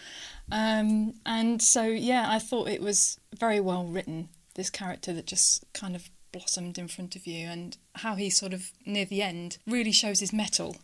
Um, 0.51 1.15
and 1.27 1.61
so, 1.61 1.83
yeah, 1.83 2.27
I 2.29 2.39
thought 2.39 2.69
it 2.69 2.81
was 2.81 3.19
very 3.37 3.59
well 3.59 3.85
written. 3.85 4.29
This 4.55 4.71
character 4.71 5.13
that 5.13 5.27
just 5.27 5.65
kind 5.75 5.97
of 5.97 6.09
blossomed 6.31 6.79
in 6.79 6.87
front 6.89 7.17
of 7.17 7.27
you, 7.27 7.47
and 7.49 7.77
how 7.97 8.15
he 8.15 8.31
sort 8.31 8.53
of 8.53 8.71
near 8.87 9.05
the 9.07 9.23
end 9.23 9.59
really 9.67 9.93
shows 9.93 10.21
his 10.21 10.33
mettle. 10.33 10.77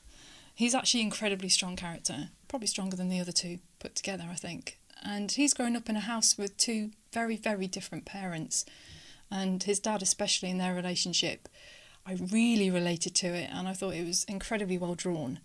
He's 0.54 0.74
actually 0.74 1.00
an 1.00 1.06
incredibly 1.06 1.48
strong 1.48 1.76
character, 1.76 2.30
probably 2.48 2.68
stronger 2.68 2.96
than 2.96 3.08
the 3.08 3.20
other 3.20 3.32
two 3.32 3.58
put 3.78 3.94
together, 3.94 4.24
I 4.30 4.34
think. 4.34 4.78
And 5.04 5.32
he's 5.32 5.54
grown 5.54 5.74
up 5.76 5.88
in 5.88 5.96
a 5.96 6.00
house 6.00 6.38
with 6.38 6.56
two 6.56 6.90
very, 7.12 7.36
very 7.36 7.66
different 7.66 8.04
parents, 8.04 8.64
and 9.30 9.62
his 9.62 9.80
dad, 9.80 10.02
especially 10.02 10.50
in 10.50 10.58
their 10.58 10.74
relationship. 10.74 11.48
I 12.06 12.14
really 12.14 12.70
related 12.70 13.14
to 13.16 13.28
it, 13.28 13.48
and 13.52 13.66
I 13.66 13.72
thought 13.72 13.94
it 13.94 14.06
was 14.06 14.24
incredibly 14.24 14.78
well 14.78 14.94
drawn. 14.94 15.40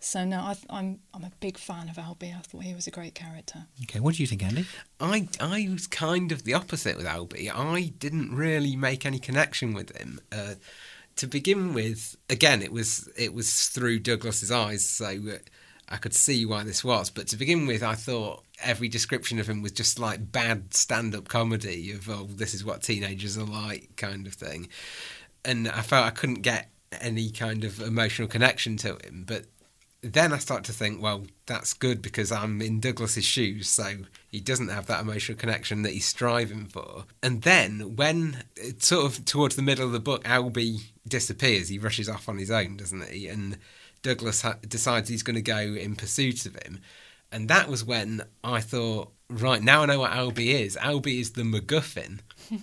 So 0.00 0.24
no, 0.24 0.38
I, 0.38 0.56
I'm 0.70 1.00
I'm 1.12 1.24
a 1.24 1.32
big 1.40 1.58
fan 1.58 1.88
of 1.88 1.96
Albie. 1.96 2.36
I 2.36 2.40
thought 2.40 2.62
he 2.62 2.74
was 2.74 2.86
a 2.86 2.90
great 2.92 3.14
character. 3.16 3.66
okay 3.82 3.98
what 3.98 4.14
do 4.14 4.22
you 4.22 4.28
think 4.28 4.44
andy 4.44 4.64
I 5.00 5.28
I 5.40 5.68
was 5.72 5.88
kind 5.88 6.30
of 6.30 6.44
the 6.44 6.54
opposite 6.54 6.96
with 6.96 7.06
Albie. 7.06 7.50
I 7.52 7.92
didn't 7.98 8.32
really 8.34 8.76
make 8.76 9.04
any 9.04 9.18
connection 9.18 9.74
with 9.74 9.96
him. 9.96 10.20
Uh, 10.30 10.54
to 11.18 11.26
begin 11.26 11.74
with, 11.74 12.16
again, 12.30 12.62
it 12.62 12.72
was 12.72 13.08
it 13.16 13.34
was 13.34 13.66
through 13.66 13.98
Douglas's 13.98 14.52
eyes, 14.52 14.88
so 14.88 15.18
I 15.88 15.96
could 15.96 16.14
see 16.14 16.46
why 16.46 16.62
this 16.62 16.84
was. 16.84 17.10
But 17.10 17.26
to 17.28 17.36
begin 17.36 17.66
with, 17.66 17.82
I 17.82 17.94
thought 17.94 18.44
every 18.62 18.88
description 18.88 19.38
of 19.40 19.48
him 19.48 19.60
was 19.60 19.72
just 19.72 19.98
like 19.98 20.32
bad 20.32 20.74
stand-up 20.74 21.28
comedy 21.28 21.90
of 21.92 22.08
oh, 22.08 22.28
this 22.30 22.54
is 22.54 22.64
what 22.64 22.82
teenagers 22.82 23.36
are 23.36 23.44
like, 23.44 23.96
kind 23.96 24.26
of 24.26 24.34
thing. 24.34 24.68
And 25.44 25.68
I 25.68 25.82
felt 25.82 26.06
I 26.06 26.10
couldn't 26.10 26.42
get 26.42 26.70
any 27.00 27.30
kind 27.30 27.64
of 27.64 27.80
emotional 27.80 28.28
connection 28.28 28.76
to 28.78 28.96
him, 29.04 29.24
but 29.26 29.46
then 30.02 30.32
I 30.32 30.38
start 30.38 30.62
to 30.64 30.72
think, 30.72 31.02
well, 31.02 31.26
that's 31.46 31.74
good 31.74 32.00
because 32.00 32.30
I'm 32.30 32.62
in 32.62 32.78
Douglas's 32.78 33.24
shoes, 33.24 33.68
so 33.68 34.04
he 34.28 34.40
doesn't 34.40 34.68
have 34.68 34.86
that 34.86 35.00
emotional 35.00 35.38
connection 35.38 35.82
that 35.82 35.92
he's 35.92 36.04
striving 36.06 36.66
for. 36.66 37.04
And 37.22 37.42
then 37.42 37.96
when 37.96 38.44
it's 38.56 38.86
sort 38.86 39.06
of 39.06 39.24
towards 39.24 39.56
the 39.56 39.62
middle 39.62 39.86
of 39.86 39.92
the 39.92 40.00
book, 40.00 40.22
Albie 40.24 40.82
disappears. 41.06 41.68
He 41.68 41.78
rushes 41.78 42.08
off 42.08 42.28
on 42.28 42.36
his 42.38 42.50
own, 42.50 42.76
doesn't 42.76 43.08
he? 43.08 43.26
And 43.28 43.56
Douglas 44.02 44.42
ha- 44.42 44.58
decides 44.66 45.08
he's 45.08 45.22
going 45.22 45.36
to 45.36 45.42
go 45.42 45.56
in 45.58 45.96
pursuit 45.96 46.44
of 46.46 46.54
him. 46.62 46.80
And 47.32 47.48
that 47.48 47.68
was 47.68 47.84
when 47.84 48.22
I 48.44 48.60
thought, 48.60 49.10
right, 49.30 49.62
now 49.62 49.82
I 49.82 49.86
know 49.86 50.00
what 50.00 50.12
Albie 50.12 50.54
is. 50.60 50.76
Albie 50.76 51.20
is 51.20 51.32
the 51.32 51.42
MacGuffin. 51.42 52.20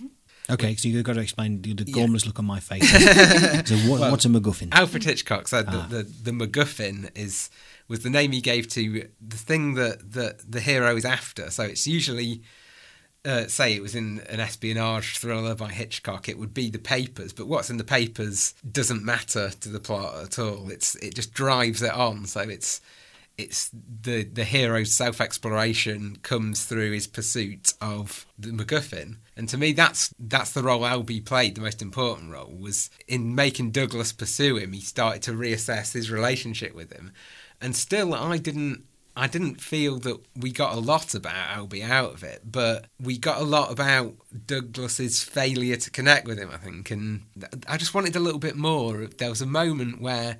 Okay, 0.48 0.76
so 0.76 0.86
you've 0.86 1.02
got 1.02 1.14
to 1.14 1.20
explain 1.22 1.60
the, 1.60 1.74
the 1.74 1.82
gormless 1.84 2.24
look 2.24 2.38
on 2.38 2.44
my 2.44 2.60
face. 2.60 2.88
so 3.68 3.74
what, 3.90 3.98
Well, 4.00 4.10
what's 4.12 4.24
a 4.26 4.28
MacGuffin? 4.28 4.68
Alfred 4.70 5.02
Hitchcock 5.02 5.48
said 5.48 5.64
Ah. 5.66 5.88
the, 5.90 6.04
the 6.04 6.30
MacGuffin 6.30 7.10
is 7.16 7.50
was 7.88 8.00
the 8.00 8.10
name 8.10 8.32
he 8.32 8.40
gave 8.40 8.68
to 8.68 9.08
the 9.20 9.36
thing 9.36 9.74
that, 9.74 10.12
that 10.12 10.50
the 10.50 10.60
hero 10.60 10.96
is 10.96 11.04
after. 11.04 11.50
So 11.50 11.64
it's 11.64 11.86
usually, 11.86 12.42
uh, 13.24 13.46
say 13.46 13.74
it 13.74 13.82
was 13.82 13.94
in 13.94 14.20
an 14.28 14.40
espionage 14.40 15.18
thriller 15.18 15.54
by 15.54 15.68
Hitchcock, 15.68 16.28
it 16.28 16.38
would 16.38 16.54
be 16.54 16.70
the 16.70 16.78
papers. 16.78 17.32
But 17.32 17.46
what's 17.46 17.70
in 17.70 17.76
the 17.76 17.84
papers 17.84 18.54
doesn't 18.70 19.04
matter 19.04 19.50
to 19.50 19.68
the 19.68 19.80
plot 19.80 20.22
at 20.22 20.38
all. 20.38 20.70
It's 20.70 20.94
it 20.96 21.14
just 21.14 21.34
drives 21.34 21.82
it 21.82 21.92
on. 21.92 22.26
So 22.26 22.40
it's 22.40 22.80
it's 23.38 23.70
the 24.02 24.24
the 24.24 24.44
hero's 24.44 24.92
self 24.92 25.20
exploration 25.20 26.16
comes 26.22 26.64
through 26.64 26.92
his 26.92 27.06
pursuit 27.06 27.74
of 27.80 28.26
the 28.38 28.48
MacGuffin, 28.48 29.16
and 29.36 29.48
to 29.48 29.58
me 29.58 29.72
that's 29.72 30.14
that's 30.18 30.52
the 30.52 30.62
role 30.62 30.80
Albie 30.80 31.24
played. 31.24 31.54
The 31.54 31.60
most 31.60 31.82
important 31.82 32.32
role 32.32 32.54
was 32.58 32.90
in 33.06 33.34
making 33.34 33.72
Douglas 33.72 34.12
pursue 34.12 34.56
him. 34.56 34.72
He 34.72 34.80
started 34.80 35.22
to 35.22 35.32
reassess 35.32 35.92
his 35.92 36.10
relationship 36.10 36.74
with 36.74 36.92
him, 36.92 37.12
and 37.60 37.74
still 37.74 38.14
I 38.14 38.38
didn't 38.38 38.84
I 39.16 39.28
didn't 39.28 39.62
feel 39.62 39.98
that 40.00 40.18
we 40.36 40.52
got 40.52 40.74
a 40.74 40.80
lot 40.80 41.14
about 41.14 41.56
Albie 41.56 41.82
out 41.82 42.12
of 42.12 42.22
it, 42.22 42.42
but 42.44 42.86
we 43.00 43.16
got 43.16 43.40
a 43.40 43.44
lot 43.44 43.72
about 43.72 44.14
Douglas's 44.46 45.22
failure 45.22 45.76
to 45.76 45.90
connect 45.90 46.26
with 46.26 46.38
him, 46.38 46.50
I 46.52 46.58
think. 46.58 46.90
And 46.90 47.22
I 47.66 47.78
just 47.78 47.94
wanted 47.94 48.14
a 48.14 48.20
little 48.20 48.38
bit 48.38 48.56
more. 48.56 49.06
There 49.06 49.30
was 49.30 49.40
a 49.40 49.46
moment 49.46 50.02
where 50.02 50.36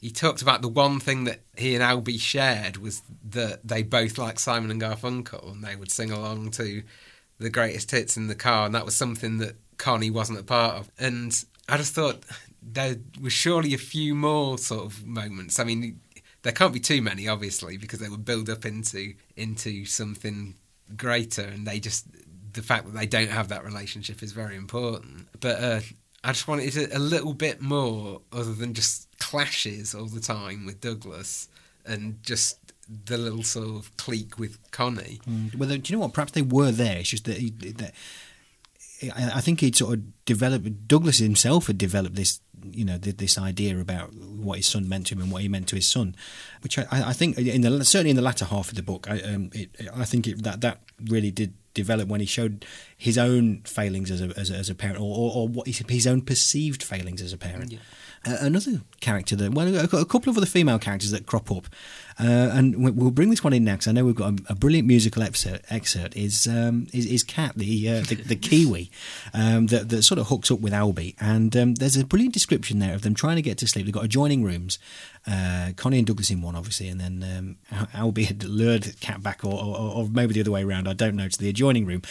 he 0.00 0.10
talked 0.10 0.42
about 0.42 0.60
the 0.60 0.68
one 0.68 0.98
thing 0.98 1.22
that 1.24 1.40
he 1.56 1.76
and 1.76 1.84
Albie 1.84 2.20
shared 2.20 2.78
was 2.78 3.02
that 3.30 3.66
they 3.66 3.84
both 3.84 4.18
liked 4.18 4.40
Simon 4.40 4.72
and 4.72 4.82
Garfunkel 4.82 5.52
and 5.52 5.62
they 5.62 5.76
would 5.76 5.92
sing 5.92 6.10
along 6.10 6.50
to 6.52 6.82
the 7.38 7.50
greatest 7.50 7.92
hits 7.92 8.16
in 8.16 8.26
the 8.26 8.34
car, 8.34 8.66
and 8.66 8.74
that 8.74 8.84
was 8.84 8.96
something 8.96 9.38
that 9.38 9.56
Connie 9.78 10.10
wasn't 10.10 10.40
a 10.40 10.42
part 10.42 10.74
of. 10.74 10.90
And 10.98 11.44
I 11.68 11.76
just 11.76 11.94
thought 11.94 12.24
there 12.60 12.96
was 13.20 13.32
surely 13.32 13.72
a 13.72 13.78
few 13.78 14.16
more 14.16 14.58
sort 14.58 14.84
of 14.84 15.06
moments. 15.06 15.60
I 15.60 15.64
mean, 15.64 16.00
there 16.46 16.52
can't 16.52 16.72
be 16.72 16.78
too 16.78 17.02
many, 17.02 17.26
obviously, 17.26 17.76
because 17.76 17.98
they 17.98 18.08
would 18.08 18.24
build 18.24 18.48
up 18.48 18.64
into 18.64 19.14
into 19.36 19.84
something 19.84 20.54
greater, 20.96 21.42
and 21.42 21.66
they 21.66 21.80
just 21.80 22.06
the 22.52 22.62
fact 22.62 22.84
that 22.86 22.94
they 22.94 23.04
don't 23.04 23.30
have 23.30 23.48
that 23.48 23.64
relationship 23.64 24.22
is 24.22 24.30
very 24.30 24.54
important. 24.54 25.26
But 25.40 25.60
uh, 25.60 25.80
I 26.22 26.28
just 26.28 26.46
wanted 26.46 26.76
a, 26.76 26.98
a 26.98 27.00
little 27.00 27.34
bit 27.34 27.60
more, 27.60 28.20
other 28.30 28.54
than 28.54 28.74
just 28.74 29.08
clashes 29.18 29.92
all 29.92 30.06
the 30.06 30.20
time 30.20 30.66
with 30.66 30.80
Douglas, 30.80 31.48
and 31.84 32.22
just 32.22 32.60
the 33.04 33.18
little 33.18 33.42
sort 33.42 33.66
of 33.66 33.96
clique 33.96 34.38
with 34.38 34.58
Connie. 34.70 35.20
Well, 35.58 35.68
do 35.68 35.82
you 35.84 35.96
know 35.96 36.02
what? 36.02 36.12
Perhaps 36.12 36.30
they 36.30 36.42
were 36.42 36.70
there. 36.70 36.98
It's 36.98 37.10
just 37.10 37.24
that, 37.24 37.38
he, 37.38 37.50
that 37.50 37.92
I 39.02 39.40
think 39.40 39.60
he'd 39.60 39.74
sort 39.74 39.94
of 39.94 40.24
developed. 40.24 40.86
Douglas 40.86 41.18
himself 41.18 41.66
had 41.66 41.76
developed 41.76 42.14
this, 42.14 42.40
you 42.72 42.84
know, 42.84 42.98
th- 42.98 43.16
this 43.16 43.38
idea 43.38 43.78
about 43.78 44.12
what 44.14 44.58
his 44.58 44.66
son 44.66 44.88
meant 44.88 45.06
to 45.08 45.14
him 45.14 45.22
and 45.22 45.32
what 45.32 45.42
he 45.42 45.48
meant 45.48 45.68
to 45.68 45.76
his 45.76 45.86
son, 45.86 46.14
which 46.62 46.78
I, 46.78 46.86
I 46.90 47.12
think 47.12 47.38
in 47.38 47.62
the 47.62 47.84
certainly 47.84 48.10
in 48.10 48.16
the 48.16 48.22
latter 48.22 48.44
half 48.44 48.68
of 48.68 48.74
the 48.74 48.82
book, 48.82 49.06
I, 49.08 49.20
um, 49.20 49.50
it, 49.52 49.70
I 49.94 50.04
think 50.04 50.26
it, 50.26 50.42
that 50.42 50.60
that 50.60 50.80
really 51.04 51.30
did 51.30 51.54
develop 51.74 52.08
when 52.08 52.20
he 52.20 52.26
showed 52.26 52.64
his 52.96 53.18
own 53.18 53.60
failings 53.64 54.10
as 54.10 54.20
a 54.22 54.32
as 54.38 54.50
a, 54.50 54.54
as 54.54 54.70
a 54.70 54.74
parent, 54.74 55.00
or, 55.00 55.16
or, 55.16 55.32
or 55.36 55.48
what 55.48 55.66
his, 55.66 55.82
his 55.88 56.06
own 56.06 56.22
perceived 56.22 56.82
failings 56.82 57.20
as 57.22 57.32
a 57.32 57.38
parent. 57.38 57.78
Uh, 58.26 58.36
another 58.40 58.80
character 59.00 59.36
that 59.36 59.52
well, 59.52 59.68
a, 59.68 59.84
a 59.84 60.04
couple 60.04 60.28
of 60.30 60.36
other 60.36 60.46
female 60.46 60.78
characters 60.78 61.12
that 61.12 61.26
crop 61.26 61.50
up, 61.52 61.66
uh, 62.18 62.24
and 62.52 62.82
we- 62.82 62.90
we'll 62.90 63.10
bring 63.12 63.30
this 63.30 63.44
one 63.44 63.52
in 63.52 63.62
now 63.62 63.74
because 63.74 63.86
I 63.86 63.92
know 63.92 64.04
we've 64.04 64.16
got 64.16 64.32
a, 64.40 64.52
a 64.52 64.54
brilliant 64.56 64.88
musical 64.88 65.22
excerpt. 65.22 65.64
Excerpt 65.70 66.16
is 66.16 66.46
um, 66.48 66.88
is, 66.92 67.06
is 67.06 67.22
Cat, 67.22 67.52
the, 67.54 67.88
uh, 67.88 68.00
the 68.00 68.16
the 68.16 68.34
Kiwi, 68.48 68.90
um, 69.32 69.66
that 69.68 69.90
that 69.90 70.02
sort 70.02 70.18
of 70.18 70.26
hooks 70.26 70.50
up 70.50 70.60
with 70.60 70.72
Albie, 70.72 71.14
and 71.20 71.56
um, 71.56 71.74
there's 71.76 71.96
a 71.96 72.04
brilliant 72.04 72.34
description 72.34 72.80
there 72.80 72.94
of 72.94 73.02
them 73.02 73.14
trying 73.14 73.36
to 73.36 73.42
get 73.42 73.58
to 73.58 73.66
sleep. 73.68 73.84
They've 73.84 73.94
got 73.94 74.04
adjoining 74.04 74.42
rooms, 74.42 74.78
uh, 75.26 75.70
Connie 75.76 75.98
and 75.98 76.06
Douglas 76.06 76.30
in 76.30 76.42
one, 76.42 76.56
obviously, 76.56 76.88
and 76.88 77.00
then 77.00 77.56
um, 77.70 77.86
Albie 77.94 78.26
had 78.26 78.42
lured 78.42 78.98
Cat 79.00 79.22
back, 79.22 79.44
or, 79.44 79.54
or, 79.54 79.76
or 79.76 80.08
maybe 80.08 80.34
the 80.34 80.40
other 80.40 80.50
way 80.50 80.64
around. 80.64 80.88
I 80.88 80.94
don't 80.94 81.14
know 81.14 81.28
to 81.28 81.38
the 81.38 81.48
adjoining 81.48 81.86
room. 81.86 82.02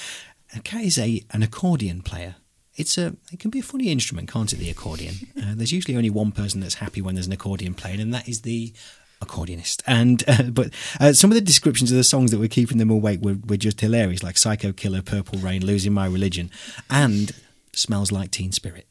Cat 0.63 0.81
is 0.83 0.97
a 0.97 1.23
an 1.31 1.43
accordion 1.43 2.01
player. 2.01 2.35
It's 2.75 2.97
a 2.97 3.15
it 3.31 3.39
can 3.39 3.51
be 3.51 3.59
a 3.59 3.63
funny 3.63 3.89
instrument, 3.89 4.29
can't 4.29 4.51
it? 4.51 4.57
The 4.57 4.69
accordion. 4.69 5.15
Uh, 5.45 5.53
there's 5.53 5.71
usually 5.71 5.95
only 5.95 6.09
one 6.09 6.31
person 6.31 6.59
that's 6.61 6.75
happy 6.75 7.01
when 7.01 7.13
there's 7.13 7.27
an 7.27 7.33
accordion 7.33 7.73
playing, 7.75 7.99
and 7.99 8.11
that 8.13 8.27
is 8.27 8.41
the 8.41 8.73
accordionist. 9.21 9.83
And 9.85 10.23
uh, 10.27 10.43
but 10.43 10.71
uh, 10.99 11.13
some 11.13 11.29
of 11.29 11.35
the 11.35 11.41
descriptions 11.41 11.91
of 11.91 11.97
the 11.97 12.03
songs 12.03 12.31
that 12.31 12.39
were 12.39 12.47
keeping 12.47 12.77
them 12.77 12.89
awake 12.89 13.21
were, 13.21 13.37
were 13.45 13.57
just 13.57 13.81
hilarious, 13.81 14.23
like 14.23 14.37
"Psycho 14.37 14.71
Killer," 14.71 15.01
"Purple 15.01 15.37
Rain," 15.39 15.63
"Losing 15.65 15.93
My 15.93 16.07
Religion," 16.07 16.49
and 16.89 17.31
"Smells 17.73 18.11
Like 18.11 18.31
Teen 18.31 18.51
Spirit." 18.51 18.87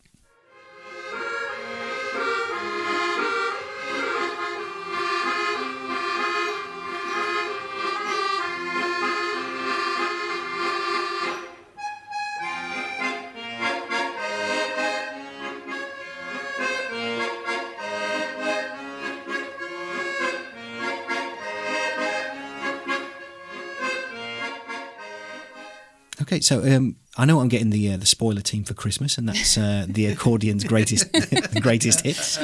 Okay, 26.35 26.40
so 26.40 26.64
um, 26.64 26.97
I 27.16 27.27
know 27.27 27.38
I'm 27.38 27.47
getting 27.47 27.70
the 27.70 27.92
uh, 27.92 27.97
the 27.97 28.07
spoiler 28.07 28.40
team 28.40 28.64
for 28.64 28.75
Christmas, 28.75 29.18
and 29.18 29.29
that's 29.29 29.57
uh, 29.57 29.87
the 29.88 30.07
accordion's 30.12 30.64
greatest 30.64 31.07
greatest 31.62 32.01
hits. 32.01 32.38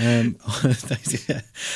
Um, 0.00 0.36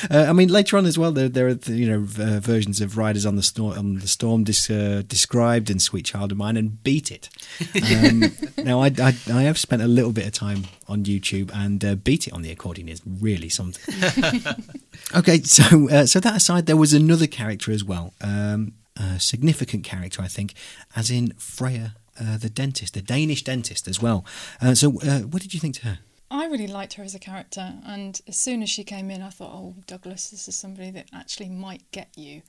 uh, 0.09 0.25
I 0.27 0.33
mean, 0.33 0.49
later 0.49 0.77
on 0.77 0.87
as 0.87 0.97
well, 0.97 1.11
there, 1.11 1.29
there 1.29 1.47
are 1.49 1.57
you 1.67 1.87
know 1.87 1.99
uh, 1.99 2.39
versions 2.39 2.81
of 2.81 2.97
Riders 2.97 3.27
on 3.27 3.35
the 3.35 3.43
Storm, 3.43 3.77
on 3.77 3.95
the 3.99 4.07
Storm 4.07 4.43
dis, 4.43 4.71
uh, 4.71 5.03
described 5.07 5.69
and 5.69 5.79
Sweet 5.79 6.05
Child 6.05 6.31
of 6.31 6.39
Mine 6.39 6.57
and 6.57 6.81
Beat 6.83 7.11
It. 7.11 7.29
Um, 7.75 8.31
now, 8.65 8.81
I, 8.81 8.87
I 8.97 9.15
I 9.31 9.43
have 9.43 9.59
spent 9.59 9.83
a 9.83 9.87
little 9.87 10.11
bit 10.11 10.25
of 10.25 10.33
time 10.33 10.63
on 10.87 11.03
YouTube, 11.03 11.51
and 11.53 11.85
uh, 11.85 11.93
Beat 11.93 12.25
It 12.25 12.33
on 12.33 12.41
the 12.41 12.49
accordion 12.49 12.89
is 12.89 13.03
really 13.05 13.49
something. 13.49 13.93
Okay, 15.15 15.43
so 15.43 15.89
uh, 15.91 16.05
so 16.07 16.19
that 16.19 16.37
aside, 16.37 16.65
there 16.65 16.75
was 16.75 16.93
another 16.93 17.27
character 17.27 17.71
as 17.71 17.83
well, 17.83 18.15
um, 18.21 18.73
significant 19.17 19.83
character, 19.83 20.21
I 20.21 20.27
think, 20.27 20.53
as 20.95 21.09
in 21.09 21.33
Freya, 21.37 21.95
uh, 22.19 22.37
the 22.37 22.49
dentist, 22.49 22.93
the 22.93 23.01
Danish 23.01 23.43
dentist 23.43 23.87
as 23.87 24.01
well. 24.01 24.25
Uh, 24.61 24.75
so, 24.75 24.99
uh, 25.01 25.19
what 25.21 25.41
did 25.41 25.53
you 25.53 25.59
think 25.59 25.75
to 25.75 25.87
her? 25.87 25.99
I 26.29 26.45
really 26.45 26.67
liked 26.67 26.93
her 26.93 27.03
as 27.03 27.13
a 27.13 27.19
character, 27.19 27.73
and 27.85 28.19
as 28.27 28.37
soon 28.37 28.63
as 28.63 28.69
she 28.69 28.83
came 28.83 29.11
in, 29.11 29.21
I 29.21 29.29
thought, 29.29 29.51
oh, 29.53 29.75
Douglas, 29.85 30.29
this 30.29 30.47
is 30.47 30.55
somebody 30.55 30.89
that 30.91 31.09
actually 31.13 31.49
might 31.49 31.83
get 31.91 32.09
you. 32.15 32.41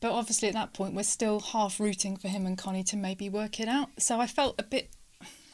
But 0.00 0.12
obviously, 0.12 0.48
at 0.48 0.54
that 0.54 0.74
point, 0.74 0.94
we're 0.94 1.02
still 1.02 1.40
half 1.40 1.80
rooting 1.80 2.18
for 2.18 2.28
him 2.28 2.44
and 2.44 2.58
Connie 2.58 2.84
to 2.84 2.96
maybe 2.96 3.30
work 3.30 3.58
it 3.58 3.68
out. 3.68 3.88
So 3.98 4.20
I 4.20 4.26
felt 4.26 4.54
a 4.58 4.62
bit. 4.62 4.90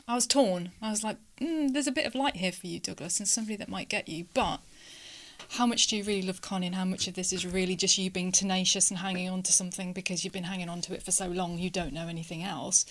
I 0.09 0.17
was 0.17 0.27
torn. 0.27 0.73
I 0.83 0.91
was 0.91 1.05
like, 1.05 1.19
mm, 1.41 1.73
there's 1.73 1.87
a 1.87 1.93
bit 1.93 2.07
of 2.07 2.17
light 2.17 2.37
here 2.37 2.51
for 2.51 2.67
you, 2.67 2.81
Douglas, 2.81 3.21
and 3.21 3.29
somebody 3.29 3.55
that 3.57 3.69
might 3.69 3.89
get 3.89 4.09
you. 4.09 4.27
But 4.35 4.61
how 5.51 5.67
much 5.67 5.87
do 5.87 5.97
you 5.97 6.05
really 6.05 6.23
love 6.23 6.41
Connie, 6.41 6.67
and 6.67 6.75
how 6.75 6.85
much 6.85 7.09
of 7.09 7.15
this 7.15 7.33
is 7.33 7.47
really 7.47 7.77
just 7.77 7.99
you 7.99 8.11
being 8.11 8.33
tenacious 8.33 8.91
and 8.91 8.99
hanging 8.99 9.29
on 9.29 9.43
to 9.43 9.53
something 9.53 9.93
because 9.93 10.25
you've 10.25 10.33
been 10.33 10.45
hanging 10.45 10.69
on 10.69 10.81
to 10.83 10.95
it 10.95 11.03
for 11.03 11.11
so 11.11 11.29
long 11.29 11.59
you 11.59 11.71
don't 11.71 11.93
know 11.93 12.09
anything 12.09 12.43
else? 12.43 12.87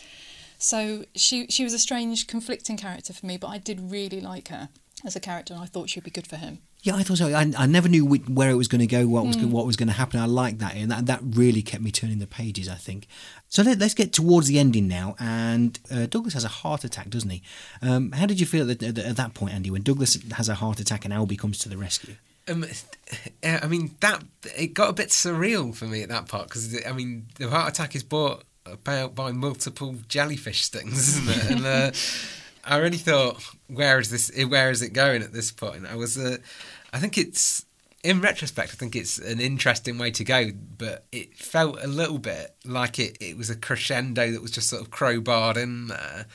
So 0.57 1.05
she 1.15 1.47
she 1.47 1.63
was 1.63 1.73
a 1.73 1.79
strange, 1.79 2.27
conflicting 2.27 2.77
character 2.77 3.13
for 3.13 3.25
me, 3.25 3.37
but 3.37 3.47
I 3.47 3.57
did 3.57 3.91
really 3.91 4.21
like 4.21 4.49
her 4.49 4.69
as 5.03 5.15
a 5.15 5.19
character, 5.19 5.53
and 5.53 5.63
I 5.63 5.65
thought 5.65 5.89
she'd 5.89 6.03
be 6.03 6.11
good 6.11 6.27
for 6.27 6.35
him. 6.35 6.59
Yeah, 6.83 6.95
I 6.95 7.03
thought 7.03 7.17
so. 7.17 7.27
I, 7.27 7.51
I 7.57 7.67
never 7.67 7.87
knew 7.87 8.05
where 8.05 8.49
it 8.49 8.55
was 8.55 8.67
going 8.67 8.79
to 8.81 8.87
go, 8.87 9.07
what 9.07 9.25
was 9.25 9.35
go- 9.35 9.47
what 9.47 9.67
was 9.67 9.75
going 9.75 9.87
to 9.87 9.93
happen. 9.93 10.19
I 10.19 10.25
liked 10.25 10.59
that, 10.59 10.75
and 10.75 10.89
that, 10.89 11.05
that 11.05 11.19
really 11.23 11.61
kept 11.61 11.83
me 11.83 11.91
turning 11.91 12.19
the 12.19 12.27
pages. 12.27 12.67
I 12.67 12.75
think. 12.75 13.07
So 13.49 13.61
let, 13.61 13.81
us 13.81 13.93
get 13.93 14.13
towards 14.13 14.47
the 14.47 14.57
ending 14.57 14.87
now. 14.87 15.15
And 15.19 15.79
uh, 15.91 16.05
Douglas 16.07 16.33
has 16.33 16.43
a 16.43 16.47
heart 16.47 16.83
attack, 16.83 17.09
doesn't 17.09 17.29
he? 17.29 17.43
Um, 17.81 18.13
how 18.13 18.25
did 18.25 18.39
you 18.39 18.45
feel 18.45 18.71
at, 18.71 18.81
at, 18.81 18.97
at 18.97 19.15
that 19.17 19.33
point, 19.33 19.53
Andy, 19.53 19.69
when 19.69 19.83
Douglas 19.83 20.17
has 20.31 20.49
a 20.49 20.55
heart 20.55 20.79
attack 20.79 21.05
and 21.05 21.13
Albie 21.13 21.37
comes 21.37 21.59
to 21.59 21.69
the 21.69 21.77
rescue? 21.77 22.15
Um, 22.51 22.65
uh, 23.43 23.59
I 23.61 23.67
mean 23.67 23.95
that 23.99 24.23
it 24.57 24.73
got 24.73 24.89
a 24.89 24.93
bit 24.93 25.09
surreal 25.09 25.75
for 25.75 25.85
me 25.85 26.03
at 26.03 26.09
that 26.09 26.27
part 26.27 26.47
because 26.47 26.85
I 26.85 26.91
mean 26.91 27.27
the 27.37 27.49
heart 27.49 27.69
attack 27.69 27.95
is 27.95 28.03
brought 28.03 28.43
about 28.65 29.15
by 29.15 29.31
multiple 29.31 29.95
jellyfish 30.07 30.63
stings, 30.63 31.17
isn't 31.17 31.29
it? 31.29 31.51
and 31.51 31.65
uh, 31.65 31.91
I 32.63 32.77
really 32.77 32.97
thought, 32.97 33.41
where 33.67 33.99
is 33.99 34.09
this? 34.09 34.31
Where 34.47 34.69
is 34.69 34.81
it 34.81 34.93
going 34.93 35.21
at 35.23 35.33
this 35.33 35.51
point? 35.51 35.85
I 35.85 35.95
was, 35.95 36.17
uh, 36.17 36.37
I 36.93 36.99
think 36.99 37.17
it's 37.17 37.65
in 38.03 38.21
retrospect, 38.21 38.71
I 38.71 38.75
think 38.75 38.95
it's 38.95 39.17
an 39.19 39.39
interesting 39.39 39.97
way 39.97 40.11
to 40.11 40.23
go, 40.23 40.49
but 40.77 41.05
it 41.11 41.35
felt 41.35 41.83
a 41.83 41.87
little 41.87 42.17
bit 42.17 42.55
like 42.65 42.97
it, 42.97 43.17
it 43.19 43.37
was 43.37 43.49
a 43.49 43.55
crescendo 43.55 44.31
that 44.31 44.41
was 44.41 44.51
just 44.51 44.69
sort 44.69 44.81
of 44.81 44.89
crowbarred 44.89 45.57
in 45.57 45.87
there 45.87 46.25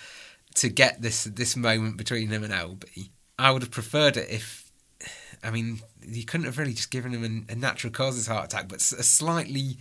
to 0.54 0.68
get 0.68 1.02
this 1.02 1.24
this 1.24 1.56
moment 1.56 1.96
between 1.96 2.28
him 2.28 2.44
and 2.44 2.52
Albie. 2.52 3.10
I 3.38 3.50
would 3.50 3.62
have 3.62 3.70
preferred 3.70 4.16
it 4.16 4.30
if 4.30 4.65
I 5.42 5.50
mean, 5.50 5.80
you 6.06 6.24
couldn't 6.24 6.46
have 6.46 6.58
really 6.58 6.74
just 6.74 6.90
given 6.90 7.12
him 7.12 7.46
a, 7.48 7.52
a 7.52 7.56
natural 7.56 7.92
causes 7.92 8.26
heart 8.26 8.46
attack, 8.46 8.68
but 8.68 8.78
a 8.78 9.02
slightly, 9.02 9.78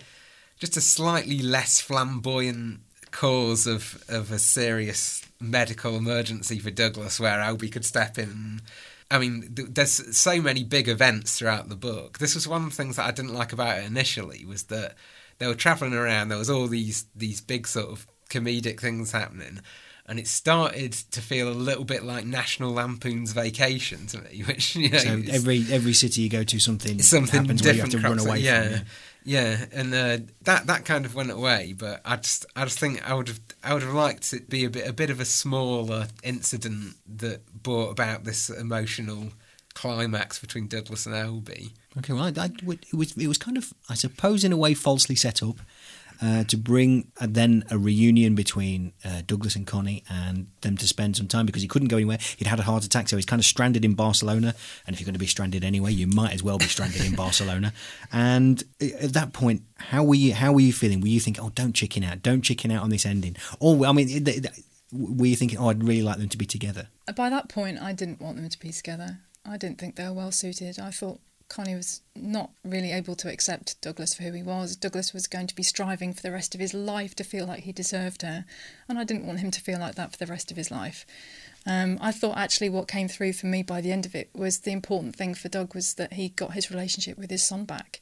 just 0.59 0.77
a 0.77 0.81
slightly 0.81 1.39
less 1.39 1.81
flamboyant 1.81 2.81
cause 3.11 3.65
of 3.65 4.03
of 4.09 4.31
a 4.31 4.39
serious 4.39 5.25
medical 5.39 5.95
emergency 5.95 6.59
for 6.59 6.71
Douglas, 6.71 7.19
where 7.19 7.39
Albie 7.39 7.71
could 7.71 7.85
step 7.85 8.17
in. 8.17 8.61
I 9.09 9.19
mean, 9.19 9.47
there's 9.51 10.17
so 10.17 10.41
many 10.41 10.63
big 10.63 10.89
events 10.89 11.37
throughout 11.37 11.69
the 11.69 11.75
book. 11.75 12.17
This 12.17 12.33
was 12.33 12.47
one 12.47 12.63
of 12.63 12.69
the 12.71 12.75
things 12.75 12.95
that 12.95 13.05
I 13.05 13.11
didn't 13.11 13.35
like 13.35 13.53
about 13.53 13.77
it 13.77 13.85
initially 13.85 14.43
was 14.45 14.63
that 14.63 14.95
they 15.37 15.47
were 15.47 15.53
travelling 15.53 15.93
around. 15.93 16.29
There 16.29 16.37
was 16.37 16.49
all 16.49 16.67
these 16.67 17.05
these 17.15 17.41
big 17.41 17.67
sort 17.67 17.89
of 17.89 18.07
comedic 18.29 18.79
things 18.79 19.11
happening, 19.11 19.61
and 20.07 20.19
it 20.19 20.27
started 20.27 20.91
to 21.11 21.21
feel 21.21 21.49
a 21.49 21.53
little 21.53 21.83
bit 21.83 22.03
like 22.03 22.25
National 22.25 22.71
Lampoon's 22.73 23.31
Vacation 23.31 24.05
to 24.07 24.21
me, 24.21 24.43
which 24.47 24.75
you 24.75 24.89
know, 24.89 24.97
So 24.99 25.21
every 25.31 25.65
every 25.71 25.93
city 25.93 26.21
you 26.21 26.29
go 26.29 26.43
to, 26.43 26.59
something 26.59 26.99
something 26.99 27.39
happens 27.41 27.63
where 27.63 27.73
you 27.73 27.81
have 27.81 27.89
to 27.91 27.99
run 27.99 28.19
away 28.19 28.39
yeah, 28.39 28.77
from. 28.77 28.85
yeah, 29.23 29.65
and 29.71 29.93
uh, 29.93 30.17
that 30.43 30.67
that 30.67 30.85
kind 30.85 31.05
of 31.05 31.15
went 31.15 31.31
away. 31.31 31.73
But 31.77 32.01
I 32.05 32.17
just 32.17 32.45
I 32.55 32.63
just 32.65 32.77
think 32.79 33.07
I 33.09 33.13
would 33.13 33.27
have 33.27 33.39
I 33.63 33.73
would 33.73 33.83
have 33.83 33.93
liked 33.93 34.31
it 34.33 34.39
to 34.39 34.45
be 34.45 34.63
a 34.65 34.69
bit 34.69 34.87
a 34.87 34.93
bit 34.93 35.09
of 35.09 35.19
a 35.19 35.25
smaller 35.25 36.07
incident 36.23 36.95
that 37.17 37.41
brought 37.63 37.89
about 37.91 38.23
this 38.25 38.49
emotional 38.49 39.31
climax 39.73 40.39
between 40.39 40.67
Douglas 40.67 41.05
and 41.05 41.15
Albie. 41.15 41.71
Okay, 41.97 42.13
well, 42.13 42.23
I, 42.23 42.33
I 42.43 42.51
would- 42.63 42.85
it 42.91 42.95
was 42.95 43.15
it 43.17 43.27
was 43.27 43.37
kind 43.37 43.57
of, 43.57 43.73
I 43.89 43.93
suppose, 43.95 44.43
in 44.43 44.51
a 44.53 44.57
way, 44.57 44.73
falsely 44.73 45.15
set 45.15 45.41
up 45.41 45.57
uh, 46.21 46.43
to 46.45 46.57
bring 46.57 47.11
uh, 47.19 47.27
then 47.29 47.63
a 47.69 47.77
reunion 47.77 48.35
between 48.35 48.93
uh, 49.03 49.21
Douglas 49.25 49.55
and 49.55 49.65
Connie 49.65 50.03
and 50.09 50.47
them 50.61 50.77
to 50.77 50.87
spend 50.87 51.15
some 51.17 51.27
time 51.27 51.45
because 51.45 51.61
he 51.61 51.67
couldn't 51.67 51.87
go 51.89 51.97
anywhere. 51.97 52.17
He'd 52.37 52.47
had 52.47 52.59
a 52.59 52.63
heart 52.63 52.85
attack, 52.85 53.09
so 53.09 53.15
he's 53.15 53.25
kind 53.25 53.39
of 53.39 53.45
stranded 53.45 53.85
in 53.85 53.93
Barcelona. 53.93 54.55
And 54.85 54.93
if 54.93 54.99
you're 54.99 55.05
going 55.05 55.13
to 55.13 55.19
be 55.19 55.27
stranded 55.27 55.63
anyway, 55.63 55.91
you 55.91 56.07
might 56.07 56.33
as 56.33 56.43
well 56.43 56.57
be 56.57 56.65
stranded 56.65 57.03
in 57.05 57.15
Barcelona. 57.15 57.73
And 58.11 58.63
at 58.81 59.13
that 59.13 59.33
point, 59.33 59.63
how 59.75 60.03
were 60.03 60.15
you? 60.15 60.33
How 60.33 60.53
were 60.53 60.61
you 60.61 60.71
feeling? 60.71 61.01
Were 61.01 61.07
you 61.07 61.19
thinking, 61.19 61.43
"Oh, 61.43 61.49
don't 61.49 61.73
chicken 61.73 62.03
out, 62.03 62.21
don't 62.21 62.41
chicken 62.41 62.71
out 62.71 62.83
on 62.83 62.89
this 62.89 63.05
ending"? 63.05 63.35
Or 63.59 63.85
I 63.85 63.91
mean, 63.91 64.23
were 64.91 65.25
you 65.25 65.35
thinking, 65.35 65.57
"Oh, 65.59 65.69
I'd 65.69 65.83
really 65.83 66.01
like 66.01 66.17
them 66.17 66.29
to 66.29 66.37
be 66.37 66.45
together"? 66.45 66.87
By 67.15 67.29
that 67.29 67.49
point, 67.49 67.81
I 67.81 67.93
didn't 67.93 68.21
want 68.21 68.37
them 68.37 68.47
to 68.47 68.59
be 68.59 68.71
together. 68.71 69.19
I 69.45 69.57
didn't 69.57 69.79
think 69.79 69.95
they 69.95 70.05
were 70.05 70.13
well 70.13 70.31
suited. 70.31 70.79
I 70.79 70.91
thought 70.91 71.19
Connie 71.47 71.75
was 71.75 72.01
not 72.15 72.51
really 72.63 72.91
able 72.91 73.15
to 73.15 73.31
accept 73.31 73.79
Douglas 73.81 74.13
for 74.13 74.23
who 74.23 74.31
he 74.31 74.43
was. 74.43 74.75
Douglas 74.75 75.13
was 75.13 75.27
going 75.27 75.47
to 75.47 75.55
be 75.55 75.63
striving 75.63 76.13
for 76.13 76.21
the 76.21 76.31
rest 76.31 76.55
of 76.55 76.61
his 76.61 76.73
life 76.73 77.15
to 77.15 77.23
feel 77.23 77.45
like 77.45 77.63
he 77.63 77.71
deserved 77.71 78.23
her, 78.23 78.45
and 78.89 78.97
I 78.97 79.03
didn't 79.03 79.25
want 79.25 79.39
him 79.39 79.51
to 79.51 79.61
feel 79.61 79.79
like 79.79 79.95
that 79.95 80.11
for 80.11 80.17
the 80.17 80.31
rest 80.31 80.51
of 80.51 80.57
his 80.57 80.71
life. 80.71 81.05
Um, 81.67 81.97
I 81.99 82.11
thought 82.11 82.37
actually 82.37 82.69
what 82.69 82.87
came 82.87 83.07
through 83.07 83.33
for 83.33 83.47
me 83.47 83.63
by 83.63 83.81
the 83.81 83.91
end 83.91 84.05
of 84.05 84.13
it 84.13 84.29
was 84.35 84.59
the 84.59 84.71
important 84.71 85.15
thing 85.15 85.33
for 85.33 85.49
Doug 85.49 85.73
was 85.73 85.95
that 85.95 86.13
he 86.13 86.29
got 86.29 86.53
his 86.53 86.69
relationship 86.69 87.17
with 87.17 87.31
his 87.31 87.43
son 87.43 87.65
back 87.65 88.01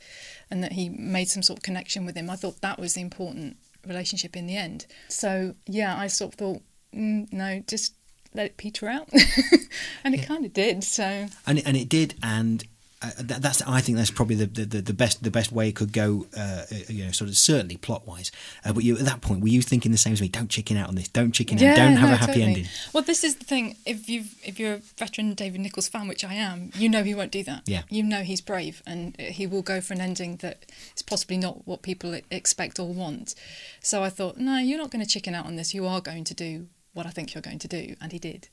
and 0.51 0.61
that 0.63 0.73
he 0.73 0.89
made 0.89 1.29
some 1.29 1.43
sort 1.43 1.59
of 1.59 1.63
connection 1.63 2.05
with 2.05 2.15
him. 2.15 2.29
I 2.29 2.35
thought 2.35 2.59
that 2.59 2.77
was 2.77 2.95
the 2.95 3.01
important 3.01 3.55
relationship 3.87 4.35
in 4.35 4.47
the 4.47 4.57
end. 4.57 4.85
So, 5.07 5.55
yeah, 5.65 5.97
I 5.97 6.07
sort 6.07 6.33
of 6.33 6.39
thought, 6.39 6.61
mm, 6.93 7.31
no, 7.31 7.63
just 7.65 7.95
let 8.33 8.47
it 8.47 8.57
peter 8.57 8.89
out. 8.89 9.09
and 10.03 10.13
it 10.13 10.27
kind 10.27 10.45
of 10.45 10.51
did. 10.51 10.83
So, 10.83 11.27
and 11.47 11.59
it, 11.59 11.65
and 11.65 11.77
it 11.77 11.87
did, 11.87 12.15
and 12.21 12.65
uh, 13.03 13.11
that, 13.19 13.41
that's 13.41 13.61
I 13.63 13.81
think 13.81 13.97
that's 13.97 14.11
probably 14.11 14.35
the, 14.35 14.45
the, 14.45 14.81
the 14.81 14.93
best 14.93 15.23
the 15.23 15.31
best 15.31 15.51
way 15.51 15.69
it 15.69 15.75
could 15.75 15.91
go. 15.91 16.25
Uh, 16.35 16.63
you 16.87 17.05
know, 17.05 17.11
sort 17.11 17.29
of 17.29 17.37
certainly 17.37 17.77
plot 17.77 18.07
wise. 18.07 18.31
Uh, 18.63 18.73
but 18.73 18.83
you 18.83 18.97
at 18.97 19.05
that 19.05 19.21
point 19.21 19.41
were 19.41 19.49
you 19.49 19.61
thinking 19.61 19.91
the 19.91 19.97
same 19.97 20.13
as 20.13 20.21
me? 20.21 20.29
Don't 20.29 20.49
chicken 20.49 20.77
out 20.77 20.87
on 20.87 20.95
this. 20.95 21.07
Don't 21.09 21.31
chicken 21.31 21.57
out. 21.57 21.75
Don't 21.75 21.97
have 21.97 22.09
no, 22.09 22.15
a 22.15 22.17
happy 22.17 22.33
totally. 22.33 22.45
ending. 22.45 22.65
Well, 22.93 23.03
this 23.03 23.23
is 23.23 23.35
the 23.35 23.45
thing. 23.45 23.75
If 23.85 24.09
you 24.09 24.23
if 24.43 24.59
you're 24.59 24.75
a 24.75 24.81
veteran 24.97 25.33
David 25.33 25.61
Nicholls 25.61 25.87
fan, 25.87 26.07
which 26.07 26.23
I 26.23 26.33
am, 26.35 26.71
you 26.75 26.89
know 26.89 27.03
he 27.03 27.13
won't 27.13 27.31
do 27.31 27.43
that. 27.43 27.63
Yeah. 27.65 27.83
You 27.89 28.03
know 28.03 28.21
he's 28.21 28.41
brave, 28.41 28.81
and 28.85 29.19
he 29.19 29.45
will 29.45 29.61
go 29.61 29.81
for 29.81 29.93
an 29.93 30.01
ending 30.01 30.37
that 30.37 30.65
is 30.95 31.01
possibly 31.01 31.37
not 31.37 31.67
what 31.67 31.81
people 31.81 32.17
expect 32.31 32.79
or 32.79 32.87
want. 32.87 33.35
So 33.81 34.03
I 34.03 34.09
thought, 34.09 34.37
no, 34.37 34.57
you're 34.57 34.77
not 34.77 34.91
going 34.91 35.03
to 35.03 35.09
chicken 35.09 35.35
out 35.35 35.45
on 35.45 35.55
this. 35.55 35.73
You 35.73 35.85
are 35.87 36.01
going 36.01 36.23
to 36.25 36.33
do 36.33 36.67
what 36.93 37.05
I 37.05 37.09
think 37.09 37.33
you're 37.33 37.41
going 37.41 37.59
to 37.59 37.67
do, 37.67 37.95
and 37.99 38.11
he 38.11 38.19
did, 38.19 38.47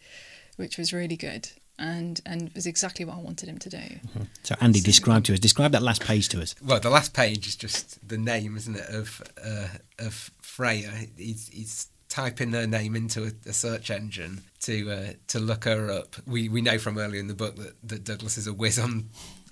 which 0.56 0.78
was 0.78 0.92
really 0.92 1.16
good. 1.16 1.50
And 1.82 2.20
and 2.26 2.52
was 2.54 2.66
exactly 2.66 3.06
what 3.06 3.16
I 3.16 3.20
wanted 3.20 3.48
him 3.48 3.58
to 3.58 3.70
do. 3.70 3.82
So 4.42 4.54
Andy, 4.60 4.80
describe 4.80 5.24
to 5.24 5.32
us. 5.32 5.40
Describe 5.40 5.72
that 5.72 5.82
last 5.82 6.04
page 6.04 6.28
to 6.28 6.42
us. 6.42 6.54
Well, 6.62 6.78
the 6.78 6.90
last 6.90 7.14
page 7.14 7.46
is 7.46 7.56
just 7.56 8.06
the 8.06 8.18
name, 8.18 8.56
isn't 8.58 8.76
it, 8.76 8.88
of 8.90 9.22
uh, 9.42 9.68
of 9.98 10.30
Freya. 10.42 10.92
He's, 11.16 11.48
he's 11.48 11.86
typing 12.10 12.52
her 12.52 12.66
name 12.66 12.94
into 12.96 13.24
a, 13.24 13.30
a 13.48 13.52
search 13.54 13.90
engine 13.90 14.42
to 14.60 14.90
uh, 14.90 15.12
to 15.28 15.38
look 15.38 15.64
her 15.64 15.90
up. 15.90 16.16
We 16.26 16.50
we 16.50 16.60
know 16.60 16.78
from 16.78 16.98
earlier 16.98 17.20
in 17.20 17.28
the 17.28 17.34
book 17.34 17.56
that, 17.56 17.74
that 17.84 18.04
Douglas 18.04 18.36
is 18.36 18.46
a 18.46 18.52
whiz 18.52 18.78
on 18.78 19.08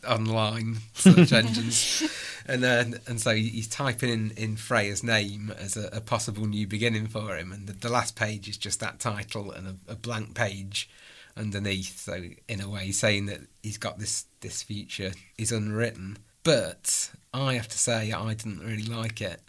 online 0.06 0.78
search 0.94 1.32
engines, 1.32 2.02
and 2.46 2.64
uh, 2.64 2.84
and 3.06 3.20
so 3.20 3.34
he's 3.34 3.68
typing 3.68 4.10
in, 4.10 4.30
in 4.36 4.56
Freya's 4.56 5.02
name 5.02 5.52
as 5.58 5.76
a, 5.76 5.88
a 5.92 6.00
possible 6.00 6.46
new 6.46 6.66
beginning 6.66 7.06
for 7.06 7.36
him. 7.36 7.52
And 7.52 7.66
the, 7.66 7.72
the 7.72 7.88
last 7.88 8.16
page 8.16 8.48
is 8.48 8.58
just 8.58 8.80
that 8.80 9.00
title 9.00 9.50
and 9.50 9.66
a, 9.88 9.92
a 9.92 9.96
blank 9.96 10.34
page 10.34 10.90
underneath. 11.38 12.00
So 12.00 12.22
in 12.48 12.60
a 12.60 12.68
way, 12.68 12.90
saying 12.90 13.26
that 13.26 13.40
he's 13.62 13.78
got 13.78 13.98
this 13.98 14.26
this 14.40 14.62
future 14.62 15.12
is 15.36 15.52
unwritten. 15.52 16.18
But 16.44 17.10
I 17.32 17.54
have 17.54 17.68
to 17.68 17.78
say, 17.78 18.12
I 18.12 18.34
didn't 18.34 18.60
really 18.60 18.84
like 18.84 19.20
it. 19.20 19.40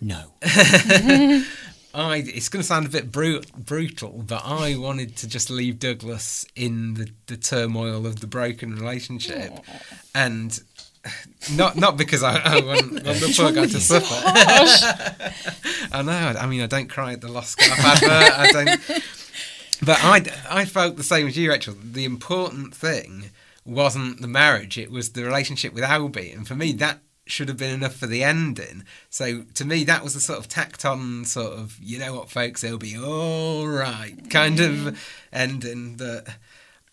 No. 0.00 0.32
I 1.94 2.16
it's 2.26 2.48
going 2.48 2.60
to 2.60 2.66
sound 2.66 2.86
a 2.86 2.88
bit 2.88 3.12
bru- 3.12 3.42
brutal, 3.56 4.24
but 4.26 4.42
I 4.44 4.76
wanted 4.76 5.16
to 5.18 5.28
just 5.28 5.48
leave 5.48 5.78
Douglas 5.78 6.44
in 6.56 6.94
the, 6.94 7.10
the 7.26 7.36
turmoil 7.36 8.04
of 8.04 8.18
the 8.18 8.26
broken 8.26 8.74
relationship, 8.74 9.52
and 10.12 10.58
not 11.52 11.76
not 11.76 11.96
because 11.96 12.22
I, 12.22 12.38
I 12.38 12.60
want, 12.60 12.92
want 12.92 13.04
the 13.04 13.34
poor 13.36 13.52
guy 13.52 13.66
to 13.66 13.80
suffer. 13.80 14.22
I 15.92 16.02
know. 16.02 16.12
I 16.12 16.46
mean, 16.46 16.62
I 16.62 16.66
don't 16.66 16.88
cry 16.88 17.12
at 17.12 17.20
the 17.20 17.28
lost 17.28 17.52
scarf 17.52 17.78
advert. 17.78 18.38
I 18.38 18.50
don't. 18.50 18.80
But 19.82 19.98
I, 20.02 20.24
I 20.48 20.64
felt 20.64 20.96
the 20.96 21.02
same 21.02 21.26
as 21.26 21.36
you, 21.36 21.50
Rachael. 21.50 21.76
The 21.82 22.04
important 22.04 22.74
thing 22.74 23.30
wasn't 23.64 24.20
the 24.20 24.28
marriage; 24.28 24.78
it 24.78 24.90
was 24.90 25.12
the 25.12 25.24
relationship 25.24 25.72
with 25.72 25.84
Albie, 25.84 26.34
and 26.34 26.46
for 26.46 26.54
me, 26.54 26.72
that 26.72 27.00
should 27.26 27.48
have 27.48 27.56
been 27.56 27.74
enough 27.74 27.96
for 27.96 28.06
the 28.06 28.22
ending. 28.22 28.84
So 29.08 29.42
to 29.54 29.64
me, 29.64 29.84
that 29.84 30.04
was 30.04 30.14
a 30.14 30.20
sort 30.20 30.38
of 30.38 30.48
tacked 30.48 30.84
on, 30.84 31.24
sort 31.24 31.54
of 31.54 31.78
you 31.80 31.98
know 31.98 32.14
what, 32.14 32.30
folks, 32.30 32.62
it'll 32.62 32.78
be 32.78 32.98
all 32.98 33.66
right 33.66 34.14
kind 34.30 34.60
of 34.60 34.98
ending 35.32 35.96
that. 35.96 36.36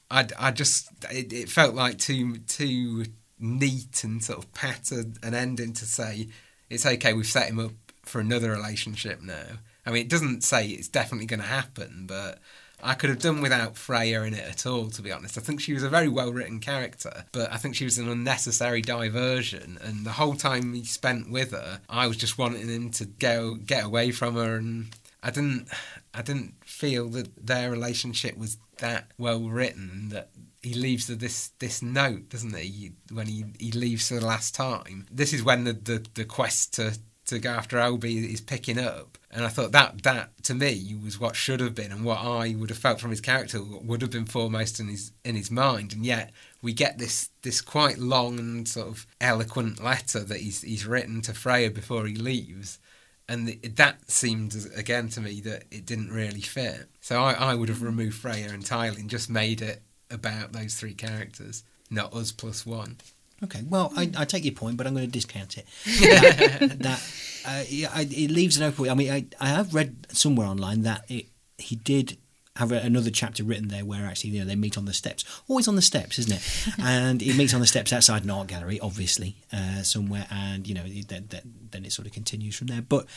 I, 0.09 0.27
I 0.37 0.51
just 0.51 0.89
it, 1.09 1.31
it 1.31 1.49
felt 1.49 1.73
like 1.73 1.97
too 1.97 2.37
too 2.39 3.05
neat 3.39 4.03
and 4.03 4.23
sort 4.23 4.39
of 4.39 4.53
patterned 4.53 5.17
an 5.23 5.33
ending 5.33 5.73
to 5.73 5.85
say 5.85 6.27
it's 6.69 6.85
okay. 6.85 7.13
We've 7.13 7.25
set 7.25 7.49
him 7.49 7.59
up 7.59 7.71
for 8.03 8.19
another 8.19 8.51
relationship 8.51 9.21
now. 9.21 9.59
I 9.85 9.91
mean, 9.91 10.01
it 10.01 10.09
doesn't 10.09 10.43
say 10.43 10.67
it's 10.67 10.87
definitely 10.87 11.25
going 11.27 11.39
to 11.39 11.45
happen, 11.45 12.05
but 12.07 12.39
I 12.83 12.93
could 12.93 13.09
have 13.09 13.19
done 13.19 13.41
without 13.41 13.77
Freya 13.77 14.23
in 14.23 14.33
it 14.33 14.47
at 14.47 14.65
all, 14.65 14.89
to 14.89 15.01
be 15.01 15.11
honest. 15.11 15.37
I 15.37 15.41
think 15.41 15.61
she 15.61 15.73
was 15.73 15.83
a 15.83 15.89
very 15.89 16.07
well 16.07 16.31
written 16.31 16.59
character, 16.59 17.25
but 17.31 17.51
I 17.51 17.57
think 17.57 17.75
she 17.75 17.85
was 17.85 17.97
an 17.97 18.09
unnecessary 18.09 18.81
diversion. 18.81 19.77
And 19.81 20.05
the 20.05 20.11
whole 20.11 20.35
time 20.35 20.73
he 20.73 20.83
spent 20.83 21.31
with 21.31 21.51
her, 21.51 21.81
I 21.89 22.07
was 22.07 22.17
just 22.17 22.37
wanting 22.37 22.67
him 22.67 22.89
to 22.91 23.05
go 23.05 23.55
get 23.55 23.85
away 23.85 24.11
from 24.11 24.35
her, 24.35 24.55
and 24.55 24.95
I 25.23 25.31
didn't. 25.31 25.67
I 26.13 26.21
didn't 26.21 26.55
feel 26.65 27.07
that 27.09 27.47
their 27.47 27.71
relationship 27.71 28.37
was 28.37 28.57
that 28.79 29.11
well 29.17 29.39
written 29.39 30.09
that 30.09 30.29
he 30.61 30.73
leaves 30.73 31.07
this 31.07 31.49
this 31.59 31.81
note, 31.81 32.29
doesn't 32.29 32.55
he? 32.55 32.91
When 33.11 33.27
he, 33.27 33.45
he 33.59 33.71
leaves 33.71 34.09
for 34.09 34.15
the 34.15 34.25
last 34.25 34.53
time. 34.53 35.07
This 35.11 35.33
is 35.33 35.43
when 35.43 35.63
the, 35.63 35.73
the, 35.73 36.05
the 36.13 36.25
quest 36.25 36.73
to 36.75 36.97
to 37.31 37.39
go 37.39 37.49
after 37.49 37.77
Albie 37.77 38.31
is 38.31 38.41
picking 38.41 38.77
up. 38.77 39.17
And 39.31 39.45
I 39.45 39.47
thought 39.47 39.71
that 39.71 40.03
that 40.03 40.43
to 40.43 40.53
me 40.53 40.95
was 41.01 41.19
what 41.19 41.35
should 41.35 41.61
have 41.61 41.73
been 41.73 41.91
and 41.91 42.03
what 42.03 42.19
I 42.19 42.55
would 42.57 42.69
have 42.69 42.77
felt 42.77 42.99
from 42.99 43.11
his 43.11 43.21
character 43.21 43.61
would 43.63 44.01
have 44.01 44.11
been 44.11 44.25
foremost 44.25 44.79
in 44.79 44.89
his 44.89 45.11
in 45.23 45.35
his 45.35 45.49
mind. 45.49 45.93
And 45.93 46.05
yet 46.05 46.31
we 46.61 46.73
get 46.73 46.97
this 46.97 47.29
this 47.41 47.61
quite 47.61 47.97
long 47.97 48.37
and 48.39 48.67
sort 48.67 48.87
of 48.87 49.07
eloquent 49.19 49.81
letter 49.81 50.19
that 50.19 50.41
he's 50.41 50.61
he's 50.61 50.85
written 50.85 51.21
to 51.21 51.33
Freya 51.33 51.71
before 51.71 52.05
he 52.05 52.15
leaves. 52.15 52.79
And 53.27 53.47
that 53.47 54.11
seemed 54.11 54.55
again 54.75 55.07
to 55.09 55.21
me 55.21 55.39
that 55.41 55.63
it 55.71 55.85
didn't 55.85 56.11
really 56.11 56.41
fit. 56.41 56.89
So 56.99 57.23
I, 57.23 57.33
I 57.33 57.55
would 57.55 57.69
have 57.69 57.81
removed 57.81 58.17
Freya 58.17 58.49
entirely 58.49 58.99
and 58.99 59.09
just 59.09 59.29
made 59.29 59.61
it 59.61 59.81
about 60.09 60.51
those 60.51 60.75
three 60.75 60.93
characters, 60.93 61.63
not 61.89 62.13
us 62.13 62.33
plus 62.33 62.65
one. 62.65 62.97
Okay, 63.43 63.63
well, 63.67 63.91
I, 63.95 64.11
I 64.17 64.25
take 64.25 64.45
your 64.45 64.53
point, 64.53 64.77
but 64.77 64.85
I'm 64.85 64.93
going 64.93 65.05
to 65.05 65.11
discount 65.11 65.57
it. 65.57 65.65
that 65.85 66.79
that, 66.79 67.11
uh, 67.45 67.63
yeah, 67.67 67.89
it 67.99 68.29
leaves 68.29 68.57
an 68.57 68.63
open. 68.63 68.89
I 68.89 68.93
mean, 68.93 69.11
I, 69.11 69.25
I 69.39 69.47
have 69.47 69.73
read 69.73 70.07
somewhere 70.11 70.47
online 70.47 70.83
that 70.83 71.05
it, 71.09 71.25
he 71.57 71.75
did 71.75 72.17
have 72.57 72.71
a, 72.71 72.77
another 72.77 73.09
chapter 73.09 73.43
written 73.43 73.69
there 73.69 73.85
where 73.85 74.05
actually 74.05 74.31
you 74.31 74.39
know 74.39 74.45
they 74.45 74.55
meet 74.55 74.77
on 74.77 74.85
the 74.85 74.93
steps, 74.93 75.23
always 75.47 75.67
on 75.67 75.75
the 75.75 75.81
steps, 75.81 76.19
isn't 76.19 76.33
it? 76.33 76.79
and 76.83 77.21
he 77.21 77.33
meets 77.33 77.53
on 77.53 77.61
the 77.61 77.67
steps 77.67 77.91
outside 77.93 78.23
an 78.23 78.29
art 78.29 78.47
gallery, 78.47 78.79
obviously 78.79 79.37
uh, 79.51 79.81
somewhere, 79.81 80.27
and 80.29 80.67
you 80.67 80.75
know 80.75 80.83
then, 81.07 81.25
then 81.29 81.53
then 81.71 81.85
it 81.85 81.91
sort 81.91 82.07
of 82.07 82.13
continues 82.13 82.55
from 82.55 82.67
there. 82.67 82.81
But 82.81 83.07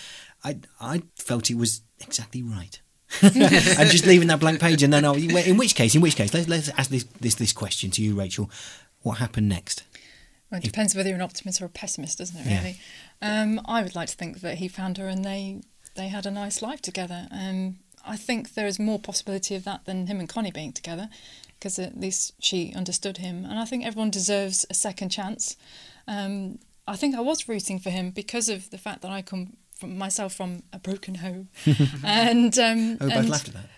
I 0.43 0.59
I 0.81 1.03
felt 1.16 1.51
it 1.51 1.59
was 1.59 1.83
exactly 2.01 2.43
right. 2.43 2.81
and 3.22 3.91
just 3.91 4.07
leaving 4.07 4.29
that 4.29 4.41
blank 4.41 4.59
page, 4.61 4.83
and 4.83 4.93
then 4.93 5.05
I'll, 5.05 5.14
in 5.14 5.57
which 5.57 5.75
case, 5.75 5.95
in 5.95 6.01
which 6.01 6.16
case, 6.16 6.35
let's, 6.35 6.49
let's 6.49 6.68
ask 6.70 6.91
this, 6.91 7.05
this 7.20 7.37
this 7.37 7.53
question 7.53 7.91
to 7.93 8.03
you, 8.03 8.18
Rachael. 8.18 8.51
What 9.03 9.18
happened 9.18 9.49
next? 9.49 9.85
Well, 10.55 10.63
it 10.63 10.67
depends 10.67 10.95
whether 10.95 11.09
you're 11.09 11.17
an 11.17 11.23
optimist 11.23 11.61
or 11.61 11.65
a 11.65 11.69
pessimist, 11.69 12.19
doesn't 12.19 12.41
it? 12.41 12.47
Yeah. 12.47 12.59
Really. 12.59 12.81
Um, 13.21 13.61
I 13.65 13.83
would 13.83 13.97
like 13.97 14.09
to 14.11 14.15
think 14.15 14.41
that 14.43 14.59
he 14.59 14.69
found 14.69 14.99
her 14.99 15.09
and 15.09 15.25
they 15.25 15.63
they 15.97 16.07
had 16.09 16.27
a 16.27 16.31
nice 16.31 16.63
life 16.63 16.81
together. 16.81 17.27
Um, 17.33 17.81
I 18.07 18.17
think 18.17 18.55
there 18.55 18.69
is 18.69 18.79
more 18.79 19.01
possibility 19.01 19.57
of 19.57 19.65
that 19.65 19.85
than 19.85 20.07
him 20.07 20.21
and 20.21 20.29
Connie 20.29 20.53
being 20.53 20.73
together, 20.73 21.09
because 21.59 21.81
at 21.81 21.99
least 21.99 22.35
she 22.39 22.73
understood 22.73 23.17
him, 23.17 23.45
and 23.45 23.59
I 23.59 23.65
think 23.65 23.85
everyone 23.85 24.11
deserves 24.11 24.65
a 24.71 24.75
second 24.75 25.09
chance. 25.09 25.57
Um, 26.07 26.61
I 26.87 26.95
think 26.95 27.17
I 27.17 27.21
was 27.21 27.49
rooting 27.49 27.81
for 27.81 27.91
him 27.91 28.11
because 28.11 28.49
of 28.49 28.71
the 28.71 28.79
fact 28.79 29.03
that 29.03 29.11
I 29.11 29.23
come 29.23 29.57
from 29.85 29.99
myself 29.99 30.35
from 30.35 30.62
a 30.72 30.78
broken 30.78 31.16
home, 31.16 31.49
and 32.05 32.59
um, 32.59 32.97
Oh, 33.01 33.07
we 33.07 33.12
both 33.14 33.28
laughed 33.28 33.49
at 33.49 33.55
that. 33.55 33.68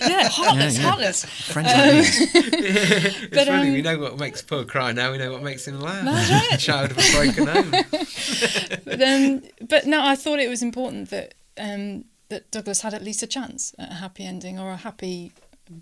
yeah, 0.00 0.28
heartless, 0.28 0.76
Yeah, 0.78 0.82
yeah. 0.82 0.88
heartless. 0.88 1.24
Friends 1.24 1.68
like 1.68 1.92
these. 1.92 2.34
It's 2.34 3.34
But, 3.34 3.46
funny, 3.46 3.68
um, 3.68 3.72
we 3.74 3.82
know 3.82 3.98
what 3.98 4.18
makes 4.18 4.42
Paul 4.42 4.64
cry 4.64 4.92
now, 4.92 5.12
we 5.12 5.18
know 5.18 5.32
what 5.32 5.42
makes 5.42 5.66
him 5.68 5.80
laugh. 5.80 6.04
That's 6.04 6.30
right. 6.50 6.58
Child 6.60 6.90
of 6.92 6.98
a 6.98 7.12
broken 7.12 7.46
home. 7.46 7.70
but, 8.84 9.02
um, 9.02 9.42
but 9.68 9.86
no, 9.86 10.04
I 10.04 10.16
thought 10.16 10.38
it 10.38 10.48
was 10.48 10.62
important 10.62 11.10
that 11.10 11.34
um, 11.58 12.04
that 12.28 12.50
Douglas 12.50 12.80
had 12.80 12.94
at 12.94 13.02
least 13.02 13.22
a 13.22 13.26
chance 13.26 13.74
at 13.78 13.90
a 13.90 13.94
happy 13.94 14.24
ending 14.24 14.58
or 14.58 14.70
a 14.70 14.76
happy 14.76 15.32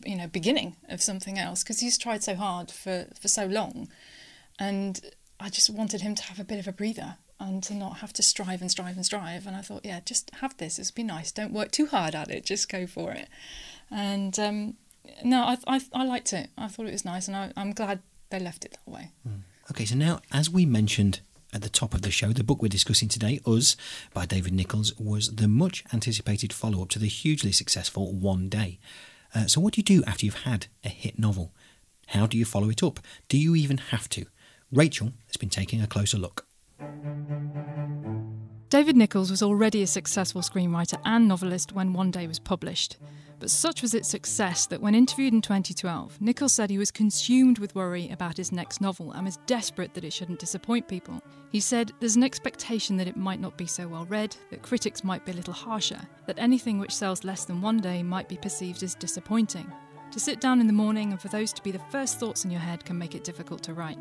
you 0.05 0.17
know, 0.17 0.27
beginning 0.27 0.77
of 0.89 1.03
something 1.03 1.39
else 1.39 1.63
because 1.63 1.81
he's 1.81 1.99
tried 1.99 2.23
so 2.25 2.35
hard 2.35 2.71
for, 2.71 3.07
for 3.21 3.29
so 3.29 3.45
long. 3.47 3.89
And 4.59 4.99
I 5.39 5.51
just 5.51 5.69
wanted 5.71 6.01
him 6.01 6.15
to 6.15 6.23
have 6.25 6.41
a 6.41 6.45
bit 6.45 6.59
of 6.59 6.67
a 6.67 6.73
breather 6.73 7.17
and 7.41 7.63
to 7.65 7.75
not 7.75 7.99
have 7.99 8.13
to 8.15 8.23
strive 8.23 8.61
and 8.61 8.71
strive 8.71 8.97
and 8.97 9.05
strive. 9.05 9.47
And 9.47 9.57
I 9.57 9.61
thought, 9.61 9.85
yeah, 9.85 10.01
just 10.05 10.31
have 10.37 10.57
this. 10.57 10.79
It'll 10.79 10.95
be 10.95 11.03
nice. 11.03 11.33
Don't 11.33 11.53
work 11.53 11.71
too 11.71 11.87
hard 11.87 12.15
at 12.15 12.31
it. 12.31 12.45
Just 12.45 12.69
go 12.69 12.87
for 12.87 13.13
it. 13.13 13.29
And 13.91 14.39
um, 14.39 14.75
no, 15.23 15.43
I, 15.43 15.59
I, 15.67 15.81
I 15.93 16.05
liked 16.05 16.33
it. 16.33 16.49
I 16.57 16.69
thought 16.69 16.87
it 16.87 16.93
was 16.93 17.05
nice. 17.05 17.29
And 17.29 17.37
I, 17.37 17.53
I'm 17.57 17.73
glad 17.73 18.01
they 18.31 18.39
left 18.39 18.65
it 18.65 18.73
that 18.73 18.91
way. 18.91 19.11
Okay, 19.71 19.85
so 19.85 19.97
now, 19.97 20.21
as 20.33 20.51
we 20.51 20.67
mentioned 20.67 21.21
at 21.53 21.63
the 21.63 21.69
top 21.69 21.95
of 21.95 22.03
the 22.03 22.11
show, 22.11 22.33
the 22.33 22.45
book 22.45 22.61
we're 22.61 22.69
discussing 22.69 23.09
today, 23.09 23.41
Us, 23.47 23.77
by 24.13 24.27
David 24.27 24.53
Nicholls, 24.53 24.93
was 24.99 25.37
the 25.37 25.49
much 25.49 25.85
anticipated 25.93 26.53
follow 26.53 26.83
up 26.83 26.91
to 26.91 26.99
the 26.99 27.07
hugely 27.07 27.53
successful 27.53 28.13
One 28.13 28.49
Day. 28.49 28.79
Uh, 29.35 29.47
so, 29.47 29.61
what 29.61 29.75
do 29.75 29.79
you 29.81 29.85
do 29.85 30.05
after 30.05 30.27
you've 30.27 30.43
had 30.43 30.67
a 30.85 30.89
hit 30.89 31.19
novel? 31.19 31.53
How 32.09 32.27
do 32.27 32.37
you 32.37 32.45
follow 32.45 32.69
it 32.71 32.83
up? 32.83 33.01
Do 33.29 33.39
you 33.39 33.55
even 33.55 33.79
have 33.79 34.09
to? 34.11 34.27
Rachael 34.71 35.13
has 35.27 35.37
been 35.37 35.49
taking 35.49 35.81
a 35.81 35.87
closer 35.87 36.19
look. 36.19 36.47
David 38.69 38.97
Nicholls 38.97 39.31
was 39.31 39.43
already 39.43 39.83
a 39.83 39.87
successful 39.87 40.41
screenwriter 40.41 41.01
and 41.05 41.29
novelist 41.29 41.73
when 41.73 41.93
One 41.93 42.11
Day 42.11 42.27
was 42.27 42.41
published. 42.41 42.97
But 43.39 43.51
such 43.51 43.83
was 43.83 43.95
its 43.95 44.09
success 44.09 44.67
that 44.67 44.81
when 44.81 44.95
interviewed 44.95 45.33
in 45.33 45.43
2012, 45.43 46.21
Nicholls 46.21 46.53
said 46.53 46.71
he 46.71 46.79
was 46.79 46.91
consumed 46.91 47.59
with 47.59 47.75
worry 47.75 48.09
about 48.11 48.37
his 48.37 48.53
next 48.53 48.81
novel 48.81 49.13
and 49.13 49.25
was 49.25 49.39
desperate 49.47 49.95
that 49.95 50.05
it 50.05 50.13
shouldn't 50.13 50.39
disappoint 50.39 50.89
people. 50.89 51.23
He 51.51 51.61
said 51.61 51.93
there's 52.01 52.17
an 52.17 52.25
expectation 52.25 52.97
that 52.97 53.07
it 53.07 53.17
might 53.17 53.41
not 53.41 53.57
be 53.57 53.67
so 53.67 53.87
well 53.87 54.07
read, 54.07 54.37
that 54.51 54.63
critics 54.63 55.05
might 55.05 55.25
be 55.25 55.33
a 55.33 55.37
little 55.37 55.53
harsher, 55.53 56.01
that 56.27 56.39
anything 56.39 56.79
which 56.79 56.95
sells 56.95 57.23
less 57.23 57.45
than 57.45 57.61
one 57.61 57.79
day 57.79 58.03
might 58.03 58.29
be 58.29 58.37
perceived 58.37 58.83
as 58.83 58.95
disappointing. 58.95 59.71
To 60.11 60.21
sit 60.21 60.41
down 60.41 60.61
in 60.61 60.67
the 60.67 60.73
morning 60.73 61.11
and 61.11 61.21
for 61.21 61.29
those 61.29 61.53
to 61.53 61.63
be 61.63 61.71
the 61.71 61.81
first 61.91 62.19
thoughts 62.19 62.45
in 62.45 62.51
your 62.51 62.61
head 62.61 62.85
can 62.85 62.99
make 62.99 63.15
it 63.15 63.25
difficult 63.25 63.63
to 63.65 63.75
write. 63.75 63.99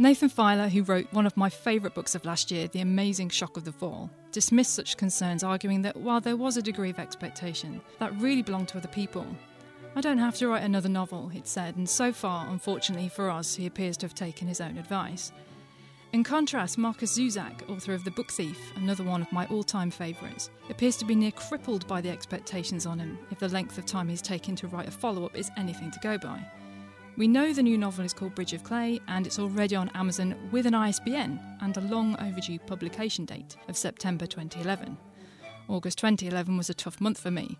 Nathan 0.00 0.30
Filer, 0.30 0.70
who 0.70 0.82
wrote 0.82 1.12
one 1.12 1.26
of 1.26 1.36
my 1.36 1.50
favourite 1.50 1.94
books 1.94 2.14
of 2.14 2.24
last 2.24 2.50
year, 2.50 2.66
The 2.66 2.80
Amazing 2.80 3.28
Shock 3.28 3.58
of 3.58 3.66
the 3.66 3.72
Fall, 3.72 4.10
dismissed 4.32 4.72
such 4.72 4.96
concerns, 4.96 5.44
arguing 5.44 5.82
that 5.82 5.94
while 5.94 6.22
there 6.22 6.38
was 6.38 6.56
a 6.56 6.62
degree 6.62 6.88
of 6.88 6.98
expectation, 6.98 7.82
that 7.98 8.18
really 8.18 8.40
belonged 8.40 8.68
to 8.68 8.78
other 8.78 8.88
people. 8.88 9.26
I 9.94 10.00
don't 10.00 10.16
have 10.16 10.36
to 10.36 10.48
write 10.48 10.62
another 10.62 10.88
novel, 10.88 11.28
he'd 11.28 11.46
said, 11.46 11.76
and 11.76 11.86
so 11.86 12.14
far, 12.14 12.48
unfortunately 12.48 13.10
for 13.10 13.28
us, 13.28 13.54
he 13.54 13.66
appears 13.66 13.98
to 13.98 14.06
have 14.06 14.14
taken 14.14 14.48
his 14.48 14.62
own 14.62 14.78
advice. 14.78 15.32
In 16.14 16.24
contrast, 16.24 16.78
Markus 16.78 17.18
Zusak, 17.18 17.68
author 17.68 17.92
of 17.92 18.02
The 18.04 18.10
Book 18.10 18.32
Thief, 18.32 18.72
another 18.76 19.04
one 19.04 19.20
of 19.20 19.30
my 19.30 19.44
all 19.48 19.62
time 19.62 19.90
favourites, 19.90 20.48
appears 20.70 20.96
to 20.96 21.04
be 21.04 21.14
near 21.14 21.32
crippled 21.32 21.86
by 21.86 22.00
the 22.00 22.08
expectations 22.08 22.86
on 22.86 22.98
him 22.98 23.18
if 23.30 23.38
the 23.38 23.48
length 23.50 23.76
of 23.76 23.84
time 23.84 24.08
he's 24.08 24.22
taken 24.22 24.56
to 24.56 24.66
write 24.68 24.88
a 24.88 24.92
follow 24.92 25.26
up 25.26 25.36
is 25.36 25.50
anything 25.58 25.90
to 25.90 26.00
go 26.00 26.16
by. 26.16 26.42
We 27.16 27.28
know 27.28 27.52
the 27.52 27.62
new 27.62 27.76
novel 27.76 28.04
is 28.04 28.14
called 28.14 28.34
Bridge 28.34 28.52
of 28.52 28.62
Clay 28.62 29.00
and 29.08 29.26
it's 29.26 29.38
already 29.38 29.76
on 29.76 29.90
Amazon 29.90 30.34
with 30.52 30.64
an 30.64 30.74
ISBN 30.74 31.40
and 31.60 31.76
a 31.76 31.80
long 31.82 32.16
overdue 32.20 32.58
publication 32.60 33.24
date 33.24 33.56
of 33.68 33.76
September 33.76 34.26
2011. 34.26 34.96
August 35.68 35.98
2011 35.98 36.56
was 36.56 36.70
a 36.70 36.74
tough 36.74 37.00
month 37.00 37.20
for 37.20 37.30
me, 37.30 37.58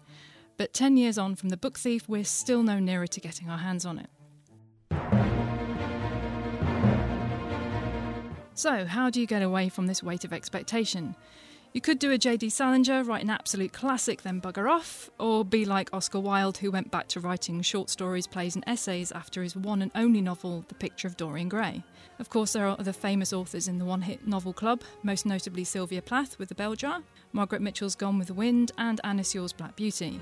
but 0.56 0.72
10 0.72 0.96
years 0.96 1.18
on 1.18 1.34
from 1.34 1.50
The 1.50 1.56
Book 1.56 1.78
Thief, 1.78 2.08
we're 2.08 2.24
still 2.24 2.62
no 2.62 2.78
nearer 2.78 3.06
to 3.08 3.20
getting 3.20 3.50
our 3.50 3.58
hands 3.58 3.84
on 3.84 3.98
it. 3.98 4.10
So, 8.54 8.84
how 8.84 9.10
do 9.10 9.20
you 9.20 9.26
get 9.26 9.42
away 9.42 9.68
from 9.68 9.86
this 9.86 10.02
weight 10.02 10.24
of 10.24 10.32
expectation? 10.32 11.16
You 11.72 11.80
could 11.80 12.00
do 12.00 12.10
a 12.10 12.18
J.D. 12.18 12.50
Salinger, 12.50 13.04
write 13.04 13.22
an 13.22 13.30
absolute 13.30 13.72
classic, 13.72 14.22
then 14.22 14.40
bugger 14.40 14.68
off, 14.68 15.08
or 15.20 15.44
be 15.44 15.64
like 15.64 15.88
Oscar 15.92 16.18
Wilde, 16.18 16.58
who 16.58 16.72
went 16.72 16.90
back 16.90 17.06
to 17.08 17.20
writing 17.20 17.62
short 17.62 17.88
stories, 17.90 18.26
plays, 18.26 18.56
and 18.56 18.64
essays 18.66 19.12
after 19.12 19.40
his 19.40 19.54
one 19.54 19.80
and 19.80 19.92
only 19.94 20.20
novel, 20.20 20.64
The 20.66 20.74
Picture 20.74 21.06
of 21.06 21.16
Dorian 21.16 21.48
Gray. 21.48 21.84
Of 22.18 22.28
course, 22.28 22.54
there 22.54 22.66
are 22.66 22.76
other 22.76 22.92
famous 22.92 23.32
authors 23.32 23.68
in 23.68 23.78
the 23.78 23.84
one 23.84 24.02
hit 24.02 24.26
novel 24.26 24.52
club, 24.52 24.82
most 25.04 25.24
notably 25.24 25.62
Sylvia 25.62 26.02
Plath 26.02 26.40
with 26.40 26.48
The 26.48 26.56
Bell 26.56 26.74
Jar, 26.74 27.04
Margaret 27.32 27.62
Mitchell's 27.62 27.94
Gone 27.94 28.18
with 28.18 28.26
the 28.26 28.34
Wind, 28.34 28.72
and 28.76 29.00
Anna 29.04 29.22
Sewell's 29.22 29.52
Black 29.52 29.76
Beauty. 29.76 30.20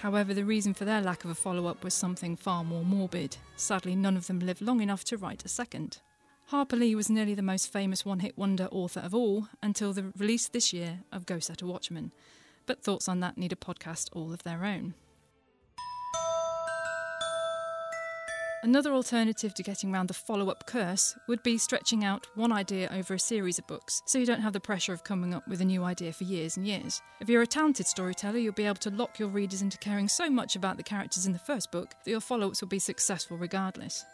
However, 0.00 0.34
the 0.34 0.44
reason 0.44 0.74
for 0.74 0.84
their 0.84 1.00
lack 1.00 1.24
of 1.24 1.30
a 1.30 1.36
follow 1.36 1.66
up 1.66 1.84
was 1.84 1.94
something 1.94 2.34
far 2.34 2.64
more 2.64 2.84
morbid. 2.84 3.36
Sadly, 3.54 3.94
none 3.94 4.16
of 4.16 4.26
them 4.26 4.40
lived 4.40 4.60
long 4.60 4.80
enough 4.80 5.04
to 5.04 5.16
write 5.16 5.44
a 5.44 5.48
second. 5.48 5.98
Harper 6.50 6.76
Lee 6.76 6.94
was 6.94 7.10
nearly 7.10 7.34
the 7.34 7.42
most 7.42 7.72
famous 7.72 8.04
one 8.04 8.20
hit 8.20 8.38
wonder 8.38 8.68
author 8.70 9.00
of 9.00 9.12
all 9.12 9.48
until 9.64 9.92
the 9.92 10.12
release 10.16 10.46
this 10.46 10.72
year 10.72 11.00
of 11.10 11.26
Go 11.26 11.40
Set 11.40 11.60
a 11.60 11.66
Watchman. 11.66 12.12
But 12.66 12.84
thoughts 12.84 13.08
on 13.08 13.18
that 13.18 13.36
need 13.36 13.52
a 13.52 13.56
podcast 13.56 14.10
all 14.12 14.32
of 14.32 14.44
their 14.44 14.64
own. 14.64 14.94
Another 18.62 18.92
alternative 18.92 19.54
to 19.54 19.62
getting 19.64 19.92
around 19.92 20.06
the 20.06 20.14
follow 20.14 20.48
up 20.48 20.66
curse 20.66 21.16
would 21.26 21.42
be 21.42 21.58
stretching 21.58 22.04
out 22.04 22.28
one 22.36 22.52
idea 22.52 22.88
over 22.92 23.14
a 23.14 23.18
series 23.18 23.58
of 23.58 23.66
books, 23.66 24.00
so 24.06 24.16
you 24.16 24.26
don't 24.26 24.40
have 24.40 24.52
the 24.52 24.60
pressure 24.60 24.92
of 24.92 25.02
coming 25.02 25.34
up 25.34 25.46
with 25.48 25.60
a 25.60 25.64
new 25.64 25.82
idea 25.82 26.12
for 26.12 26.24
years 26.24 26.56
and 26.56 26.64
years. 26.64 27.02
If 27.20 27.28
you're 27.28 27.42
a 27.42 27.46
talented 27.46 27.88
storyteller, 27.88 28.38
you'll 28.38 28.52
be 28.52 28.66
able 28.66 28.76
to 28.76 28.90
lock 28.90 29.18
your 29.18 29.28
readers 29.28 29.62
into 29.62 29.78
caring 29.78 30.06
so 30.06 30.30
much 30.30 30.54
about 30.54 30.76
the 30.76 30.84
characters 30.84 31.26
in 31.26 31.32
the 31.32 31.40
first 31.40 31.72
book 31.72 31.94
that 32.04 32.10
your 32.10 32.20
follow 32.20 32.46
ups 32.46 32.60
will 32.60 32.68
be 32.68 32.78
successful 32.78 33.36
regardless. 33.36 34.04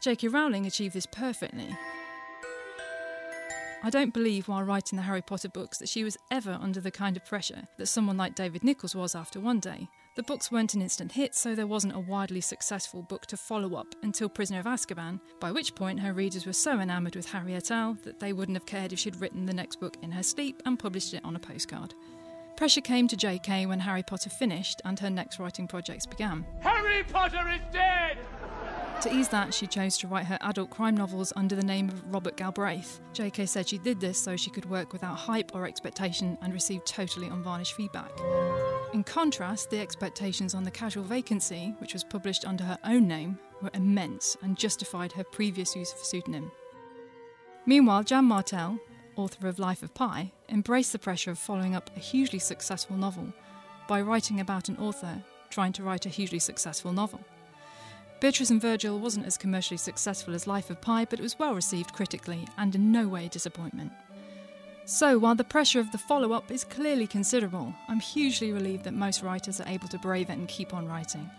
J.K. 0.00 0.28
Rowling 0.28 0.66
achieved 0.66 0.94
this 0.94 1.06
perfectly. 1.06 1.76
I 3.82 3.90
don't 3.90 4.14
believe 4.14 4.48
while 4.48 4.62
writing 4.62 4.96
the 4.96 5.02
Harry 5.02 5.22
Potter 5.22 5.48
books 5.48 5.78
that 5.78 5.88
she 5.88 6.02
was 6.02 6.16
ever 6.30 6.58
under 6.60 6.80
the 6.80 6.90
kind 6.90 7.16
of 7.16 7.24
pressure 7.24 7.62
that 7.78 7.86
someone 7.86 8.16
like 8.16 8.34
David 8.34 8.64
Nicholls 8.64 8.94
was 8.94 9.14
after 9.14 9.38
One 9.38 9.60
Day. 9.60 9.88
The 10.16 10.24
books 10.24 10.50
weren't 10.50 10.74
an 10.74 10.82
instant 10.82 11.12
hit, 11.12 11.34
so 11.34 11.54
there 11.54 11.66
wasn't 11.66 11.94
a 11.94 12.00
widely 12.00 12.40
successful 12.40 13.02
book 13.02 13.26
to 13.26 13.36
follow 13.36 13.76
up 13.76 13.94
until 14.02 14.28
Prisoner 14.28 14.60
of 14.60 14.66
Azkaban, 14.66 15.20
by 15.38 15.52
which 15.52 15.76
point 15.76 16.00
her 16.00 16.12
readers 16.12 16.44
were 16.44 16.52
so 16.52 16.80
enamoured 16.80 17.14
with 17.14 17.30
Harry 17.30 17.54
et 17.54 17.70
al. 17.70 17.94
that 18.04 18.18
they 18.18 18.32
wouldn't 18.32 18.56
have 18.56 18.66
cared 18.66 18.92
if 18.92 18.98
she'd 18.98 19.20
written 19.20 19.46
the 19.46 19.54
next 19.54 19.78
book 19.78 19.96
in 20.02 20.10
her 20.10 20.24
sleep 20.24 20.60
and 20.64 20.78
published 20.78 21.14
it 21.14 21.24
on 21.24 21.36
a 21.36 21.40
postcard. 21.40 21.94
Pressure 22.56 22.80
came 22.80 23.06
to 23.06 23.16
JK 23.16 23.68
when 23.68 23.78
Harry 23.78 24.02
Potter 24.02 24.30
finished 24.30 24.82
and 24.84 24.98
her 24.98 25.10
next 25.10 25.38
writing 25.38 25.68
projects 25.68 26.06
began. 26.06 26.44
Harry 26.60 27.04
Potter 27.04 27.48
is 27.48 27.60
dead! 27.72 28.18
To 29.02 29.14
ease 29.14 29.28
that, 29.28 29.54
she 29.54 29.68
chose 29.68 29.96
to 29.98 30.08
write 30.08 30.26
her 30.26 30.38
adult 30.40 30.70
crime 30.70 30.96
novels 30.96 31.32
under 31.36 31.54
the 31.54 31.62
name 31.62 31.88
of 31.88 32.02
Robert 32.12 32.36
Galbraith. 32.36 33.00
JK 33.14 33.48
said 33.48 33.68
she 33.68 33.78
did 33.78 34.00
this 34.00 34.18
so 34.18 34.36
she 34.36 34.50
could 34.50 34.68
work 34.68 34.92
without 34.92 35.14
hype 35.14 35.54
or 35.54 35.66
expectation 35.66 36.36
and 36.42 36.52
receive 36.52 36.84
totally 36.84 37.28
unvarnished 37.28 37.74
feedback. 37.74 38.10
In 38.92 39.04
contrast, 39.04 39.70
the 39.70 39.78
expectations 39.78 40.52
on 40.52 40.64
The 40.64 40.72
Casual 40.72 41.04
Vacancy, 41.04 41.76
which 41.78 41.92
was 41.92 42.02
published 42.02 42.44
under 42.44 42.64
her 42.64 42.78
own 42.82 43.06
name, 43.06 43.38
were 43.62 43.70
immense 43.72 44.36
and 44.42 44.58
justified 44.58 45.12
her 45.12 45.22
previous 45.22 45.76
use 45.76 45.92
of 45.92 46.00
a 46.00 46.04
pseudonym. 46.04 46.50
Meanwhile, 47.66 48.04
Yann 48.08 48.24
Martel, 48.24 48.80
author 49.14 49.46
of 49.46 49.60
Life 49.60 49.84
of 49.84 49.94
Pi, 49.94 50.32
embraced 50.48 50.90
the 50.90 50.98
pressure 50.98 51.30
of 51.30 51.38
following 51.38 51.76
up 51.76 51.88
a 51.96 52.00
hugely 52.00 52.40
successful 52.40 52.96
novel 52.96 53.32
by 53.86 54.00
writing 54.00 54.40
about 54.40 54.68
an 54.68 54.76
author 54.78 55.22
trying 55.50 55.72
to 55.74 55.84
write 55.84 56.04
a 56.04 56.10
hugely 56.10 56.40
successful 56.40 56.92
novel. 56.92 57.20
Beatrice 58.20 58.50
and 58.50 58.60
Virgil 58.60 58.98
wasn't 58.98 59.26
as 59.26 59.38
commercially 59.38 59.78
successful 59.78 60.34
as 60.34 60.46
Life 60.48 60.70
of 60.70 60.80
Pi, 60.80 61.04
but 61.04 61.20
it 61.20 61.22
was 61.22 61.38
well 61.38 61.54
received 61.54 61.92
critically 61.92 62.46
and 62.56 62.74
in 62.74 62.90
no 62.90 63.06
way 63.06 63.26
a 63.26 63.28
disappointment. 63.28 63.92
So, 64.86 65.18
while 65.18 65.34
the 65.34 65.44
pressure 65.44 65.78
of 65.78 65.92
the 65.92 65.98
follow 65.98 66.32
up 66.32 66.50
is 66.50 66.64
clearly 66.64 67.06
considerable, 67.06 67.74
I'm 67.88 68.00
hugely 68.00 68.52
relieved 68.52 68.84
that 68.84 68.94
most 68.94 69.22
writers 69.22 69.60
are 69.60 69.68
able 69.68 69.86
to 69.88 69.98
brave 69.98 70.30
it 70.30 70.38
and 70.38 70.48
keep 70.48 70.74
on 70.74 70.88
writing. 70.88 71.30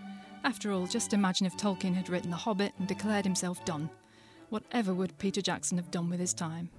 After 0.44 0.72
all, 0.72 0.88
just 0.88 1.14
imagine 1.14 1.48
if 1.48 1.58
Tolkien 1.58 1.96
had 1.96 2.10
written 2.10 2.30
The 2.30 2.38
Hobbit 2.38 2.74
and 2.80 2.88
declared 2.88 3.26
himself 3.26 3.66
done. 3.66 3.90
Whatever 4.50 4.94
would 4.94 5.18
Peter 5.18 5.42
Jackson 5.42 5.78
have 5.78 5.92
done 5.92 6.10
with 6.10 6.20
his 6.20 6.34
time? 6.34 6.70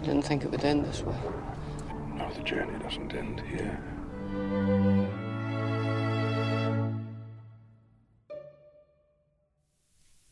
I 0.00 0.04
didn't 0.04 0.22
think 0.22 0.44
it 0.44 0.50
would 0.50 0.64
end 0.64 0.84
this 0.84 1.02
way. 1.02 1.16
No, 2.14 2.30
the 2.30 2.42
journey 2.42 2.78
doesn't 2.78 3.12
end 3.12 3.40
here. 3.40 3.82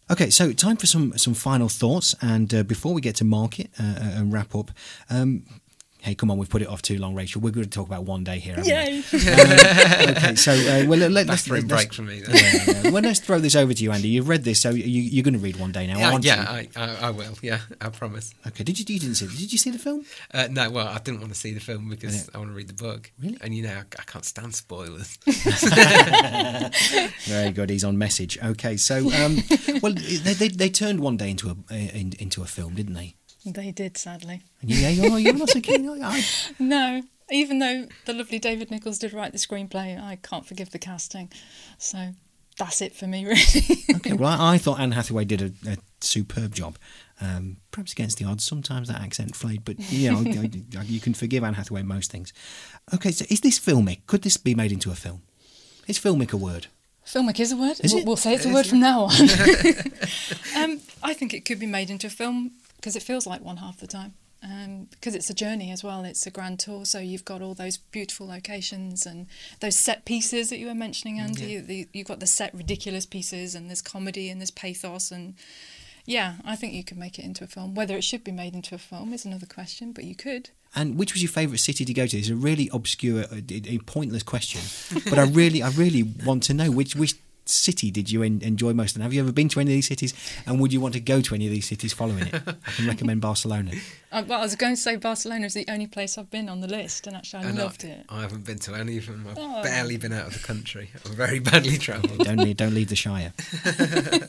Okay, 0.08 0.30
so 0.30 0.52
time 0.52 0.76
for 0.76 0.86
some 0.86 1.18
some 1.18 1.34
final 1.34 1.68
thoughts, 1.68 2.14
and 2.22 2.54
uh, 2.54 2.62
before 2.62 2.94
we 2.94 3.00
get 3.00 3.16
to 3.16 3.24
market 3.24 3.70
uh, 3.78 3.98
and 3.98 4.32
wrap 4.32 4.54
up, 4.54 4.70
um, 5.10 5.42
hey, 6.06 6.14
come 6.14 6.30
on, 6.30 6.38
we've 6.38 6.48
put 6.48 6.62
it 6.62 6.68
off 6.68 6.82
too 6.82 6.98
long, 6.98 7.16
Rachael. 7.16 7.42
We're 7.42 7.50
going 7.50 7.64
to 7.64 7.70
talk 7.70 7.88
about 7.88 8.04
one 8.04 8.22
day 8.22 8.38
here. 8.38 8.54
haven't 8.54 9.04
we? 9.12 10.06
Um, 10.06 10.10
okay, 10.16 10.34
so 10.36 10.52
uh, 10.52 10.84
well, 10.86 11.00
let, 11.00 11.10
let's 11.10 11.26
Bathroom 11.26 11.66
let's- 11.66 11.84
break 11.84 11.92
for 11.92 12.02
me. 12.02 12.20
Then. 12.20 12.36
Yeah, 12.36 12.80
yeah. 12.84 12.90
well, 12.90 13.02
let's 13.02 13.18
throw 13.18 13.40
this 13.40 13.56
over 13.56 13.74
to 13.74 13.82
you, 13.82 13.90
Andy. 13.90 14.06
You've 14.08 14.28
read 14.28 14.44
this, 14.44 14.60
so 14.60 14.70
you, 14.70 14.84
you're 14.84 15.24
going 15.24 15.34
to 15.34 15.40
read 15.40 15.56
one 15.56 15.72
day 15.72 15.88
now, 15.88 15.98
Yeah, 15.98 16.12
aren't 16.12 16.24
yeah 16.24 16.60
you? 16.60 16.68
I, 16.76 16.84
I, 16.84 17.08
I 17.08 17.10
will. 17.10 17.34
Yeah, 17.42 17.58
I 17.80 17.88
promise. 17.88 18.32
Okay. 18.46 18.62
Did 18.62 18.78
you? 18.78 18.84
You 18.88 19.00
didn't 19.00 19.16
see? 19.16 19.26
Did 19.26 19.50
you 19.52 19.58
see 19.58 19.70
the 19.70 19.78
film? 19.80 20.04
Uh, 20.32 20.46
no, 20.48 20.70
well, 20.70 20.86
I 20.86 20.98
didn't 20.98 21.18
want 21.20 21.32
to 21.32 21.38
see 21.38 21.52
the 21.52 21.60
film 21.60 21.88
because 21.90 22.14
Yeah. 22.14 22.22
I 22.34 22.38
want 22.38 22.50
to 22.50 22.54
read 22.54 22.68
the 22.68 22.74
book. 22.74 23.10
Really? 23.20 23.38
And 23.40 23.52
you 23.52 23.64
know, 23.64 23.74
I, 23.74 23.80
I 23.98 24.02
can't 24.06 24.24
stand 24.24 24.54
spoilers. 24.54 25.18
Very 27.26 27.50
good. 27.50 27.70
He's 27.70 27.84
on 27.84 27.98
message. 27.98 28.38
Okay, 28.42 28.76
so 28.76 28.98
um, 29.12 29.38
well, 29.82 29.92
they, 29.92 30.34
they 30.34 30.48
they 30.48 30.68
turned 30.70 31.00
one 31.00 31.16
day 31.16 31.30
into 31.30 31.48
a 31.48 31.56
uh, 31.70 31.74
in, 31.74 32.12
into 32.20 32.42
a 32.42 32.46
film, 32.46 32.74
didn't 32.74 32.94
they? 32.94 33.16
They 33.52 33.70
did, 33.70 33.96
sadly. 33.96 34.42
Yeah, 34.62 34.88
you're, 34.88 35.18
you're 35.18 35.34
not 35.34 35.50
so 35.50 35.60
keen. 35.60 35.88
I, 36.02 36.24
No, 36.58 37.02
Even 37.30 37.58
though 37.58 37.86
the 38.04 38.12
lovely 38.12 38.38
David 38.38 38.70
Nicholls 38.70 38.98
did 38.98 39.12
write 39.12 39.32
the 39.32 39.38
screenplay, 39.38 40.00
I 40.00 40.16
can't 40.16 40.46
forgive 40.46 40.70
the 40.70 40.78
casting. 40.78 41.30
So 41.78 42.12
that's 42.58 42.80
it 42.80 42.94
for 42.94 43.06
me, 43.06 43.24
really. 43.26 43.84
Okay, 43.96 44.12
well, 44.14 44.40
I, 44.40 44.54
I 44.54 44.58
thought 44.58 44.80
Anne 44.80 44.92
Hathaway 44.92 45.24
did 45.24 45.42
a, 45.42 45.70
a 45.70 45.76
superb 46.00 46.54
job. 46.54 46.78
Um, 47.20 47.56
perhaps 47.70 47.92
against 47.92 48.18
the 48.18 48.26
odds, 48.26 48.44
sometimes 48.44 48.88
that 48.88 49.00
accent 49.00 49.34
flayed, 49.34 49.64
but 49.64 49.78
you 49.90 50.12
know, 50.12 50.82
you 50.82 51.00
can 51.00 51.14
forgive 51.14 51.42
Anne 51.44 51.54
Hathaway 51.54 51.82
most 51.82 52.10
things. 52.12 52.32
Okay, 52.92 53.10
so 53.10 53.24
is 53.30 53.40
this 53.40 53.58
filmic? 53.58 54.00
Could 54.06 54.22
this 54.22 54.36
be 54.36 54.54
made 54.54 54.70
into 54.70 54.90
a 54.90 54.94
film? 54.94 55.22
Is 55.86 55.98
filmic 55.98 56.32
a 56.32 56.36
word? 56.36 56.66
Filmic 57.06 57.38
is 57.40 57.52
a 57.52 57.56
word. 57.56 57.80
Is 57.82 57.94
we'll, 57.94 58.04
we'll 58.04 58.16
say 58.16 58.34
it's 58.34 58.44
a 58.44 58.52
word 58.52 58.66
from 58.66 58.80
now 58.80 59.02
on. 59.04 59.12
um, 60.56 60.80
I 61.02 61.14
think 61.14 61.34
it 61.34 61.44
could 61.44 61.58
be 61.58 61.66
made 61.66 61.90
into 61.90 62.06
a 62.06 62.10
film 62.10 62.52
because 62.76 62.96
it 62.96 63.02
feels 63.02 63.26
like 63.26 63.42
one 63.42 63.58
half 63.58 63.78
the 63.78 63.86
time. 63.86 64.14
Um, 64.42 64.86
because 64.90 65.14
it's 65.14 65.30
a 65.30 65.34
journey 65.34 65.72
as 65.72 65.82
well. 65.82 66.04
It's 66.04 66.26
a 66.26 66.30
grand 66.30 66.60
tour, 66.60 66.84
so 66.84 66.98
you've 67.00 67.24
got 67.24 67.42
all 67.42 67.54
those 67.54 67.78
beautiful 67.78 68.28
locations 68.28 69.04
and 69.04 69.26
those 69.60 69.76
set 69.76 70.04
pieces 70.04 70.50
that 70.50 70.58
you 70.58 70.66
were 70.66 70.74
mentioning, 70.74 71.18
Andy. 71.18 71.58
The, 71.58 71.88
you've 71.92 72.06
got 72.06 72.20
the 72.20 72.26
set 72.26 72.54
ridiculous 72.54 73.06
pieces, 73.06 73.54
and 73.54 73.68
there's 73.68 73.82
comedy 73.82 74.30
and 74.30 74.40
there's 74.40 74.52
pathos, 74.52 75.10
and 75.10 75.34
yeah, 76.04 76.34
I 76.44 76.54
think 76.54 76.74
you 76.74 76.84
could 76.84 76.98
make 76.98 77.18
it 77.18 77.24
into 77.24 77.42
a 77.42 77.48
film. 77.48 77.74
Whether 77.74 77.96
it 77.96 78.04
should 78.04 78.22
be 78.22 78.30
made 78.30 78.54
into 78.54 78.74
a 78.74 78.78
film 78.78 79.12
is 79.12 79.24
another 79.24 79.46
question, 79.46 79.92
but 79.92 80.04
you 80.04 80.14
could. 80.14 80.50
And 80.76 80.96
which 80.96 81.12
was 81.14 81.22
your 81.22 81.30
favourite 81.30 81.58
city 81.58 81.84
to 81.84 81.94
go 81.94 82.06
to? 82.06 82.16
It's 82.16 82.28
a 82.28 82.36
really 82.36 82.70
obscure, 82.72 83.24
a, 83.32 83.42
a 83.50 83.78
pointless 83.78 84.22
question, 84.22 84.60
but 85.08 85.18
I 85.18 85.24
really, 85.24 85.62
I 85.62 85.70
really 85.70 86.02
want 86.02 86.44
to 86.44 86.54
know 86.54 86.70
which 86.70 86.94
which 86.94 87.16
city 87.48 87.90
did 87.90 88.10
you 88.10 88.22
en- 88.22 88.40
enjoy 88.42 88.72
most, 88.72 88.94
and 88.96 89.02
have 89.02 89.12
you 89.14 89.20
ever 89.22 89.32
been 89.32 89.48
to 89.50 89.60
any 89.60 89.70
of 89.72 89.76
these 89.76 89.86
cities? 89.88 90.12
And 90.46 90.60
would 90.60 90.72
you 90.72 90.80
want 90.80 90.94
to 90.94 91.00
go 91.00 91.20
to 91.20 91.34
any 91.34 91.46
of 91.46 91.52
these 91.52 91.66
cities 91.66 91.92
following 91.92 92.26
it? 92.26 92.34
I 92.34 92.70
can 92.72 92.86
recommend 92.86 93.20
Barcelona. 93.20 93.72
Uh, 94.12 94.22
well, 94.26 94.38
I 94.38 94.42
was 94.44 94.54
going 94.54 94.74
to 94.74 94.80
say 94.80 94.96
Barcelona 94.96 95.44
is 95.44 95.52
the 95.52 95.66
only 95.68 95.88
place 95.88 96.16
I've 96.16 96.30
been 96.30 96.48
on 96.48 96.60
the 96.60 96.68
list, 96.68 97.06
and 97.06 97.14
actually 97.16 97.44
I 97.44 97.48
And 97.48 97.58
loved 97.58 97.84
I, 97.84 97.88
it. 97.88 98.04
I 98.08 98.20
haven't 98.22 98.44
been 98.46 98.58
to 98.60 98.74
any 98.74 98.96
of 98.96 99.06
them. 99.06 99.26
I've 99.28 99.36
Oh. 99.36 99.62
barely 99.62 99.98
been 99.98 100.12
out 100.12 100.28
of 100.28 100.32
the 100.32 100.38
country. 100.38 100.90
I'm 101.04 101.12
very 101.12 101.38
badly 101.40 101.76
travelled. 101.76 102.20
Don't 102.20 102.38
leave, 102.38 102.56
don't 102.56 102.72
leave 102.72 102.88
the 102.88 102.96
Shire. 102.96 103.34